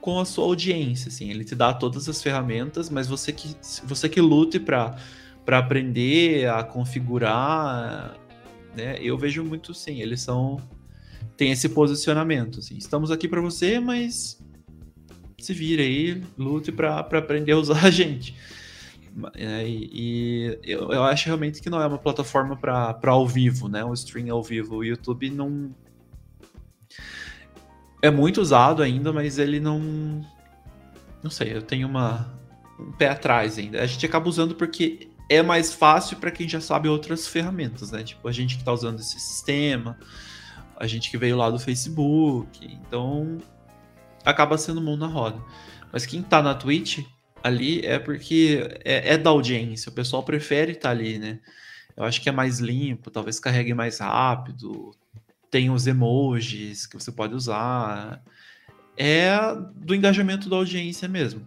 com 0.00 0.20
a 0.20 0.24
sua 0.24 0.44
audiência, 0.44 1.08
assim. 1.08 1.30
Ele 1.30 1.44
te 1.44 1.54
dá 1.54 1.74
todas 1.74 2.08
as 2.08 2.22
ferramentas, 2.22 2.88
mas 2.88 3.08
você 3.08 3.32
que 3.32 3.56
você 3.84 4.08
que 4.08 4.20
lute 4.20 4.60
para 4.60 4.96
para 5.44 5.58
aprender 5.58 6.48
a 6.48 6.62
configurar, 6.62 8.16
né? 8.76 8.96
Eu 9.00 9.18
vejo 9.18 9.44
muito 9.44 9.74
sim, 9.74 10.00
eles 10.00 10.20
são 10.20 10.58
tem 11.36 11.50
esse 11.50 11.68
posicionamento, 11.68 12.60
assim. 12.60 12.76
Estamos 12.76 13.10
aqui 13.10 13.26
para 13.26 13.40
você, 13.40 13.80
mas 13.80 14.40
se 15.38 15.52
vira 15.52 15.82
aí, 15.82 16.22
lute 16.38 16.70
para 16.70 17.00
aprender 17.00 17.52
a 17.52 17.58
usar 17.58 17.84
a 17.84 17.90
gente. 17.90 18.36
É, 19.34 19.66
e, 19.66 20.58
eu, 20.62 20.90
eu, 20.90 21.02
acho 21.04 21.26
realmente 21.26 21.60
que 21.60 21.68
não 21.68 21.80
é 21.80 21.86
uma 21.86 21.98
plataforma 21.98 22.56
para 22.56 22.98
ao 23.06 23.26
vivo, 23.26 23.68
né? 23.68 23.84
Um 23.84 23.92
stream 23.92 24.32
ao 24.34 24.42
vivo. 24.42 24.76
O 24.76 24.84
YouTube 24.84 25.30
não. 25.30 25.74
É 28.00 28.10
muito 28.10 28.40
usado 28.40 28.82
ainda, 28.82 29.12
mas 29.12 29.38
ele 29.38 29.60
não. 29.60 29.80
Não 31.22 31.30
sei, 31.30 31.54
eu 31.54 31.62
tenho 31.62 31.86
uma, 31.86 32.32
um 32.78 32.90
pé 32.92 33.10
atrás 33.10 33.58
ainda. 33.58 33.82
A 33.82 33.86
gente 33.86 34.04
acaba 34.04 34.28
usando 34.28 34.54
porque 34.54 35.08
é 35.28 35.42
mais 35.42 35.72
fácil 35.72 36.16
para 36.16 36.30
quem 36.30 36.48
já 36.48 36.60
sabe 36.60 36.88
outras 36.88 37.26
ferramentas, 37.28 37.92
né? 37.92 38.02
Tipo, 38.02 38.26
a 38.28 38.32
gente 38.32 38.54
que 38.54 38.62
está 38.62 38.72
usando 38.72 38.98
esse 38.98 39.20
sistema, 39.20 39.96
a 40.76 40.86
gente 40.86 41.10
que 41.10 41.18
veio 41.18 41.36
lá 41.36 41.48
do 41.48 41.58
Facebook. 41.58 42.66
Então, 42.66 43.38
acaba 44.24 44.58
sendo 44.58 44.80
mão 44.80 44.96
na 44.96 45.06
roda. 45.06 45.40
Mas 45.92 46.06
quem 46.06 46.20
está 46.20 46.42
na 46.42 46.54
Twitch 46.54 47.04
ali 47.42 47.80
é 47.84 47.98
porque 47.98 48.68
é, 48.84 49.14
é, 49.14 49.18
da 49.18 49.30
audiência, 49.30 49.90
o 49.90 49.94
pessoal 49.94 50.22
prefere 50.22 50.72
estar 50.72 50.88
tá 50.88 50.90
ali, 50.90 51.18
né? 51.18 51.40
Eu 51.96 52.04
acho 52.04 52.20
que 52.20 52.28
é 52.28 52.32
mais 52.32 52.58
limpo, 52.58 53.10
talvez 53.10 53.38
carregue 53.38 53.74
mais 53.74 53.98
rápido, 53.98 54.94
tem 55.50 55.70
os 55.70 55.86
emojis 55.86 56.86
que 56.86 56.94
você 56.98 57.12
pode 57.12 57.34
usar. 57.34 58.22
É 58.96 59.36
do 59.74 59.94
engajamento 59.94 60.48
da 60.48 60.56
audiência 60.56 61.08
mesmo. 61.08 61.46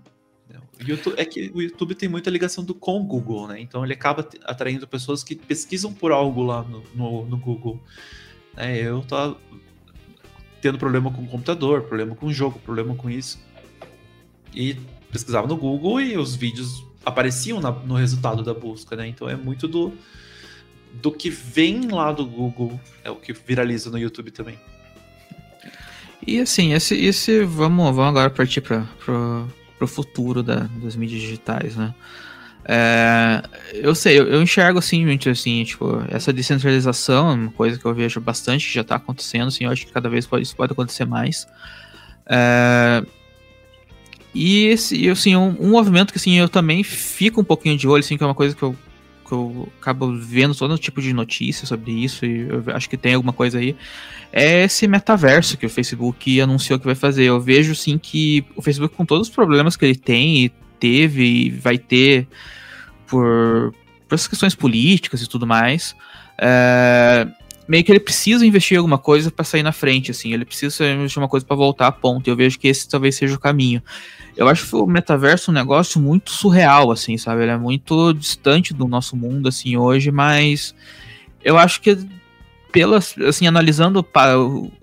YouTube, 0.79 1.15
é 1.17 1.25
que 1.25 1.51
o 1.53 1.62
YouTube 1.62 1.95
tem 1.95 2.10
muita 2.10 2.29
ligação 2.29 2.63
do, 2.63 2.75
com 2.75 2.99
o 2.99 3.03
Google, 3.03 3.47
né? 3.47 3.60
Então 3.62 3.84
ele 3.84 3.93
acaba 3.93 4.27
atraindo 4.43 4.88
pessoas 4.88 5.23
que 5.23 5.36
pesquisam 5.36 5.93
por 5.93 6.12
algo 6.12 6.43
lá 6.43 6.63
no, 6.63 6.84
no, 6.93 7.25
no 7.25 7.38
Google. 7.38 7.81
É, 8.58 8.77
eu 8.77 9.01
tô 9.01 9.38
tendo 10.62 10.77
problema 10.77 11.12
com 11.12 11.23
o 11.23 11.27
computador, 11.27 11.84
problema 11.84 12.15
com 12.15 12.27
o 12.27 12.34
jogo, 12.34 12.60
problema 12.60 12.95
com 12.95 13.10
isso. 13.10 13.39
E 14.53 14.77
pesquisava 15.15 15.47
no 15.47 15.56
Google 15.56 16.01
e 16.01 16.17
os 16.17 16.36
vídeos 16.36 16.84
apareciam 17.06 17.62
na, 17.62 17.71
no 17.71 17.95
resultado 17.95 18.43
da 18.43 18.54
busca, 18.54 18.97
né? 18.97 19.08
Então 19.08 19.30
é 19.30 19.36
muito 19.36 19.65
do, 19.65 19.93
do 21.01 21.10
que 21.10 21.30
vem 21.30 21.88
lá 21.88 22.12
do 22.12 22.25
Google, 22.25 22.78
é 23.01 23.10
o 23.10 23.15
que 23.15 23.32
viraliza 23.32 23.89
no 23.89 23.97
YouTube 23.97 24.30
também. 24.32 24.60
E 26.28 26.41
assim, 26.41 26.73
esse, 26.73 26.95
esse 26.95 27.45
vamos, 27.45 27.95
vamos 27.95 28.10
agora 28.10 28.30
partir 28.30 28.60
para 28.60 28.86
o 29.80 29.88
futuro 29.88 30.43
da, 30.43 30.67
das 30.84 30.97
mídias 30.97 31.21
digitais, 31.21 31.78
né? 31.78 31.95
É, 32.67 33.41
eu 33.73 33.95
sei, 33.95 34.19
eu, 34.19 34.28
eu, 34.28 34.41
enxergo 34.41 34.80
assim, 34.80 35.06
muito 35.06 35.30
assim, 35.30 35.63
tipo, 35.63 36.04
essa 36.10 36.34
descentralização 36.34 37.30
é 37.30 37.34
uma 37.36 37.51
coisa 37.51 37.80
que 37.80 37.86
eu 37.86 37.93
vejo 37.93 38.19
bastante 38.19 38.67
que 38.67 38.73
já 38.73 38.82
está 38.82 38.95
acontecendo, 38.95 39.47
assim, 39.47 39.63
eu 39.63 39.71
acho 39.71 39.86
que 39.86 39.93
cada 39.93 40.10
vez 40.10 40.25
pode, 40.25 40.43
isso 40.43 40.56
pode 40.56 40.73
acontecer 40.73 41.06
mais. 41.06 41.47
É, 42.25 43.06
e 44.36 44.65
esse, 44.65 45.10
assim, 45.10 45.34
um, 45.34 45.56
um, 45.62 45.69
movimento 45.69 46.12
que 46.12 46.17
assim, 46.17 46.38
eu 46.38 46.50
também 46.50 46.84
fico 46.84 47.39
um 47.39 47.43
pouquinho 47.43 47.78
de 47.78 47.88
olho, 47.88 48.02
assim, 48.02 48.17
que 48.17 48.24
é 48.24 48.28
uma 48.28 48.36
coisa 48.36 48.54
que 48.54 48.62
eu, 48.62 48.76
que 49.26 49.32
eu 49.32 49.69
acabo 49.80 50.13
vendo 50.13 50.54
todo 50.54 50.78
tipo 50.78 51.02
de 51.02 51.13
notícia 51.13 51.65
sobre 51.65 51.91
isso, 51.91 52.26
e 52.26 52.41
eu 52.50 52.63
acho 52.76 52.89
que 52.89 52.98
tem 52.98 53.13
alguma 53.13 53.32
coisa 53.32 53.60
aí, 53.60 53.78
é 54.34 54.65
esse 54.65 54.89
metaverso 54.89 55.56
que 55.56 55.65
o 55.65 55.69
Facebook 55.69 56.41
anunciou 56.41 56.78
que 56.78 56.86
vai 56.86 56.95
fazer. 56.95 57.24
Eu 57.24 57.39
vejo, 57.39 57.74
sim, 57.74 57.98
que 57.98 58.45
o 58.58 58.62
Facebook, 58.62 58.93
com 58.93 59.06
todos 59.06 59.30
os 59.30 59.34
problemas 59.34 59.78
que 59.78 59.86
ele 59.86 59.95
tem 59.95 60.43
e 60.43 60.50
teve 60.82 61.24
e 61.24 61.50
vai 61.50 61.78
ter 61.78 62.28
por, 63.08 63.74
por 64.06 64.15
essas 64.15 64.28
questões 64.28 64.54
políticas 64.54 65.21
e 65.21 65.30
tudo 65.30 65.48
mais, 65.48 65.95
é, 66.38 67.26
meio 67.67 67.84
que 67.84 67.91
ele 67.91 67.99
precisa 67.99 68.45
investir 68.45 68.75
em 68.75 68.78
alguma 68.78 68.97
coisa 68.97 69.32
para 69.32 69.43
sair 69.43 69.63
na 69.63 69.71
frente, 69.71 70.12
assim, 70.12 70.34
ele 70.34 70.45
precisa 70.45 70.88
investir 70.88 71.21
uma 71.21 71.28
coisa 71.28 71.45
para 71.45 71.56
voltar 71.56 71.88
a 71.88 71.91
ponto. 71.91 72.28
Eu 72.28 72.36
vejo 72.36 72.60
que 72.60 72.67
esse 72.67 72.88
talvez 72.88 73.15
seja 73.15 73.36
o 73.36 73.39
caminho. 73.39 73.82
Eu 74.38 74.47
acho 74.47 74.67
que 74.67 74.75
o 74.75 74.86
metaverso 74.86 75.49
é 75.49 75.51
um 75.51 75.56
negócio 75.56 75.99
muito 75.99 76.32
surreal, 76.32 76.91
assim, 76.91 77.17
sabe? 77.17 77.43
Ele 77.43 77.51
é 77.51 77.58
muito 77.58 78.13
distante 78.13 78.73
do 78.73 78.88
nosso 78.88 79.15
mundo, 79.15 79.47
assim, 79.47 79.78
hoje, 79.78 80.12
mas 80.12 80.75
eu 81.43 81.58
acho 81.58 81.82
que 81.82 81.97
pelas, 82.71 83.15
assim, 83.19 83.47
analisando 83.47 84.04
para 84.04 84.34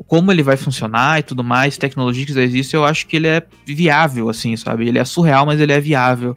como 0.06 0.32
ele 0.32 0.42
vai 0.42 0.56
funcionar 0.56 1.20
e 1.20 1.22
tudo 1.22 1.44
mais, 1.44 1.76
tecnologia 1.76 2.24
que 2.24 2.32
já 2.32 2.40
existe, 2.40 2.74
eu 2.74 2.86
acho 2.86 3.06
que 3.06 3.16
ele 3.16 3.28
é 3.28 3.42
viável, 3.66 4.30
assim, 4.30 4.56
sabe? 4.56 4.88
Ele 4.88 4.98
é 4.98 5.04
surreal, 5.04 5.44
mas 5.44 5.60
ele 5.60 5.72
é 5.72 5.80
viável. 5.80 6.34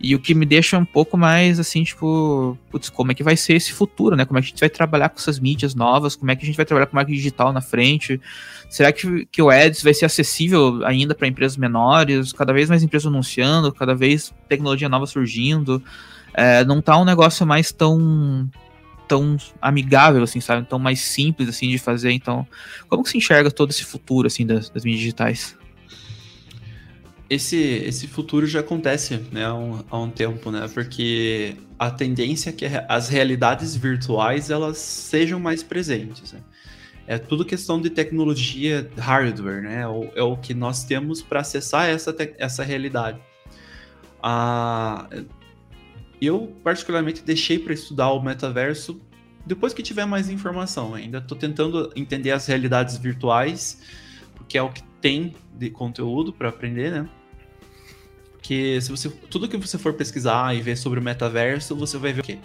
E 0.00 0.14
o 0.14 0.18
que 0.20 0.32
me 0.32 0.46
deixa 0.46 0.78
um 0.78 0.84
pouco 0.84 1.16
mais 1.16 1.58
assim, 1.58 1.82
tipo, 1.82 2.56
putz, 2.70 2.88
como 2.88 3.10
é 3.10 3.14
que 3.14 3.24
vai 3.24 3.36
ser 3.36 3.54
esse 3.54 3.72
futuro, 3.72 4.14
né? 4.14 4.24
Como 4.24 4.38
é 4.38 4.42
que 4.42 4.46
a 4.46 4.50
gente 4.50 4.60
vai 4.60 4.70
trabalhar 4.70 5.08
com 5.08 5.18
essas 5.18 5.40
mídias 5.40 5.74
novas? 5.74 6.14
Como 6.14 6.30
é 6.30 6.36
que 6.36 6.44
a 6.44 6.46
gente 6.46 6.56
vai 6.56 6.64
trabalhar 6.64 6.86
com 6.86 6.94
marketing 6.94 7.16
digital 7.16 7.52
na 7.52 7.60
frente? 7.60 8.20
Será 8.70 8.92
que, 8.92 9.26
que 9.26 9.42
o 9.42 9.50
Ads 9.50 9.82
vai 9.82 9.92
ser 9.92 10.04
acessível 10.04 10.84
ainda 10.84 11.16
para 11.16 11.26
empresas 11.26 11.56
menores? 11.56 12.32
Cada 12.32 12.52
vez 12.52 12.68
mais 12.68 12.82
empresas 12.84 13.06
anunciando, 13.06 13.72
cada 13.72 13.94
vez 13.94 14.32
tecnologia 14.48 14.88
nova 14.88 15.06
surgindo. 15.06 15.82
É, 16.32 16.64
não 16.64 16.80
tá 16.80 16.96
um 16.96 17.04
negócio 17.04 17.44
mais 17.44 17.72
tão 17.72 18.48
tão 19.08 19.38
amigável, 19.60 20.22
assim, 20.22 20.38
sabe? 20.38 20.66
Tão 20.66 20.78
mais 20.78 21.00
simples, 21.00 21.48
assim, 21.48 21.68
de 21.70 21.78
fazer. 21.78 22.12
Então, 22.12 22.46
como 22.88 23.02
que 23.02 23.08
se 23.08 23.16
enxerga 23.16 23.50
todo 23.50 23.70
esse 23.70 23.82
futuro, 23.82 24.26
assim, 24.26 24.46
das, 24.46 24.68
das 24.68 24.84
mídias 24.84 25.00
digitais? 25.00 25.56
Esse, 27.30 27.56
esse 27.56 28.06
futuro 28.06 28.46
já 28.46 28.60
acontece 28.60 29.16
né, 29.30 29.44
há, 29.44 29.54
um, 29.54 29.84
há 29.90 29.98
um 29.98 30.10
tempo, 30.10 30.50
né? 30.50 30.66
Porque 30.72 31.56
a 31.78 31.90
tendência 31.90 32.50
é 32.50 32.52
que 32.52 32.64
as 32.88 33.08
realidades 33.08 33.76
virtuais 33.76 34.50
elas 34.50 34.78
sejam 34.78 35.38
mais 35.38 35.62
presentes. 35.62 36.32
Né? 36.32 36.40
É 37.06 37.18
tudo 37.18 37.44
questão 37.44 37.80
de 37.80 37.90
tecnologia 37.90 38.90
hardware, 38.96 39.62
né? 39.62 39.82
É 39.82 39.88
o, 39.88 40.04
é 40.14 40.22
o 40.22 40.36
que 40.36 40.54
nós 40.54 40.84
temos 40.84 41.20
para 41.20 41.40
acessar 41.40 41.88
essa, 41.88 42.16
essa 42.38 42.64
realidade. 42.64 43.20
Ah, 44.22 45.06
eu, 46.20 46.56
particularmente, 46.64 47.22
deixei 47.22 47.58
para 47.58 47.74
estudar 47.74 48.10
o 48.10 48.22
metaverso 48.22 49.00
depois 49.46 49.74
que 49.74 49.82
tiver 49.82 50.06
mais 50.06 50.30
informação. 50.30 50.94
Ainda 50.94 51.18
estou 51.18 51.36
tentando 51.36 51.92
entender 51.94 52.30
as 52.30 52.46
realidades 52.46 52.96
virtuais, 52.96 53.82
porque 54.34 54.56
é 54.56 54.62
o 54.62 54.70
que 54.70 54.82
tem 55.00 55.34
de 55.54 55.70
conteúdo 55.70 56.32
para 56.32 56.48
aprender, 56.48 56.90
né? 56.90 57.08
Porque 58.48 58.80
se 58.80 58.90
você 58.90 59.10
tudo 59.10 59.46
que 59.46 59.58
você 59.58 59.76
for 59.76 59.92
pesquisar 59.92 60.56
e 60.56 60.62
ver 60.62 60.74
sobre 60.74 60.98
o 60.98 61.02
metaverso, 61.02 61.76
você 61.76 61.98
vai 61.98 62.14
ver 62.14 62.22
o 62.22 62.24
quê? 62.24 62.38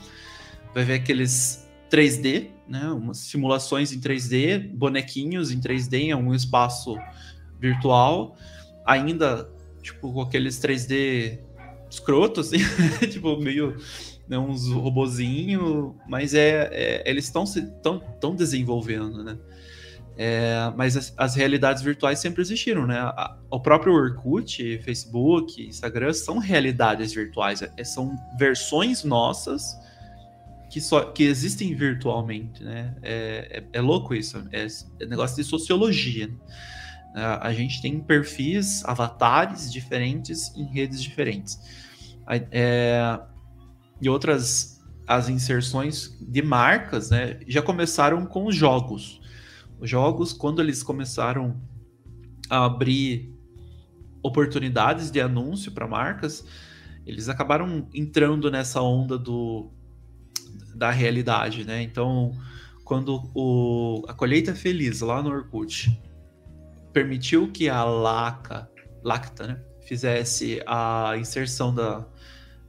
Vai 0.75 0.83
ver 0.83 0.95
aqueles 0.95 1.65
3D, 1.89 2.49
né? 2.67 2.89
Umas 2.89 3.19
simulações 3.19 3.93
em 3.93 4.01
3D, 4.01 4.69
bonequinhos 4.73 5.49
em 5.49 5.61
3D 5.61 5.93
em 5.93 6.11
algum 6.11 6.35
espaço 6.35 6.97
virtual, 7.57 8.35
ainda 8.85 9.49
tipo 9.81 10.11
com 10.11 10.19
aqueles 10.19 10.59
3D 10.59 11.39
escroto 11.89 12.41
assim, 12.41 12.57
tipo 13.09 13.37
meio 13.37 13.77
né, 14.27 14.37
uns 14.37 14.67
robozinho, 14.67 15.95
mas 16.05 16.33
é, 16.33 16.69
é 16.73 17.09
eles 17.09 17.23
estão 17.23 17.45
se 17.45 17.61
tão, 17.81 17.99
tão 18.19 18.35
desenvolvendo, 18.35 19.23
né? 19.23 19.37
É, 20.15 20.71
mas 20.75 20.95
as, 20.95 21.13
as, 21.17 21.35
realidades 21.35 21.81
virtuais 21.81 22.19
sempre 22.19 22.41
existiram, 22.41 22.85
né? 22.85 22.99
A, 22.99 23.35
o 23.49 23.59
próprio 23.59 23.93
Orkut, 23.93 24.79
Facebook, 24.83 25.65
Instagram 25.65 26.13
são 26.13 26.37
realidades 26.37 27.13
virtuais, 27.13 27.63
é, 27.63 27.83
são 27.83 28.15
versões 28.37 29.03
nossas 29.03 29.75
que, 30.69 30.79
só, 30.79 31.05
que 31.05 31.23
existem 31.23 31.73
virtualmente, 31.75 32.63
né? 32.63 32.95
É, 33.01 33.63
é, 33.73 33.77
é 33.77 33.81
louco 33.81 34.13
isso, 34.13 34.43
é, 34.51 34.67
é, 34.99 35.05
negócio 35.05 35.35
de 35.35 35.43
sociologia. 35.43 36.27
Né? 36.27 36.35
A, 37.15 37.47
a 37.47 37.53
gente 37.53 37.81
tem 37.81 37.99
perfis, 37.99 38.85
avatares 38.85 39.71
diferentes 39.71 40.55
em 40.55 40.65
redes 40.65 41.01
diferentes. 41.01 41.59
É, 42.51 43.19
e 43.99 44.07
outras, 44.09 44.79
as 45.07 45.27
inserções 45.27 46.15
de 46.21 46.41
marcas, 46.43 47.09
né? 47.09 47.39
Já 47.47 47.63
começaram 47.63 48.27
com 48.27 48.45
os 48.45 48.55
jogos 48.55 49.22
jogos, 49.89 50.33
quando 50.33 50.61
eles 50.61 50.81
começaram 50.81 51.61
a 52.49 52.65
abrir 52.65 53.33
oportunidades 54.21 55.11
de 55.11 55.19
anúncio 55.19 55.71
para 55.71 55.87
marcas, 55.87 56.45
eles 57.05 57.27
acabaram 57.27 57.87
entrando 57.93 58.49
nessa 58.49 58.81
onda 58.81 59.17
do 59.17 59.69
da 60.73 60.89
realidade, 60.89 61.65
né? 61.65 61.81
Então, 61.83 62.31
quando 62.83 63.29
o, 63.35 64.03
a 64.07 64.13
colheita 64.13 64.55
feliz 64.55 65.01
lá 65.01 65.21
no 65.21 65.29
Orkut 65.29 66.01
permitiu 66.91 67.51
que 67.51 67.69
a 67.69 67.83
Laca, 67.83 68.69
Lacta, 69.03 69.47
né, 69.47 69.61
fizesse 69.87 70.61
a 70.65 71.13
inserção 71.17 71.73
da, 71.73 72.07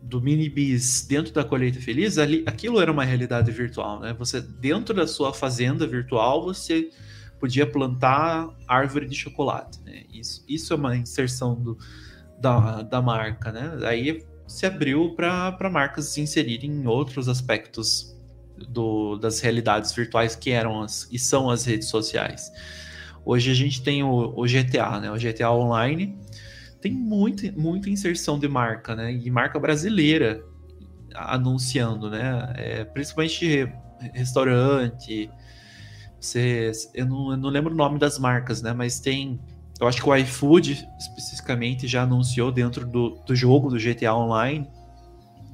do 0.05 0.21
Minibis 0.21 1.07
dentro 1.07 1.33
da 1.33 1.43
colheita 1.43 1.81
feliz, 1.81 2.19
ali, 2.19 2.45
aquilo 2.47 2.81
era 2.81 2.93
uma 2.93 3.05
realidade 3.05 3.51
virtual, 3.51 4.01
né? 4.01 4.15
Você 4.19 4.41
dentro 4.41 4.95
da 4.95 5.07
sua 5.07 5.33
fazenda 5.33 5.87
virtual, 5.87 6.45
você 6.45 6.91
podia 7.41 7.67
plantar 7.67 8.49
árvore 8.69 9.07
de 9.07 9.15
chocolate, 9.15 9.81
né? 9.83 10.05
Isso, 10.13 10.45
isso 10.47 10.73
é 10.73 10.77
uma 10.77 10.97
inserção 10.97 11.55
do, 11.55 11.79
da, 12.39 12.83
da 12.83 13.01
marca, 13.01 13.51
né? 13.51 13.79
Aí 13.85 14.25
se 14.47 14.67
abriu 14.67 15.15
para 15.15 15.71
marcas 15.71 16.07
se 16.07 16.21
inserirem 16.21 16.71
em 16.71 16.87
outros 16.87 17.29
aspectos 17.29 18.15
do, 18.69 19.17
das 19.17 19.41
realidades 19.41 19.93
virtuais 19.93 20.37
que 20.37 20.51
eram 20.51 20.83
as, 20.83 21.09
e 21.11 21.19
são 21.19 21.49
as 21.49 21.65
redes 21.65 21.89
sociais. 21.89 22.53
Hoje 23.25 23.51
a 23.51 23.55
gente 23.55 23.83
tem 23.83 24.03
o, 24.03 24.35
o 24.37 24.45
GTA, 24.45 25.01
né? 25.01 25.11
O 25.11 25.17
GTA 25.17 25.51
Online 25.51 26.15
tem 26.85 26.93
muita, 26.93 27.51
muita 27.53 27.89
inserção 27.89 28.39
de 28.39 28.47
marca, 28.47 28.95
né? 28.95 29.11
E 29.11 29.31
marca 29.31 29.59
brasileira 29.59 30.45
anunciando, 31.15 32.11
né? 32.11 32.53
É, 32.57 32.85
principalmente 32.85 33.73
restaurante. 34.13 35.31
Você, 36.21 36.71
eu, 36.93 37.07
não, 37.07 37.31
eu 37.31 37.39
não 37.39 37.49
lembro 37.49 37.73
o 37.73 37.75
nome 37.75 37.99
das 37.99 38.19
marcas, 38.19 38.61
né? 38.61 38.75
Mas 38.75 39.01
tem. 39.01 39.41
Eu 39.81 39.89
acho 39.89 40.03
que 40.03 40.07
o 40.07 40.15
iFood, 40.15 40.87
especificamente, 40.99 41.89
já 41.89 42.03
anunciou 42.03 42.53
dentro 42.53 42.87
do, 42.87 43.19
do 43.27 43.35
jogo 43.35 43.71
do 43.71 43.79
GTA 43.79 44.15
Online. 44.15 44.69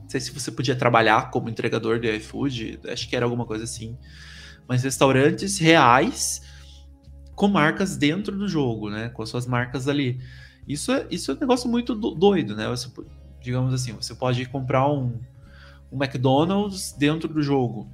Não 0.02 0.08
sei 0.08 0.18
se 0.18 0.32
você 0.32 0.50
podia 0.50 0.74
trabalhar 0.74 1.30
como 1.30 1.48
entregador 1.48 2.00
de 2.00 2.10
iFood, 2.16 2.80
acho 2.88 3.08
que 3.08 3.14
era 3.14 3.24
alguma 3.24 3.46
coisa 3.46 3.62
assim. 3.62 3.96
Mas 4.66 4.82
restaurantes 4.82 5.58
reais 5.58 6.42
com 7.36 7.46
marcas 7.46 7.96
dentro 7.96 8.36
do 8.36 8.48
jogo, 8.48 8.90
né? 8.90 9.10
Com 9.10 9.22
as 9.22 9.28
suas 9.28 9.46
marcas 9.46 9.86
ali. 9.86 10.18
Isso 10.70 10.92
é, 10.92 11.06
isso 11.10 11.32
é 11.32 11.34
um 11.34 11.38
negócio 11.38 11.68
muito 11.68 11.94
doido, 11.94 12.54
né? 12.54 12.68
Você, 12.68 12.88
digamos 13.42 13.74
assim, 13.74 13.92
você 13.92 14.14
pode 14.14 14.46
comprar 14.46 14.88
um, 14.88 15.18
um 15.90 16.02
McDonald's 16.02 16.92
dentro 16.92 17.28
do 17.28 17.42
jogo, 17.42 17.90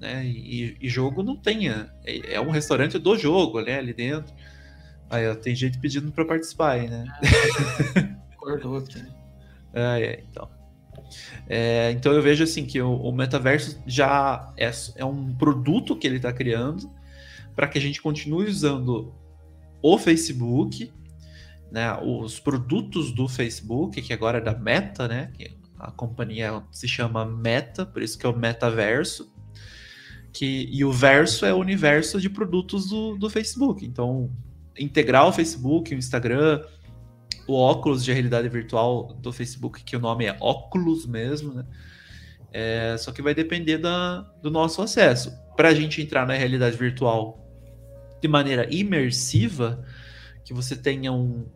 né? 0.00 0.24
E, 0.24 0.76
e 0.80 0.88
jogo 0.88 1.22
não 1.22 1.36
tenha. 1.36 1.92
É, 2.04 2.34
é, 2.34 2.40
um 2.40 2.50
restaurante 2.50 2.98
do 2.98 3.16
jogo, 3.18 3.60
né? 3.60 3.78
Ali 3.78 3.92
dentro. 3.92 4.32
Aí 5.10 5.28
ó, 5.28 5.34
tem 5.34 5.54
gente 5.54 5.78
pedindo 5.78 6.12
para 6.12 6.24
participar 6.24 6.72
aí, 6.72 6.88
né? 6.88 7.04
Acordou 8.32 8.76
aqui. 8.76 9.02
É, 9.74 10.00
é, 10.00 10.24
então. 10.30 10.48
É, 11.48 11.90
então 11.90 12.12
eu 12.12 12.22
vejo 12.22 12.44
assim 12.44 12.64
que 12.64 12.80
o, 12.80 12.94
o 12.94 13.12
metaverso 13.12 13.82
já 13.84 14.52
é, 14.56 14.70
é 14.96 15.04
um 15.04 15.34
produto 15.34 15.96
que 15.96 16.06
ele 16.06 16.16
está 16.16 16.32
criando 16.32 16.90
para 17.54 17.66
que 17.66 17.78
a 17.78 17.80
gente 17.80 18.00
continue 18.00 18.48
usando 18.48 19.12
o 19.82 19.98
Facebook, 19.98 20.90
né, 21.72 21.98
os 22.02 22.38
produtos 22.38 23.12
do 23.12 23.26
Facebook, 23.26 24.02
que 24.02 24.12
agora 24.12 24.38
é 24.38 24.40
da 24.42 24.54
Meta, 24.54 25.08
né, 25.08 25.32
que 25.32 25.56
a 25.78 25.90
companhia 25.90 26.62
se 26.70 26.86
chama 26.86 27.24
Meta, 27.24 27.86
por 27.86 28.02
isso 28.02 28.18
que 28.18 28.26
é 28.26 28.28
o 28.28 28.36
metaverso, 28.36 29.32
que, 30.32 30.68
e 30.70 30.84
o 30.84 30.92
verso 30.92 31.46
é 31.46 31.52
o 31.52 31.56
universo 31.56 32.20
de 32.20 32.28
produtos 32.28 32.90
do, 32.90 33.16
do 33.16 33.30
Facebook. 33.30 33.84
Então, 33.84 34.30
integrar 34.78 35.26
o 35.26 35.32
Facebook, 35.32 35.94
o 35.94 35.98
Instagram, 35.98 36.62
o 37.48 37.54
óculos 37.54 38.04
de 38.04 38.12
realidade 38.12 38.48
virtual 38.50 39.14
do 39.14 39.32
Facebook, 39.32 39.82
que 39.82 39.96
o 39.96 40.00
nome 40.00 40.26
é 40.26 40.36
óculos 40.40 41.06
mesmo, 41.06 41.54
né? 41.54 41.64
É, 42.52 42.96
só 42.98 43.12
que 43.12 43.22
vai 43.22 43.34
depender 43.34 43.78
da, 43.78 44.20
do 44.42 44.50
nosso 44.50 44.82
acesso. 44.82 45.32
Para 45.56 45.68
a 45.68 45.74
gente 45.74 46.02
entrar 46.02 46.26
na 46.26 46.34
realidade 46.34 46.76
virtual 46.76 47.42
de 48.20 48.28
maneira 48.28 48.72
imersiva, 48.72 49.82
que 50.44 50.52
você 50.52 50.76
tenha 50.76 51.12
um. 51.12 51.46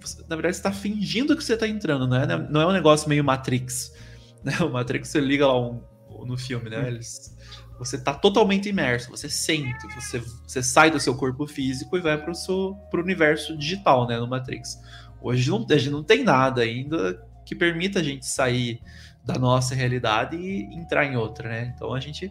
Você, 0.00 0.22
na 0.28 0.36
verdade, 0.36 0.56
está 0.56 0.72
fingindo 0.72 1.36
que 1.36 1.42
você 1.42 1.54
está 1.54 1.66
entrando, 1.66 2.06
né? 2.06 2.26
Não 2.50 2.60
é 2.60 2.66
um 2.66 2.72
negócio 2.72 3.08
meio 3.08 3.24
Matrix. 3.24 3.92
Né? 4.44 4.52
O 4.58 4.68
Matrix 4.68 5.08
você 5.08 5.20
liga 5.20 5.46
lá 5.46 5.58
um, 5.58 5.80
no 6.26 6.36
filme, 6.36 6.68
né? 6.68 6.86
Eles, 6.86 7.34
você 7.78 7.96
está 7.96 8.12
totalmente 8.12 8.68
imerso, 8.68 9.08
você 9.08 9.26
sente, 9.26 9.86
você, 9.94 10.22
você 10.46 10.62
sai 10.62 10.90
do 10.90 11.00
seu 11.00 11.14
corpo 11.14 11.46
físico 11.46 11.96
e 11.96 12.00
vai 12.02 12.22
para 12.22 12.30
o 12.30 12.76
universo 12.92 13.56
digital, 13.56 14.06
né? 14.06 14.18
No 14.18 14.28
Matrix. 14.28 14.78
Hoje 15.22 15.48
não, 15.48 15.66
a 15.70 15.76
gente 15.78 15.90
não 15.90 16.04
tem 16.04 16.22
nada 16.22 16.60
ainda 16.60 17.26
que 17.46 17.54
permita 17.54 18.00
a 18.00 18.02
gente 18.02 18.26
sair 18.26 18.82
da 19.24 19.38
nossa 19.38 19.74
realidade 19.74 20.36
e 20.36 20.64
entrar 20.74 21.06
em 21.06 21.16
outra, 21.16 21.48
né? 21.48 21.72
Então 21.74 21.94
a 21.94 22.00
gente 22.00 22.30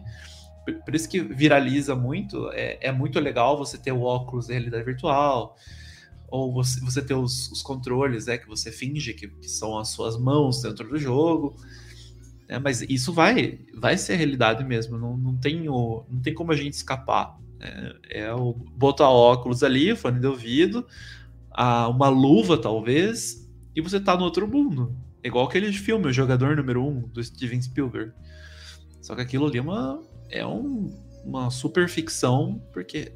por 0.84 0.94
isso 0.94 1.08
que 1.08 1.20
viraliza 1.20 1.94
muito. 1.94 2.50
É, 2.52 2.78
é, 2.80 2.92
muito 2.92 3.20
legal 3.20 3.58
você 3.58 3.76
ter 3.76 3.92
o 3.92 4.02
óculos 4.02 4.46
de 4.46 4.52
realidade 4.52 4.84
virtual, 4.84 5.56
ou 6.34 6.52
você, 6.52 6.80
você 6.80 7.00
ter 7.00 7.14
os, 7.14 7.48
os 7.52 7.62
controles, 7.62 8.26
né, 8.26 8.36
que 8.36 8.48
você 8.48 8.72
finge 8.72 9.14
que, 9.14 9.28
que, 9.28 9.48
são 9.48 9.78
as 9.78 9.90
suas 9.90 10.18
mãos 10.18 10.60
dentro 10.60 10.88
do 10.88 10.98
jogo. 10.98 11.54
É, 12.48 12.58
mas 12.58 12.82
isso 12.82 13.12
vai, 13.12 13.60
vai 13.72 13.96
ser 13.96 14.16
realidade 14.16 14.64
mesmo. 14.64 14.98
Não, 14.98 15.16
não, 15.16 15.36
tem, 15.36 15.68
o, 15.68 16.04
não 16.10 16.20
tem 16.20 16.34
como 16.34 16.50
a 16.50 16.56
gente 16.56 16.72
escapar. 16.72 17.38
É, 17.60 18.24
é 18.24 18.34
o 18.34 18.52
botar 18.52 19.08
óculos 19.08 19.62
ali, 19.62 19.94
fone 19.94 20.18
de 20.18 20.26
ouvido, 20.26 20.84
a, 21.52 21.86
uma 21.86 22.08
luva 22.08 22.58
talvez, 22.58 23.48
e 23.72 23.80
você 23.80 24.00
tá 24.00 24.16
no 24.16 24.24
outro 24.24 24.48
mundo. 24.48 24.92
É 25.22 25.28
igual 25.28 25.46
aquele 25.46 25.72
filme, 25.72 26.08
O 26.08 26.12
Jogador 26.12 26.56
Número 26.56 26.82
1, 26.82 26.88
um, 26.88 27.00
do 27.02 27.22
Steven 27.22 27.62
Spielberg. 27.62 28.12
Só 29.00 29.14
que 29.14 29.20
aquilo 29.20 29.46
ali 29.46 29.58
é 29.58 29.62
uma, 29.62 30.02
é 30.28 30.44
um, 30.44 30.92
uma 31.24 31.48
super 31.48 31.88
ficção, 31.88 32.60
porque 32.72 33.12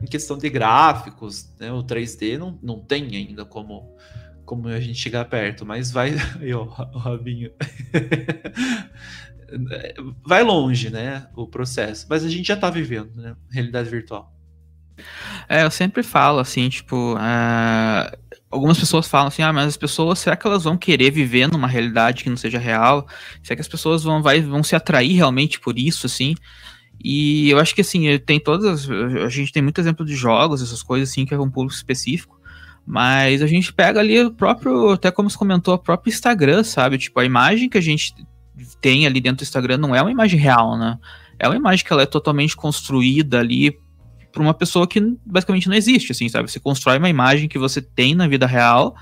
em 0.00 0.06
questão 0.06 0.38
de 0.38 0.48
gráficos, 0.48 1.52
né, 1.58 1.72
o 1.72 1.82
3D 1.82 2.38
não, 2.38 2.58
não 2.62 2.80
tem 2.80 3.16
ainda 3.16 3.44
como, 3.44 3.96
como 4.44 4.68
a 4.68 4.80
gente 4.80 4.98
chegar 4.98 5.24
perto, 5.26 5.66
mas 5.66 5.90
vai. 5.90 6.14
Aí, 6.40 6.52
ó, 6.52 6.62
o 6.62 6.98
Rabinho. 6.98 7.50
vai 10.24 10.42
longe, 10.42 10.90
né? 10.90 11.26
O 11.34 11.46
processo. 11.46 12.06
Mas 12.08 12.24
a 12.24 12.28
gente 12.28 12.48
já 12.48 12.56
tá 12.56 12.70
vivendo, 12.70 13.14
né? 13.16 13.34
Realidade 13.50 13.88
virtual. 13.88 14.34
É, 15.48 15.62
eu 15.62 15.70
sempre 15.70 16.02
falo 16.02 16.40
assim, 16.40 16.68
tipo, 16.68 17.14
uh, 17.14 18.18
algumas 18.50 18.78
pessoas 18.78 19.06
falam 19.06 19.28
assim, 19.28 19.42
ah, 19.42 19.52
mas 19.52 19.68
as 19.68 19.76
pessoas, 19.76 20.18
será 20.18 20.36
que 20.36 20.46
elas 20.46 20.64
vão 20.64 20.76
querer 20.76 21.10
viver 21.10 21.46
numa 21.46 21.68
realidade 21.68 22.24
que 22.24 22.30
não 22.30 22.36
seja 22.36 22.58
real? 22.58 23.06
Será 23.42 23.56
que 23.56 23.62
as 23.62 23.68
pessoas 23.68 24.02
vão, 24.02 24.22
vai, 24.22 24.40
vão 24.40 24.62
se 24.62 24.74
atrair 24.74 25.14
realmente 25.14 25.60
por 25.60 25.78
isso, 25.78 26.06
assim? 26.06 26.34
E 27.02 27.50
eu 27.50 27.58
acho 27.58 27.74
que 27.74 27.80
assim, 27.80 28.18
tem 28.18 28.40
todas. 28.40 28.88
A 28.90 29.28
gente 29.28 29.52
tem 29.52 29.62
muito 29.62 29.80
exemplo 29.80 30.04
de 30.04 30.14
jogos, 30.14 30.62
essas 30.62 30.82
coisas 30.82 31.10
assim, 31.10 31.24
que 31.24 31.32
é 31.32 31.38
um 31.38 31.50
público 31.50 31.74
específico. 31.74 32.38
Mas 32.84 33.42
a 33.42 33.46
gente 33.46 33.72
pega 33.72 34.00
ali 34.00 34.18
o 34.20 34.30
próprio, 34.30 34.90
até 34.90 35.10
como 35.10 35.28
você 35.28 35.36
comentou, 35.36 35.74
o 35.74 35.78
próprio 35.78 36.10
Instagram, 36.10 36.64
sabe? 36.64 36.96
Tipo, 36.96 37.20
a 37.20 37.24
imagem 37.24 37.68
que 37.68 37.76
a 37.76 37.82
gente 37.82 38.14
tem 38.80 39.06
ali 39.06 39.20
dentro 39.20 39.38
do 39.38 39.42
Instagram 39.42 39.76
não 39.76 39.94
é 39.94 40.00
uma 40.00 40.10
imagem 40.10 40.40
real, 40.40 40.76
né? 40.76 40.98
É 41.38 41.46
uma 41.46 41.56
imagem 41.56 41.84
que 41.84 41.92
ela 41.92 42.02
é 42.02 42.06
totalmente 42.06 42.56
construída 42.56 43.38
ali 43.38 43.78
por 44.32 44.42
uma 44.42 44.54
pessoa 44.54 44.86
que 44.86 45.00
basicamente 45.24 45.68
não 45.68 45.76
existe, 45.76 46.12
assim, 46.12 46.28
sabe? 46.28 46.50
Você 46.50 46.58
constrói 46.58 46.98
uma 46.98 47.08
imagem 47.08 47.48
que 47.48 47.58
você 47.58 47.80
tem 47.80 48.14
na 48.14 48.26
vida 48.26 48.46
real, 48.46 48.96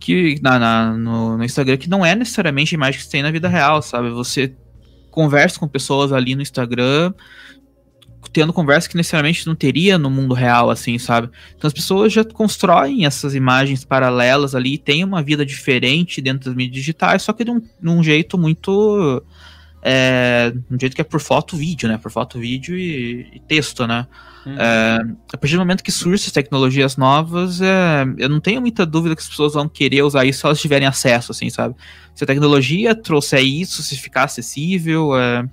que 0.00 0.40
na, 0.42 0.58
na 0.58 0.96
no, 0.96 1.36
no, 1.36 1.44
Instagram, 1.44 1.76
que 1.76 1.88
não 1.88 2.04
é 2.04 2.14
necessariamente 2.14 2.74
a 2.74 2.76
imagem 2.76 2.98
que 2.98 3.04
você 3.04 3.10
tem 3.10 3.22
na 3.22 3.30
vida 3.30 3.48
real, 3.48 3.82
sabe? 3.82 4.10
Você 4.10 4.56
conversa 5.12 5.60
com 5.60 5.68
pessoas 5.68 6.12
ali 6.12 6.34
no 6.34 6.42
Instagram, 6.42 7.12
tendo 8.32 8.52
conversa 8.52 8.88
que 8.88 8.96
necessariamente 8.96 9.46
não 9.46 9.54
teria 9.54 9.98
no 9.98 10.10
mundo 10.10 10.34
real, 10.34 10.70
assim, 10.70 10.98
sabe? 10.98 11.28
Então 11.56 11.68
as 11.68 11.74
pessoas 11.74 12.12
já 12.12 12.24
constroem 12.24 13.04
essas 13.04 13.34
imagens 13.34 13.84
paralelas 13.84 14.54
ali, 14.54 14.78
tem 14.78 15.04
uma 15.04 15.22
vida 15.22 15.44
diferente 15.44 16.20
dentro 16.20 16.46
das 16.46 16.54
mídias 16.54 16.76
digitais, 16.76 17.22
só 17.22 17.32
que 17.32 17.44
de 17.44 17.50
um, 17.50 17.60
de 17.60 17.88
um 17.88 18.02
jeito 18.02 18.38
muito 18.38 19.22
é, 19.82 20.52
um 20.70 20.78
jeito 20.78 20.94
que 20.94 21.00
é 21.00 21.04
por 21.04 21.20
foto, 21.20 21.56
vídeo, 21.56 21.88
né? 21.88 21.98
Por 21.98 22.10
foto, 22.10 22.38
vídeo 22.38 22.78
e, 22.78 23.28
e 23.34 23.40
texto, 23.40 23.84
né? 23.84 24.06
Uhum. 24.46 24.56
É, 24.56 24.98
a 25.32 25.36
partir 25.36 25.56
do 25.56 25.58
momento 25.58 25.82
que 25.82 25.90
surgem 25.90 26.30
tecnologias 26.30 26.96
novas, 26.96 27.60
é, 27.60 28.04
eu 28.16 28.28
não 28.28 28.40
tenho 28.40 28.60
muita 28.60 28.86
dúvida 28.86 29.16
que 29.16 29.22
as 29.22 29.28
pessoas 29.28 29.54
vão 29.54 29.68
querer 29.68 30.02
usar 30.02 30.24
isso 30.24 30.40
se 30.40 30.46
elas 30.46 30.60
tiverem 30.60 30.86
acesso, 30.86 31.32
assim, 31.32 31.50
sabe? 31.50 31.74
Se 32.14 32.22
a 32.22 32.26
tecnologia 32.26 32.94
trouxer 32.94 33.42
isso, 33.42 33.82
se 33.82 33.96
ficar 33.96 34.24
acessível, 34.24 35.16
é, 35.16 35.48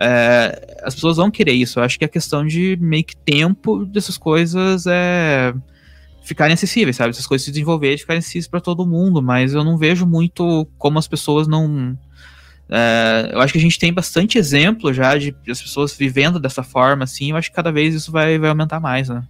é, 0.00 0.80
as 0.82 0.94
pessoas 0.94 1.18
vão 1.18 1.30
querer 1.30 1.52
isso. 1.52 1.78
Eu 1.78 1.84
acho 1.84 1.96
que 1.96 2.04
é 2.04 2.08
questão 2.08 2.44
de 2.44 2.76
meio 2.80 3.04
que 3.04 3.16
tempo 3.16 3.84
dessas 3.84 4.18
coisas 4.18 4.84
é, 4.88 5.54
ficarem 6.24 6.54
acessíveis, 6.54 6.96
sabe? 6.96 7.10
Essas 7.10 7.26
coisas 7.26 7.44
se 7.44 7.52
desenvolverem, 7.52 7.98
ficarem 7.98 8.18
acessíveis 8.18 8.48
para 8.48 8.60
todo 8.60 8.84
mundo, 8.84 9.22
mas 9.22 9.54
eu 9.54 9.62
não 9.62 9.76
vejo 9.76 10.06
muito 10.06 10.66
como 10.76 10.98
as 10.98 11.06
pessoas 11.06 11.46
não 11.46 11.96
é, 12.72 13.30
eu 13.32 13.40
acho 13.40 13.52
que 13.52 13.58
a 13.58 13.62
gente 13.62 13.78
tem 13.78 13.92
bastante 13.92 14.38
exemplo 14.38 14.94
já 14.94 15.18
de 15.18 15.34
as 15.48 15.60
pessoas 15.60 15.92
vivendo 15.92 16.38
dessa 16.38 16.62
forma, 16.62 17.02
assim. 17.02 17.30
Eu 17.30 17.36
acho 17.36 17.50
que 17.50 17.56
cada 17.56 17.72
vez 17.72 17.94
isso 17.94 18.12
vai, 18.12 18.38
vai 18.38 18.48
aumentar 18.48 18.78
mais, 18.78 19.08
né? 19.08 19.26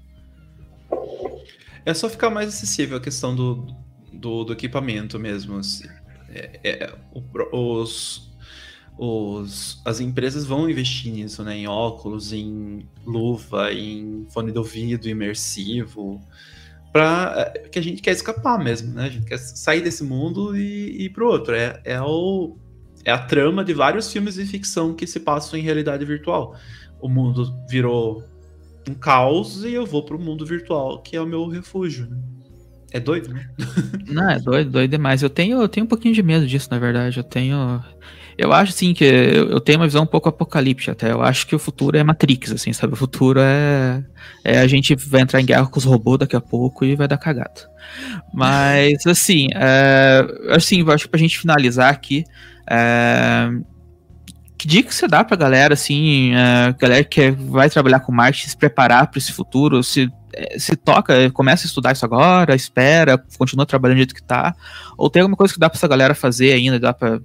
É 1.86 1.95
só 1.95 2.11
ficar 2.11 2.28
mais 2.28 2.49
acessível 2.49 2.99
a 2.99 3.01
questão 3.01 3.34
do, 3.34 3.74
do, 4.12 4.45
do 4.45 4.53
equipamento 4.53 5.18
mesmo. 5.18 5.57
Assim. 5.57 5.88
É, 6.28 6.61
é, 6.62 6.95
os, 7.51 8.30
os, 8.99 9.80
as 9.86 10.01
empresas 10.01 10.45
vão 10.45 10.68
investir 10.68 11.11
nisso, 11.11 11.43
né? 11.43 11.57
Em 11.57 11.66
óculos, 11.66 12.34
em 12.34 12.86
luva, 13.07 13.72
em 13.72 14.26
fone 14.28 14.53
de 14.53 14.59
ouvido 14.59 15.09
imersivo, 15.09 16.20
para 16.93 17.53
é, 17.55 17.68
que 17.70 17.78
a 17.78 17.82
gente 17.82 18.03
quer 18.03 18.12
escapar 18.12 18.62
mesmo, 18.62 18.93
né? 18.93 19.05
A 19.05 19.09
gente 19.09 19.24
quer 19.24 19.38
sair 19.38 19.80
desse 19.80 20.05
mundo 20.05 20.55
e, 20.55 20.91
e 20.91 21.05
ir 21.05 21.09
para 21.09 21.24
outro. 21.24 21.55
É, 21.55 21.80
é 21.84 22.03
o 22.03 22.59
é 23.05 23.11
a 23.11 23.18
trama 23.18 23.64
de 23.64 23.72
vários 23.72 24.12
filmes 24.12 24.34
de 24.34 24.44
ficção 24.44 24.94
que 24.94 25.07
se 25.07 25.20
passam 25.20 25.59
em 25.59 25.62
realidade 25.62 26.05
virtual. 26.05 26.57
O 27.01 27.09
mundo 27.09 27.55
virou 27.68 28.22
um 28.88 28.94
caos 28.94 29.64
e 29.64 29.72
eu 29.72 29.86
vou 29.86 30.05
pro 30.05 30.18
mundo 30.18 30.44
virtual, 30.44 31.01
que 31.03 31.16
é 31.16 31.20
o 31.20 31.26
meu 31.26 31.46
refúgio, 31.48 32.07
né? 32.07 32.18
É 32.92 32.98
doido, 32.98 33.32
né? 33.32 33.48
Não, 34.09 34.30
é 34.30 34.38
doido, 34.38 34.70
doido 34.70 34.90
demais. 34.90 35.22
Eu 35.22 35.30
tenho, 35.30 35.61
eu 35.61 35.68
tenho 35.68 35.86
um 35.86 35.88
pouquinho 35.88 36.14
de 36.14 36.22
medo 36.22 36.46
disso, 36.46 36.68
na 36.70 36.78
verdade. 36.78 37.18
Eu 37.18 37.24
tenho. 37.24 37.82
Eu 38.36 38.53
acho, 38.53 38.72
assim, 38.72 38.92
que 38.92 39.05
eu 39.05 39.61
tenho 39.61 39.78
uma 39.78 39.86
visão 39.86 40.03
um 40.03 40.07
pouco 40.07 40.28
apocalíptica 40.28 40.92
até. 40.92 41.12
Eu 41.12 41.22
acho 41.22 41.46
que 41.46 41.55
o 41.55 41.59
futuro 41.59 41.96
é 41.96 42.03
Matrix, 42.03 42.51
assim, 42.51 42.72
sabe? 42.72 42.94
O 42.94 42.96
futuro 42.96 43.38
é. 43.40 44.05
É 44.44 44.59
a 44.59 44.66
gente 44.66 44.94
vai 44.96 45.20
entrar 45.20 45.40
em 45.40 45.46
guerra 45.46 45.66
com 45.66 45.78
os 45.78 45.84
robôs 45.84 46.18
daqui 46.18 46.34
a 46.34 46.40
pouco 46.40 46.84
e 46.84 46.96
vai 46.96 47.07
dar 47.07 47.18
cagada. 47.18 47.70
Mas, 48.32 49.07
assim, 49.07 49.46
é, 49.55 50.26
assim, 50.51 50.80
eu 50.80 50.90
acho 50.90 51.05
que 51.05 51.11
pra 51.11 51.20
gente 51.20 51.38
finalizar 51.38 51.92
aqui. 51.92 52.24
É, 52.71 53.51
que 54.57 54.68
dica 54.68 54.93
você 54.93 55.09
dá 55.09 55.25
pra 55.25 55.37
galera, 55.37 55.75
assim, 55.75 56.35
a 56.35 56.73
galera 56.73 57.03
que 57.03 57.31
vai 57.31 57.68
trabalhar 57.71 58.01
com 58.01 58.12
marketing, 58.12 58.51
se 58.51 58.57
preparar 58.57 59.07
para 59.11 59.18
esse 59.18 59.33
futuro, 59.33 59.83
se, 59.83 60.07
eh, 60.35 60.59
se 60.59 60.77
toca, 60.77 61.31
começa 61.31 61.66
a 61.66 61.68
estudar 61.68 61.93
isso 61.93 62.05
agora, 62.05 62.55
espera, 62.55 63.16
continua 63.39 63.64
trabalhando 63.64 63.97
do 63.97 64.01
jeito 64.01 64.14
que 64.14 64.23
tá, 64.23 64.55
ou 64.99 65.09
tem 65.09 65.23
alguma 65.23 65.37
coisa 65.37 65.53
que 65.53 65.59
dá 65.59 65.71
pra 65.71 65.79
essa 65.79 65.89
galera 65.89 66.14
fazer 66.14 66.53
ainda, 66.53 66.79
dá 66.79 66.93
pra 66.93 67.21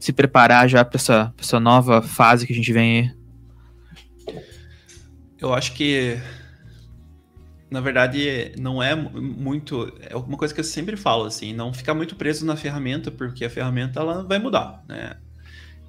se 0.00 0.12
preparar 0.12 0.66
já 0.66 0.82
pra 0.82 0.96
essa, 0.96 1.32
pra 1.36 1.44
essa 1.44 1.60
nova 1.60 2.00
fase 2.00 2.46
que 2.46 2.52
a 2.52 2.56
gente 2.56 2.72
vem 2.72 3.00
aí? 3.00 4.34
Eu 5.38 5.52
acho 5.52 5.74
que, 5.74 6.18
na 7.72 7.80
verdade, 7.80 8.52
não 8.58 8.82
é 8.82 8.94
muito, 8.94 9.92
é 10.00 10.14
uma 10.14 10.36
coisa 10.36 10.52
que 10.54 10.60
eu 10.60 10.64
sempre 10.64 10.96
falo, 10.96 11.24
assim, 11.24 11.52
não 11.52 11.72
ficar 11.72 11.94
muito 11.94 12.14
preso 12.14 12.44
na 12.46 12.56
ferramenta, 12.56 13.10
porque 13.10 13.44
a 13.44 13.50
ferramenta, 13.50 13.98
ela 14.00 14.22
vai 14.22 14.38
mudar, 14.38 14.84
né? 14.88 15.16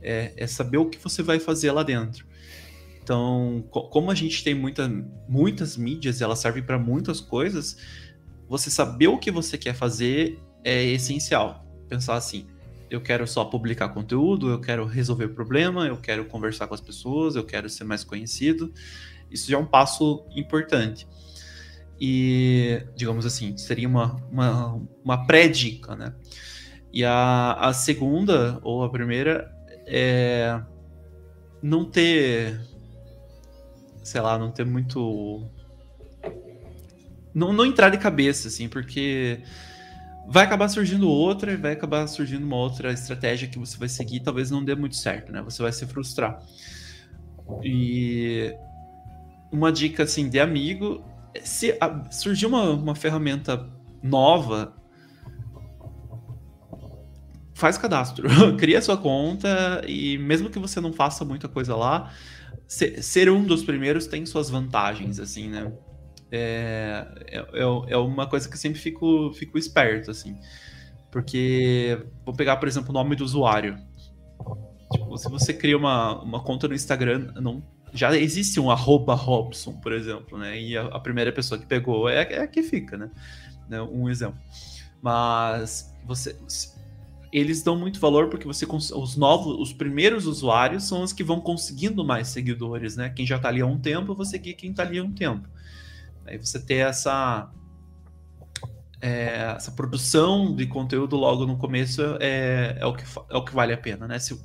é, 0.04 0.34
é 0.36 0.46
saber 0.46 0.78
o 0.78 0.90
que 0.90 1.00
você 1.00 1.24
vai 1.24 1.40
fazer 1.40 1.72
lá 1.72 1.82
dentro. 1.82 2.28
Então, 3.02 3.66
co 3.72 3.90
como 3.90 4.12
a 4.12 4.16
gente 4.16 4.44
tem 4.44 4.54
muita, 4.54 4.90
muitas 5.28 5.78
mídias 5.78 6.22
elas 6.22 6.40
servem 6.40 6.62
para 6.62 6.78
muitas 6.78 7.20
coisas, 7.20 7.78
você 8.48 8.70
saber 8.70 9.08
o 9.08 9.18
que 9.18 9.32
você 9.32 9.58
quer 9.58 9.74
fazer 9.74 10.40
é 10.64 10.84
essencial. 10.84 11.66
Pensar 11.90 12.16
assim, 12.16 12.46
eu 12.90 13.02
quero 13.02 13.26
só 13.26 13.46
publicar 13.46 13.90
conteúdo, 13.90 14.50
eu 14.50 14.60
quero 14.60 14.86
resolver 14.86 15.30
problema, 15.30 15.88
eu 15.88 15.98
quero 15.98 16.26
conversar 16.26 16.68
com 16.68 16.74
as 16.74 16.82
pessoas, 16.82 17.36
eu 17.36 17.46
quero 17.46 17.70
ser 17.70 17.84
mais 17.84 18.04
conhecido. 18.04 18.74
Isso 19.32 19.50
já 19.50 19.58
é 19.58 19.60
um 19.60 19.66
passo 19.66 20.26
importante. 20.36 21.08
E, 22.00 22.86
digamos 22.96 23.26
assim, 23.26 23.58
seria 23.58 23.88
uma, 23.88 24.16
uma, 24.32 24.82
uma 25.04 25.26
pré-dica, 25.26 25.96
né? 25.96 26.14
E 26.92 27.04
a, 27.04 27.54
a 27.54 27.74
segunda, 27.74 28.60
ou 28.62 28.84
a 28.84 28.90
primeira, 28.90 29.52
é, 29.88 30.62
não 31.62 31.86
ter, 31.86 32.60
sei 34.04 34.22
lá, 34.22 34.38
não 34.38 34.52
ter 34.52 34.66
muito, 34.66 35.48
não, 37.34 37.54
não 37.54 37.66
entrar 37.66 37.90
de 37.90 37.98
cabeça, 37.98 38.48
assim, 38.48 38.68
porque 38.68 39.42
vai 40.28 40.44
acabar 40.44 40.70
surgindo 40.70 41.10
outra 41.10 41.54
e 41.54 41.58
vai 41.58 41.74
acabar 41.74 42.06
surgindo 42.08 42.46
uma 42.46 42.56
outra 42.56 42.92
estratégia 42.92 43.48
que 43.48 43.60
você 43.60 43.78
vai 43.78 43.90
seguir 43.90 44.22
talvez 44.22 44.50
não 44.50 44.64
dê 44.64 44.76
muito 44.76 44.96
certo, 44.96 45.32
né? 45.32 45.42
Você 45.42 45.62
vai 45.62 45.72
se 45.72 45.86
frustrar. 45.86 46.42
E 47.64 48.54
uma 49.52 49.72
dica, 49.72 50.04
assim, 50.04 50.30
de 50.30 50.40
amigo, 50.40 51.04
se 51.42 51.78
surgir 52.12 52.46
uma, 52.46 52.70
uma 52.72 52.96
ferramenta 52.96 53.70
nova 54.02 54.76
faz 57.54 57.78
cadastro, 57.78 58.28
cria 58.58 58.82
sua 58.82 58.98
conta 58.98 59.82
e 59.88 60.18
mesmo 60.18 60.50
que 60.50 60.60
você 60.60 60.82
não 60.82 60.92
faça 60.92 61.24
muita 61.24 61.48
coisa 61.48 61.76
lá, 61.76 62.12
ser 62.68 63.30
um 63.30 63.44
dos 63.44 63.64
primeiros 63.64 64.08
tem 64.08 64.26
suas 64.26 64.50
vantagens, 64.50 65.20
assim, 65.20 65.50
né? 65.50 65.72
É, 66.32 67.06
é, 67.28 67.38
é, 67.38 67.94
é 67.94 67.98
uma 67.98 68.28
coisa 68.28 68.50
que 68.50 68.56
eu 68.56 68.60
sempre 68.60 68.80
fico, 68.80 69.32
fico 69.34 69.58
esperto, 69.58 70.10
assim. 70.10 70.36
Porque, 71.12 72.04
vou 72.26 72.34
pegar, 72.34 72.58
por 72.58 72.68
exemplo, 72.68 72.90
o 72.90 72.94
nome 72.94 73.16
do 73.16 73.24
usuário. 73.24 73.78
Tipo, 74.92 75.16
se 75.16 75.30
você 75.30 75.54
cria 75.54 75.78
uma, 75.78 76.22
uma 76.24 76.44
conta 76.44 76.68
no 76.68 76.74
Instagram, 76.74 77.32
não, 77.36 77.64
já 77.94 78.16
existe 78.16 78.60
um 78.60 78.72
arroba 78.72 79.14
Robson, 79.14 79.74
por 79.74 79.92
exemplo, 79.94 80.38
né? 80.38 80.60
E 80.60 80.78
a, 80.78 80.84
a 80.88 81.00
primeira 81.00 81.32
pessoa 81.32 81.60
que 81.60 81.66
pegou 81.66 82.10
é, 82.10 82.24
é 82.24 82.42
a 82.42 82.48
que 82.48 82.64
fica, 82.64 82.98
né? 82.98 83.12
né? 83.70 83.82
Um 83.82 84.10
exemplo. 84.10 84.40
Mas 85.02 85.94
você, 86.06 86.36
eles 87.32 87.62
dão 87.64 87.78
muito 87.78 88.00
valor 88.00 88.30
porque 88.30 88.46
você 88.46 88.66
os 88.66 89.16
novos, 89.16 89.60
os 89.60 89.74
primeiros 89.74 90.26
usuários 90.26 90.84
são 90.84 91.02
os 91.02 91.12
que 91.12 91.24
vão 91.24 91.42
conseguindo 91.42 92.04
mais 92.04 92.28
seguidores, 92.28 92.96
né? 92.96 93.10
Quem 93.10 93.26
já 93.26 93.38
está 93.38 93.50
ali 93.50 93.62
há 93.62 93.66
um 93.66 93.80
tempo, 93.80 94.16
você 94.16 94.32
seguir 94.32 94.54
quem 94.54 94.72
está 94.72 94.84
ali 94.84 95.00
há 95.00 95.04
um 95.04 95.12
tempo. 95.12 95.48
Aí 96.26 96.38
você 96.38 96.60
ter 96.60 96.88
essa 96.88 97.52
é, 99.02 99.54
essa 99.58 99.72
produção 99.72 100.56
de 100.56 100.66
conteúdo 100.66 101.18
logo 101.18 101.46
no 101.46 101.58
começo 101.58 102.02
é, 102.22 102.78
é, 102.80 102.86
o, 102.86 102.94
que, 102.94 103.04
é 103.30 103.36
o 103.36 103.44
que 103.44 103.54
vale 103.54 103.74
a 103.74 103.78
pena, 103.78 104.08
né? 104.08 104.18
Se, 104.18 104.40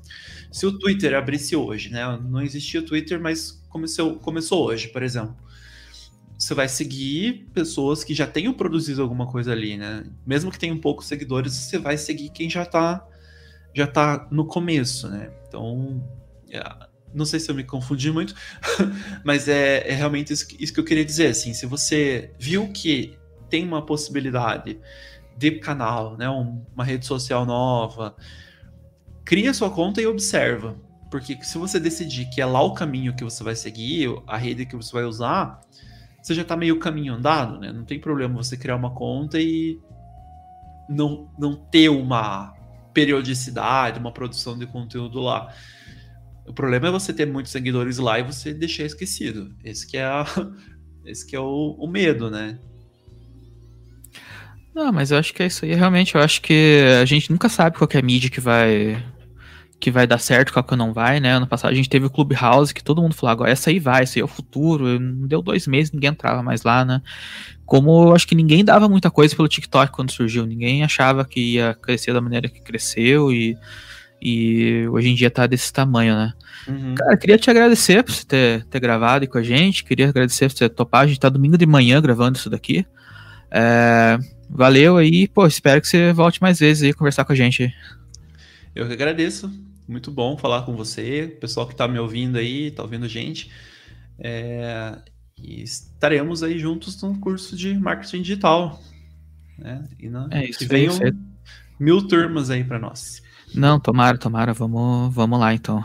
se 0.51 0.67
o 0.67 0.79
Twitter 0.79 1.15
abrisse 1.15 1.55
hoje, 1.55 1.91
né? 1.91 2.05
Não 2.23 2.41
existia 2.41 2.81
o 2.81 2.85
Twitter, 2.85 3.21
mas 3.21 3.63
começou, 3.69 4.17
começou 4.17 4.67
hoje, 4.67 4.89
por 4.89 5.03
exemplo 5.03 5.37
você 6.39 6.55
vai 6.55 6.69
seguir 6.69 7.49
pessoas 7.53 8.05
que 8.05 8.15
já 8.15 8.25
tenham 8.25 8.55
produzido 8.55 9.03
alguma 9.03 9.27
coisa 9.27 9.51
ali, 9.51 9.77
né? 9.77 10.05
Mesmo 10.25 10.53
que 10.53 10.59
tenham 10.59 10.79
poucos 10.79 11.07
seguidores, 11.07 11.53
você 11.53 11.79
vai 11.79 11.99
seguir 11.99 12.31
quem 12.31 12.49
já 12.49 12.65
tá, 12.65 13.05
já 13.75 13.89
tá 13.89 14.29
no 14.31 14.47
começo, 14.47 15.09
né? 15.09 15.33
Então, 15.49 16.01
é, 16.49 16.63
não 17.13 17.25
sei 17.25 17.41
se 17.41 17.51
eu 17.51 17.57
me 17.57 17.65
confundi 17.65 18.13
muito, 18.13 18.37
mas 19.25 19.49
é, 19.49 19.89
é 19.89 19.93
realmente 19.93 20.33
isso 20.33 20.47
que, 20.47 20.63
isso 20.63 20.73
que 20.73 20.79
eu 20.79 20.85
queria 20.85 21.05
dizer, 21.05 21.27
assim, 21.27 21.53
se 21.53 21.67
você 21.67 22.33
viu 22.39 22.69
que 22.69 23.19
tem 23.51 23.65
uma 23.65 23.85
possibilidade 23.85 24.79
de 25.37 25.51
canal, 25.53 26.17
né, 26.17 26.29
uma 26.29 26.85
rede 26.85 27.05
social 27.05 27.45
nova, 27.45 28.15
cria 29.29 29.53
sua 29.53 29.68
conta 29.68 30.01
e 30.01 30.07
observa, 30.07 30.74
porque 31.11 31.37
se 31.45 31.59
você 31.59 31.79
decidir 31.79 32.31
que 32.31 32.41
é 32.41 32.47
lá 32.47 32.62
o 32.62 32.72
caminho 32.72 33.14
que 33.14 33.22
você 33.22 33.45
vai 33.45 33.55
seguir, 33.55 34.09
a 34.26 34.39
rede 34.39 34.64
que 34.64 34.74
você 34.74 34.91
vai 34.91 35.05
usar, 35.05 35.61
você 36.22 36.33
já 36.33 36.41
está 36.41 36.57
meio 36.57 36.79
caminho 36.79 37.12
andado, 37.12 37.61
né? 37.61 37.70
Não 37.70 37.85
tem 37.85 38.01
problema 38.01 38.43
você 38.43 38.57
criar 38.57 38.76
uma 38.76 38.91
conta 38.95 39.39
e 39.39 39.79
não, 40.89 41.31
não 41.39 41.55
ter 41.55 41.91
uma 41.91 42.55
periodicidade, 42.95 43.99
uma 43.99 44.11
produção 44.11 44.57
de 44.59 44.66
conteúdo 44.66 45.20
lá. 45.20 45.53
O 46.47 46.55
problema 46.55 46.89
é 46.89 46.91
você 46.91 47.12
ter 47.12 47.26
muitos 47.26 47.53
seguidores 47.53 47.99
lá 47.99 48.18
e 48.18 48.22
você 48.22 48.55
deixar 48.55 48.85
esquecido. 48.85 49.55
Esse 49.62 49.87
que 49.87 49.99
é, 49.99 50.05
a, 50.05 50.24
esse 51.05 51.26
que 51.26 51.37
é 51.37 51.41
o, 51.41 51.76
o 51.79 51.87
medo, 51.87 52.31
né? 52.31 52.59
Não, 54.74 54.91
mas 54.91 55.11
eu 55.11 55.18
acho 55.18 55.35
que 55.35 55.43
é 55.43 55.47
isso 55.49 55.66
aí. 55.66 55.74
Realmente, 55.74 56.14
eu 56.14 56.22
acho 56.22 56.41
que 56.41 56.81
a 56.99 57.05
gente 57.05 57.31
nunca 57.31 57.51
sabe 57.51 57.76
qual 57.76 57.91
é 57.93 57.99
a 57.99 58.03
mídia 58.03 58.31
que 58.31 58.41
vai 58.41 59.05
que 59.81 59.91
vai 59.91 60.07
dar 60.07 60.18
certo, 60.18 60.53
qual 60.53 60.64
que 60.64 60.74
não 60.74 60.93
vai, 60.93 61.20
né? 61.20 61.33
Ano 61.33 61.47
passado 61.47 61.70
a 61.70 61.74
gente 61.74 61.89
teve 61.89 62.07
o 62.07 62.11
Clubhouse, 62.11 62.74
que 62.74 62.83
todo 62.83 63.01
mundo 63.01 63.14
falou, 63.14 63.31
agora 63.31 63.51
essa 63.51 63.70
aí 63.70 63.79
vai, 63.79 64.03
essa 64.03 64.18
aí 64.18 64.22
é 64.22 64.24
o 64.24 64.29
futuro. 64.29 64.99
Não 64.99 65.26
deu 65.29 65.41
dois 65.41 65.66
meses, 65.66 65.93
ninguém 65.93 66.11
entrava 66.11 66.43
mais 66.43 66.64
lá, 66.64 66.85
né? 66.85 67.01
Como 67.64 68.09
eu 68.09 68.14
acho 68.14 68.26
que 68.26 68.35
ninguém 68.35 68.64
dava 68.64 68.89
muita 68.89 69.11
coisa 69.11 69.37
pelo 69.37 69.47
TikTok 69.47 69.93
quando 69.93 70.11
surgiu, 70.11 70.47
ninguém 70.47 70.83
achava 70.83 71.24
que 71.24 71.55
ia 71.55 71.74
crescer 71.74 72.12
da 72.12 72.20
maneira 72.20 72.49
que 72.49 72.61
cresceu 72.61 73.31
e, 73.31 73.57
e 74.20 74.89
hoje 74.89 75.11
em 75.11 75.14
dia 75.14 75.31
tá 75.31 75.47
desse 75.47 75.72
tamanho, 75.72 76.14
né? 76.14 76.33
Uhum. 76.66 76.95
Cara, 76.97 77.16
queria 77.16 77.39
te 77.39 77.49
agradecer 77.49 78.03
por 78.03 78.12
você 78.12 78.26
ter, 78.26 78.64
ter 78.64 78.81
gravado 78.81 79.22
aí 79.22 79.29
com 79.29 79.39
a 79.39 79.43
gente, 79.43 79.85
queria 79.85 80.09
agradecer 80.09 80.49
por 80.49 80.57
você 80.57 80.68
topar, 80.68 81.03
a 81.03 81.07
gente 81.07 81.20
tá 81.20 81.29
domingo 81.29 81.57
de 81.57 81.66
manhã 81.66 82.01
gravando 82.01 82.37
isso 82.37 82.51
daqui. 82.51 82.85
É, 83.51 84.18
valeu 84.51 84.97
aí, 84.97 85.29
pô, 85.29 85.47
espero 85.47 85.81
que 85.81 85.87
você 85.87 86.12
volte 86.12 86.43
mais 86.43 86.59
vezes 86.59 86.83
aí 86.83 86.93
conversar 86.93 87.24
com 87.24 87.33
a 87.33 87.37
gente. 87.37 87.72
Eu 88.74 88.87
que 88.87 88.93
agradeço 88.93 89.51
muito 89.89 90.11
bom 90.11 90.36
falar 90.36 90.62
com 90.62 90.76
você, 90.76 91.36
pessoal 91.41 91.66
que 91.66 91.72
está 91.72 91.89
me 91.89 91.99
ouvindo 91.99 92.36
aí, 92.36 92.66
está 92.66 92.82
ouvindo 92.82 93.09
gente. 93.09 93.51
É, 94.18 94.99
e 95.43 95.62
estaremos 95.62 96.43
aí 96.43 96.59
juntos 96.59 97.01
no 97.03 97.18
curso 97.18 97.57
de 97.57 97.74
marketing 97.78 98.22
digital. 98.22 98.82
Né? 99.59 99.89
E, 99.99 100.09
na, 100.09 100.28
é 100.30 100.49
isso, 100.49 100.62
e 100.62 100.66
venham 100.66 100.95
é 100.97 101.12
mil 101.80 102.07
turmas 102.07 102.51
aí 102.51 102.62
para 102.62 102.78
nós. 102.78 103.22
Não, 103.55 103.80
tomara, 103.80 104.18
tomara, 104.18 104.53
vamos, 104.53 105.14
vamos 105.14 105.41
lá 105.41 105.55
então. 105.55 105.82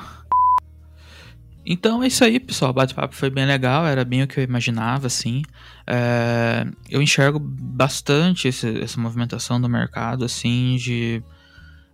Então 1.65 2.03
é 2.03 2.07
isso 2.07 2.23
aí, 2.25 2.39
pessoal. 2.39 2.71
O 2.71 2.73
bate-papo 2.73 3.15
foi 3.15 3.29
bem 3.29 3.45
legal, 3.45 3.85
era 3.85 4.03
bem 4.03 4.21
o 4.21 4.27
que 4.27 4.39
eu 4.39 4.43
imaginava, 4.43 5.07
assim. 5.07 5.43
É, 5.87 6.67
eu 6.89 7.01
enxergo 7.01 7.39
bastante 7.39 8.49
esse, 8.49 8.81
essa 8.81 8.99
movimentação 8.99 9.61
do 9.61 9.69
mercado, 9.69 10.25
assim, 10.25 10.75
de 10.75 11.23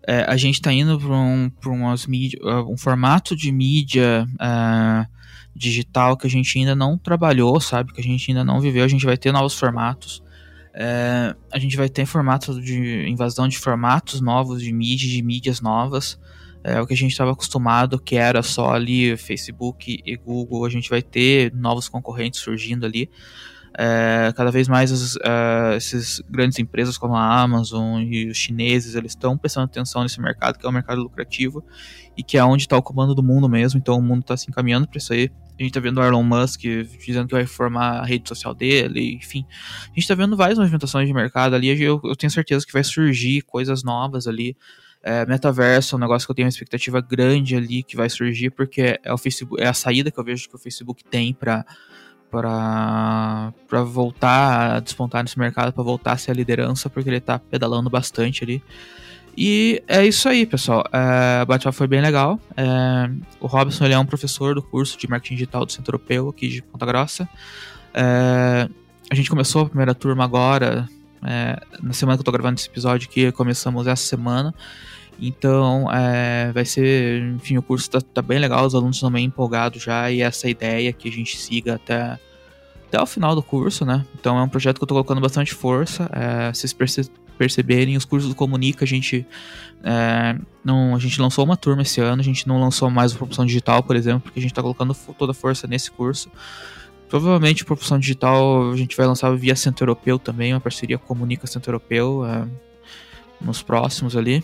é, 0.09 0.25
a 0.27 0.35
gente 0.35 0.55
está 0.55 0.73
indo 0.73 0.99
para 0.99 1.15
um, 1.15 1.51
umas 1.67 2.07
mídia, 2.07 2.39
um 2.67 2.75
formato 2.75 3.35
de 3.35 3.51
mídia 3.51 4.27
uh, 4.41 5.07
digital 5.55 6.17
que 6.17 6.25
a 6.25 6.29
gente 6.29 6.57
ainda 6.57 6.73
não 6.75 6.97
trabalhou, 6.97 7.61
sabe? 7.61 7.93
Que 7.93 8.01
a 8.01 8.03
gente 8.03 8.31
ainda 8.31 8.43
não 8.43 8.59
viveu. 8.59 8.83
A 8.83 8.87
gente 8.87 9.05
vai 9.05 9.15
ter 9.15 9.31
novos 9.31 9.53
formatos. 9.53 10.23
É, 10.73 11.35
a 11.51 11.59
gente 11.59 11.77
vai 11.77 11.87
ter 11.87 12.07
formato 12.07 12.59
de 12.59 13.07
invasão 13.07 13.47
de 13.47 13.59
formatos 13.59 14.19
novos 14.19 14.63
de 14.63 14.73
mídia, 14.73 15.07
de 15.07 15.21
mídias 15.21 15.61
novas. 15.61 16.19
É, 16.63 16.79
o 16.81 16.85
que 16.85 16.93
a 16.93 16.97
gente 16.97 17.11
estava 17.11 17.31
acostumado, 17.31 17.99
que 17.99 18.15
era 18.15 18.43
só 18.43 18.71
ali 18.71 19.15
Facebook 19.15 20.01
e 20.05 20.17
Google, 20.17 20.65
a 20.65 20.69
gente 20.69 20.89
vai 20.89 21.01
ter 21.01 21.53
novos 21.53 21.87
concorrentes 21.87 22.39
surgindo 22.39 22.85
ali. 22.85 23.09
É, 23.77 24.33
cada 24.35 24.51
vez 24.51 24.67
mais 24.67 24.91
as, 24.91 25.15
uh, 25.15 25.73
essas 25.75 26.21
grandes 26.29 26.57
empresas 26.59 26.97
como 26.97 27.15
a 27.15 27.41
Amazon 27.41 28.01
e 28.01 28.27
os 28.27 28.35
chineses 28.35 28.95
eles 28.95 29.11
estão 29.11 29.37
prestando 29.37 29.67
atenção 29.67 30.01
nesse 30.01 30.19
mercado 30.19 30.57
que 30.57 30.65
é 30.65 30.69
um 30.69 30.73
mercado 30.73 31.01
lucrativo 31.01 31.63
e 32.17 32.23
que 32.23 32.37
é 32.37 32.43
onde 32.43 32.63
está 32.63 32.75
o 32.75 32.81
comando 32.81 33.13
do 33.13 33.23
mundo 33.23 33.47
mesmo. 33.47 33.79
Então 33.79 33.97
o 33.97 34.01
mundo 34.01 34.21
está 34.21 34.35
se 34.35 34.49
encaminhando 34.49 34.87
para 34.87 34.97
isso 34.97 35.13
aí. 35.13 35.31
A 35.57 35.61
gente 35.61 35.71
está 35.71 35.79
vendo 35.79 35.99
o 35.99 36.03
Elon 36.03 36.23
Musk 36.23 36.61
dizendo 37.05 37.27
que 37.27 37.35
vai 37.35 37.45
formar 37.45 37.99
a 37.99 38.05
rede 38.05 38.27
social 38.27 38.53
dele 38.53 39.13
enfim. 39.13 39.45
A 39.83 39.87
gente 39.87 39.99
está 39.99 40.15
vendo 40.15 40.35
várias 40.35 40.57
movimentações 40.57 41.07
de 41.07 41.13
mercado 41.13 41.55
ali. 41.55 41.69
Eu, 41.81 42.01
eu 42.03 42.15
tenho 42.15 42.31
certeza 42.31 42.65
que 42.65 42.73
vai 42.73 42.83
surgir 42.83 43.43
coisas 43.43 43.83
novas 43.83 44.27
ali 44.27 44.57
é, 45.01 45.25
metaverso 45.25 45.95
é 45.95 45.97
um 45.97 45.99
negócio 45.99 46.27
que 46.27 46.31
eu 46.31 46.35
tenho 46.35 46.45
uma 46.45 46.49
expectativa 46.49 46.99
grande 47.01 47.55
ali 47.55 47.83
que 47.83 47.95
vai 47.95 48.09
surgir 48.09 48.49
porque 48.49 48.99
é 49.03 49.13
o 49.13 49.17
Facebook 49.17 49.61
é 49.61 49.67
a 49.67 49.73
saída 49.73 50.11
que 50.11 50.19
eu 50.19 50.23
vejo 50.23 50.49
que 50.49 50.55
o 50.55 50.59
Facebook 50.59 51.03
tem 51.03 51.33
para 51.33 51.65
para 52.29 53.83
voltar 53.83 54.75
a 54.75 54.79
despontar 54.79 55.23
nesse 55.23 55.39
mercado, 55.39 55.73
para 55.73 55.83
voltar 55.83 56.11
a 56.11 56.17
ser 56.17 56.29
a 56.29 56.33
liderança, 56.35 56.87
porque 56.87 57.09
ele 57.09 57.17
está 57.17 57.39
pedalando 57.39 57.89
bastante 57.89 58.43
ali. 58.43 58.61
E 59.35 59.81
é 59.87 60.05
isso 60.05 60.29
aí, 60.29 60.45
pessoal. 60.45 60.83
É, 60.93 61.43
bate 61.45 61.71
foi 61.71 61.87
bem 61.87 62.01
legal. 62.01 62.39
É, 62.55 63.09
o 63.39 63.47
Robson 63.47 63.85
ele 63.85 63.93
é 63.93 63.99
um 63.99 64.05
professor 64.05 64.53
do 64.53 64.61
curso 64.61 64.97
de 64.97 65.09
marketing 65.09 65.35
digital 65.35 65.65
do 65.65 65.71
Centro 65.71 65.95
Europeu 65.95 66.29
aqui 66.29 66.49
de 66.49 66.61
Ponta 66.61 66.85
Grossa. 66.85 67.27
É, 67.93 68.69
a 69.09 69.15
gente 69.15 69.29
começou 69.29 69.63
a 69.63 69.69
primeira 69.69 69.95
turma 69.95 70.23
agora, 70.23 70.87
é, 71.23 71.59
na 71.81 71.93
semana 71.93 72.17
que 72.17 72.21
eu 72.21 72.25
tô 72.25 72.31
gravando 72.31 72.59
esse 72.59 72.67
episódio 72.67 73.07
aqui, 73.09 73.31
começamos 73.31 73.87
essa 73.87 74.03
semana. 74.03 74.53
Então, 75.21 75.91
é, 75.91 76.51
vai 76.53 76.63
ser, 76.63 77.21
enfim, 77.35 77.57
o 77.57 77.61
curso 77.61 77.89
tá, 77.89 77.99
tá, 77.99 78.21
bem 78.21 78.39
legal, 78.39 78.65
os 78.65 78.73
alunos 78.73 78.95
estão 78.97 79.11
bem 79.11 79.25
empolgados 79.25 79.83
já, 79.83 80.09
e 80.09 80.21
essa 80.21 80.49
ideia 80.49 80.93
que 80.93 81.09
a 81.09 81.11
gente 81.11 81.37
siga 81.37 81.75
até, 81.75 82.17
até 82.87 83.01
o 83.01 83.05
final 83.05 83.35
do 83.35 83.43
curso, 83.43 83.85
né? 83.85 84.05
Então 84.17 84.37
é 84.37 84.41
um 84.41 84.47
projeto 84.47 84.77
que 84.77 84.83
eu 84.83 84.87
tô 84.87 84.95
colocando 84.95 85.19
bastante 85.19 85.53
força. 85.53 86.09
É, 86.13 86.53
vocês 86.53 86.71
perce 86.71 87.11
perceberem, 87.37 87.95
os 87.95 88.03
cursos 88.03 88.27
do 88.27 88.35
Comunica, 88.35 88.83
a 88.83 88.87
gente, 88.87 89.25
é, 89.81 90.37
não, 90.61 90.93
a 90.93 90.99
gente 90.99 91.21
lançou 91.21 91.45
uma 91.45 91.55
turma 91.55 91.83
esse 91.83 92.01
ano, 92.01 92.21
a 92.21 92.23
gente 92.23 92.45
não 92.45 92.59
lançou 92.59 92.89
mais 92.89 93.13
o 93.13 93.17
Propulsão 93.17 93.45
Digital, 93.45 93.81
por 93.81 93.95
exemplo, 93.95 94.19
porque 94.19 94.39
a 94.39 94.41
gente 94.41 94.53
tá 94.53 94.61
colocando 94.61 94.93
toda 95.17 95.31
a 95.31 95.33
força 95.33 95.65
nesse 95.65 95.89
curso. 95.89 96.29
Provavelmente 97.09 97.65
Propulsão 97.65 97.97
Digital 97.97 98.71
a 98.71 98.77
gente 98.77 98.95
vai 98.95 99.07
lançar 99.07 99.35
via 99.35 99.55
Centro 99.55 99.83
Europeu 99.83 100.19
também, 100.19 100.53
uma 100.53 100.59
parceria 100.59 100.97
Comunica 100.97 101.47
Centro 101.47 101.71
Europeu, 101.71 102.23
é, 102.25 102.47
nos 103.41 103.61
próximos 103.61 104.15
ali. 104.15 104.43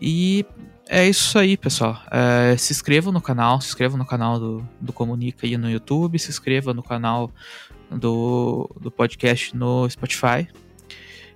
E 0.00 0.44
é 0.88 1.06
isso 1.06 1.38
aí, 1.38 1.56
pessoal. 1.56 2.00
É, 2.10 2.56
se 2.56 2.72
inscrevam 2.72 3.12
no 3.12 3.20
canal, 3.20 3.60
se 3.60 3.68
inscrevam 3.68 3.98
no 3.98 4.06
canal 4.06 4.38
do, 4.38 4.68
do 4.80 4.92
Comunica 4.92 5.46
aí 5.46 5.56
no 5.56 5.70
YouTube, 5.70 6.18
se 6.18 6.30
inscreva 6.30 6.72
no 6.72 6.82
canal 6.82 7.30
do, 7.90 8.70
do 8.80 8.90
podcast 8.90 9.54
no 9.56 9.88
Spotify. 9.90 10.48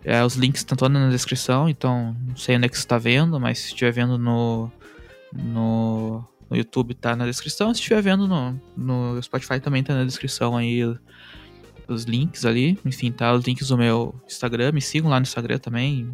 É, 0.04 0.24
os 0.24 0.34
links 0.34 0.62
estão 0.62 0.76
todos 0.76 0.98
na 0.98 1.10
descrição, 1.10 1.68
então 1.68 2.16
não 2.26 2.36
sei 2.36 2.56
onde 2.56 2.66
é 2.66 2.68
que 2.68 2.76
você 2.76 2.82
está 2.82 2.96
vendo, 2.96 3.38
mas 3.38 3.58
se 3.58 3.66
estiver 3.66 3.92
vendo 3.92 4.16
no, 4.16 4.72
no, 5.32 6.24
no 6.50 6.56
YouTube 6.56 6.94
tá 6.94 7.14
na 7.14 7.24
descrição, 7.24 7.72
se 7.72 7.80
estiver 7.80 8.02
vendo 8.02 8.26
no, 8.26 8.60
no 8.76 9.22
Spotify 9.22 9.60
também 9.60 9.82
tá 9.82 9.94
na 9.94 10.04
descrição 10.04 10.56
aí 10.56 10.82
os 11.92 12.04
links 12.04 12.44
ali, 12.44 12.78
enfim, 12.84 13.10
tá 13.10 13.32
os 13.32 13.44
links 13.44 13.68
do 13.68 13.76
meu 13.76 14.14
Instagram, 14.26 14.72
me 14.72 14.80
sigam 14.80 15.10
lá 15.10 15.18
no 15.18 15.24
Instagram 15.24 15.58
também, 15.58 16.10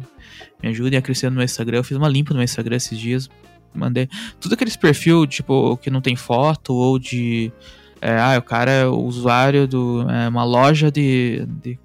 me 0.61 0.69
ajudem 0.69 0.97
a 0.97 1.01
crescer 1.01 1.29
no 1.29 1.35
meu 1.35 1.45
Instagram. 1.45 1.77
Eu 1.77 1.83
fiz 1.83 1.95
uma 1.95 2.09
limpa 2.09 2.31
no 2.31 2.37
meu 2.37 2.43
Instagram 2.43 2.75
esses 2.75 2.97
dias, 2.97 3.29
mandei 3.73 4.09
tudo 4.39 4.53
aqueles 4.53 4.75
perfil, 4.75 5.27
tipo, 5.27 5.77
que 5.77 5.89
não 5.89 6.01
tem 6.01 6.15
foto 6.15 6.73
ou 6.73 6.97
de 6.97 7.51
é, 8.01 8.17
ah, 8.19 8.37
o 8.37 8.41
cara 8.41 8.71
é 8.71 8.85
o 8.85 8.97
usuário 8.97 9.67
do 9.67 10.09
é, 10.09 10.27
uma 10.27 10.43
loja 10.43 10.91
de, 10.91 11.45
de 11.61 11.79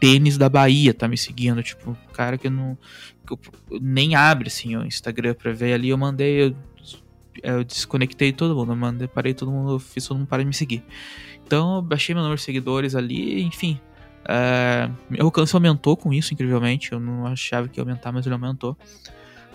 tênis 0.00 0.36
da 0.36 0.48
Bahia 0.48 0.92
tá 0.92 1.06
me 1.06 1.16
seguindo, 1.16 1.62
tipo, 1.62 1.96
cara 2.12 2.38
que 2.38 2.48
não 2.48 2.76
que 3.26 3.36
nem 3.80 4.14
abre 4.14 4.48
assim 4.48 4.76
o 4.76 4.84
Instagram 4.84 5.34
para 5.34 5.52
ver 5.52 5.74
ali, 5.74 5.90
eu 5.90 5.98
mandei 5.98 6.42
eu, 6.42 6.56
eu 7.42 7.64
desconectei 7.64 8.32
todo 8.32 8.54
mundo, 8.54 8.72
eu 8.72 8.76
mandei, 8.76 9.08
parei 9.08 9.34
todo 9.34 9.50
mundo, 9.50 9.78
fiz 9.78 10.06
todo 10.06 10.18
mundo 10.18 10.26
para 10.26 10.42
de 10.42 10.48
me 10.48 10.54
seguir. 10.54 10.82
Então, 11.44 11.76
eu 11.76 11.82
baixei 11.82 12.14
meu 12.14 12.22
número 12.22 12.38
de 12.38 12.44
seguidores 12.44 12.94
ali, 12.94 13.42
enfim. 13.42 13.80
É, 14.28 14.88
meu 15.10 15.26
alcance 15.26 15.54
aumentou 15.54 15.96
com 15.96 16.12
isso, 16.12 16.32
incrivelmente. 16.32 16.92
Eu 16.92 17.00
não 17.00 17.26
achava 17.26 17.68
que 17.68 17.78
ia 17.78 17.82
aumentar, 17.82 18.12
mas 18.12 18.24
ele 18.24 18.34
aumentou. 18.34 18.76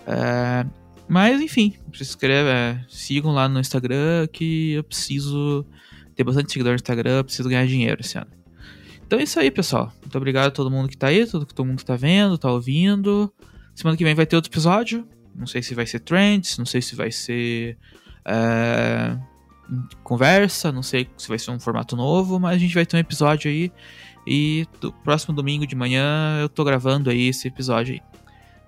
É, 0.06 0.66
mas, 1.08 1.42
enfim, 1.42 1.76
se 1.94 2.04
inscreve, 2.04 2.50
é, 2.50 2.86
sigam 2.90 3.32
lá 3.32 3.48
no 3.48 3.60
Instagram 3.60 4.28
que 4.28 4.74
eu 4.74 4.84
preciso 4.84 5.66
ter 6.16 6.24
bastante 6.24 6.52
seguidor 6.52 6.72
no 6.72 6.76
Instagram, 6.76 7.24
preciso 7.24 7.48
ganhar 7.48 7.66
dinheiro 7.66 8.02
esse 8.02 8.18
ano. 8.18 8.32
Então 9.06 9.20
é 9.20 9.24
isso 9.24 9.40
aí, 9.40 9.50
pessoal. 9.50 9.94
Muito 10.02 10.18
obrigado 10.18 10.48
a 10.48 10.52
todo 10.52 10.70
mundo 10.70 10.90
que 10.90 10.98
tá 10.98 11.08
aí, 11.08 11.26
todo, 11.26 11.46
todo 11.46 11.66
mundo 11.66 11.78
que 11.78 11.86
tá 11.86 11.96
vendo, 11.96 12.38
tá 12.38 12.52
ouvindo. 12.52 13.34
Semana 13.74 13.96
que 13.96 14.04
vem 14.04 14.14
vai 14.14 14.26
ter 14.26 14.36
outro 14.36 14.52
episódio. 14.52 15.08
Não 15.38 15.48
sei 15.48 15.62
se 15.62 15.76
vai 15.76 15.86
ser 15.86 16.00
Trends, 16.00 16.58
não 16.58 16.66
sei 16.66 16.82
se 16.82 16.96
vai 16.96 17.12
ser. 17.12 17.78
É, 18.26 19.18
conversa, 20.04 20.72
não 20.72 20.84
sei 20.84 21.10
se 21.18 21.28
vai 21.28 21.38
ser 21.38 21.52
um 21.52 21.60
formato 21.60 21.96
novo, 21.96 22.40
mas 22.40 22.56
a 22.56 22.60
gente 22.60 22.74
vai 22.74 22.86
ter 22.86 22.98
um 22.98 23.00
episódio 23.00 23.50
aí. 23.50 23.72
E 24.26 24.68
do 24.82 24.92
próximo 24.92 25.34
domingo 25.34 25.66
de 25.66 25.76
manhã 25.76 26.40
eu 26.42 26.50
tô 26.50 26.64
gravando 26.64 27.10
aí 27.10 27.30
esse 27.30 27.48
episódio 27.48 27.94
aí. 27.94 28.02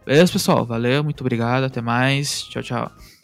Beleza, 0.06 0.32
pessoal? 0.32 0.66
Valeu, 0.66 1.04
muito 1.04 1.22
obrigado, 1.22 1.64
até 1.64 1.82
mais. 1.82 2.44
Tchau, 2.44 2.64
tchau. 2.64 3.19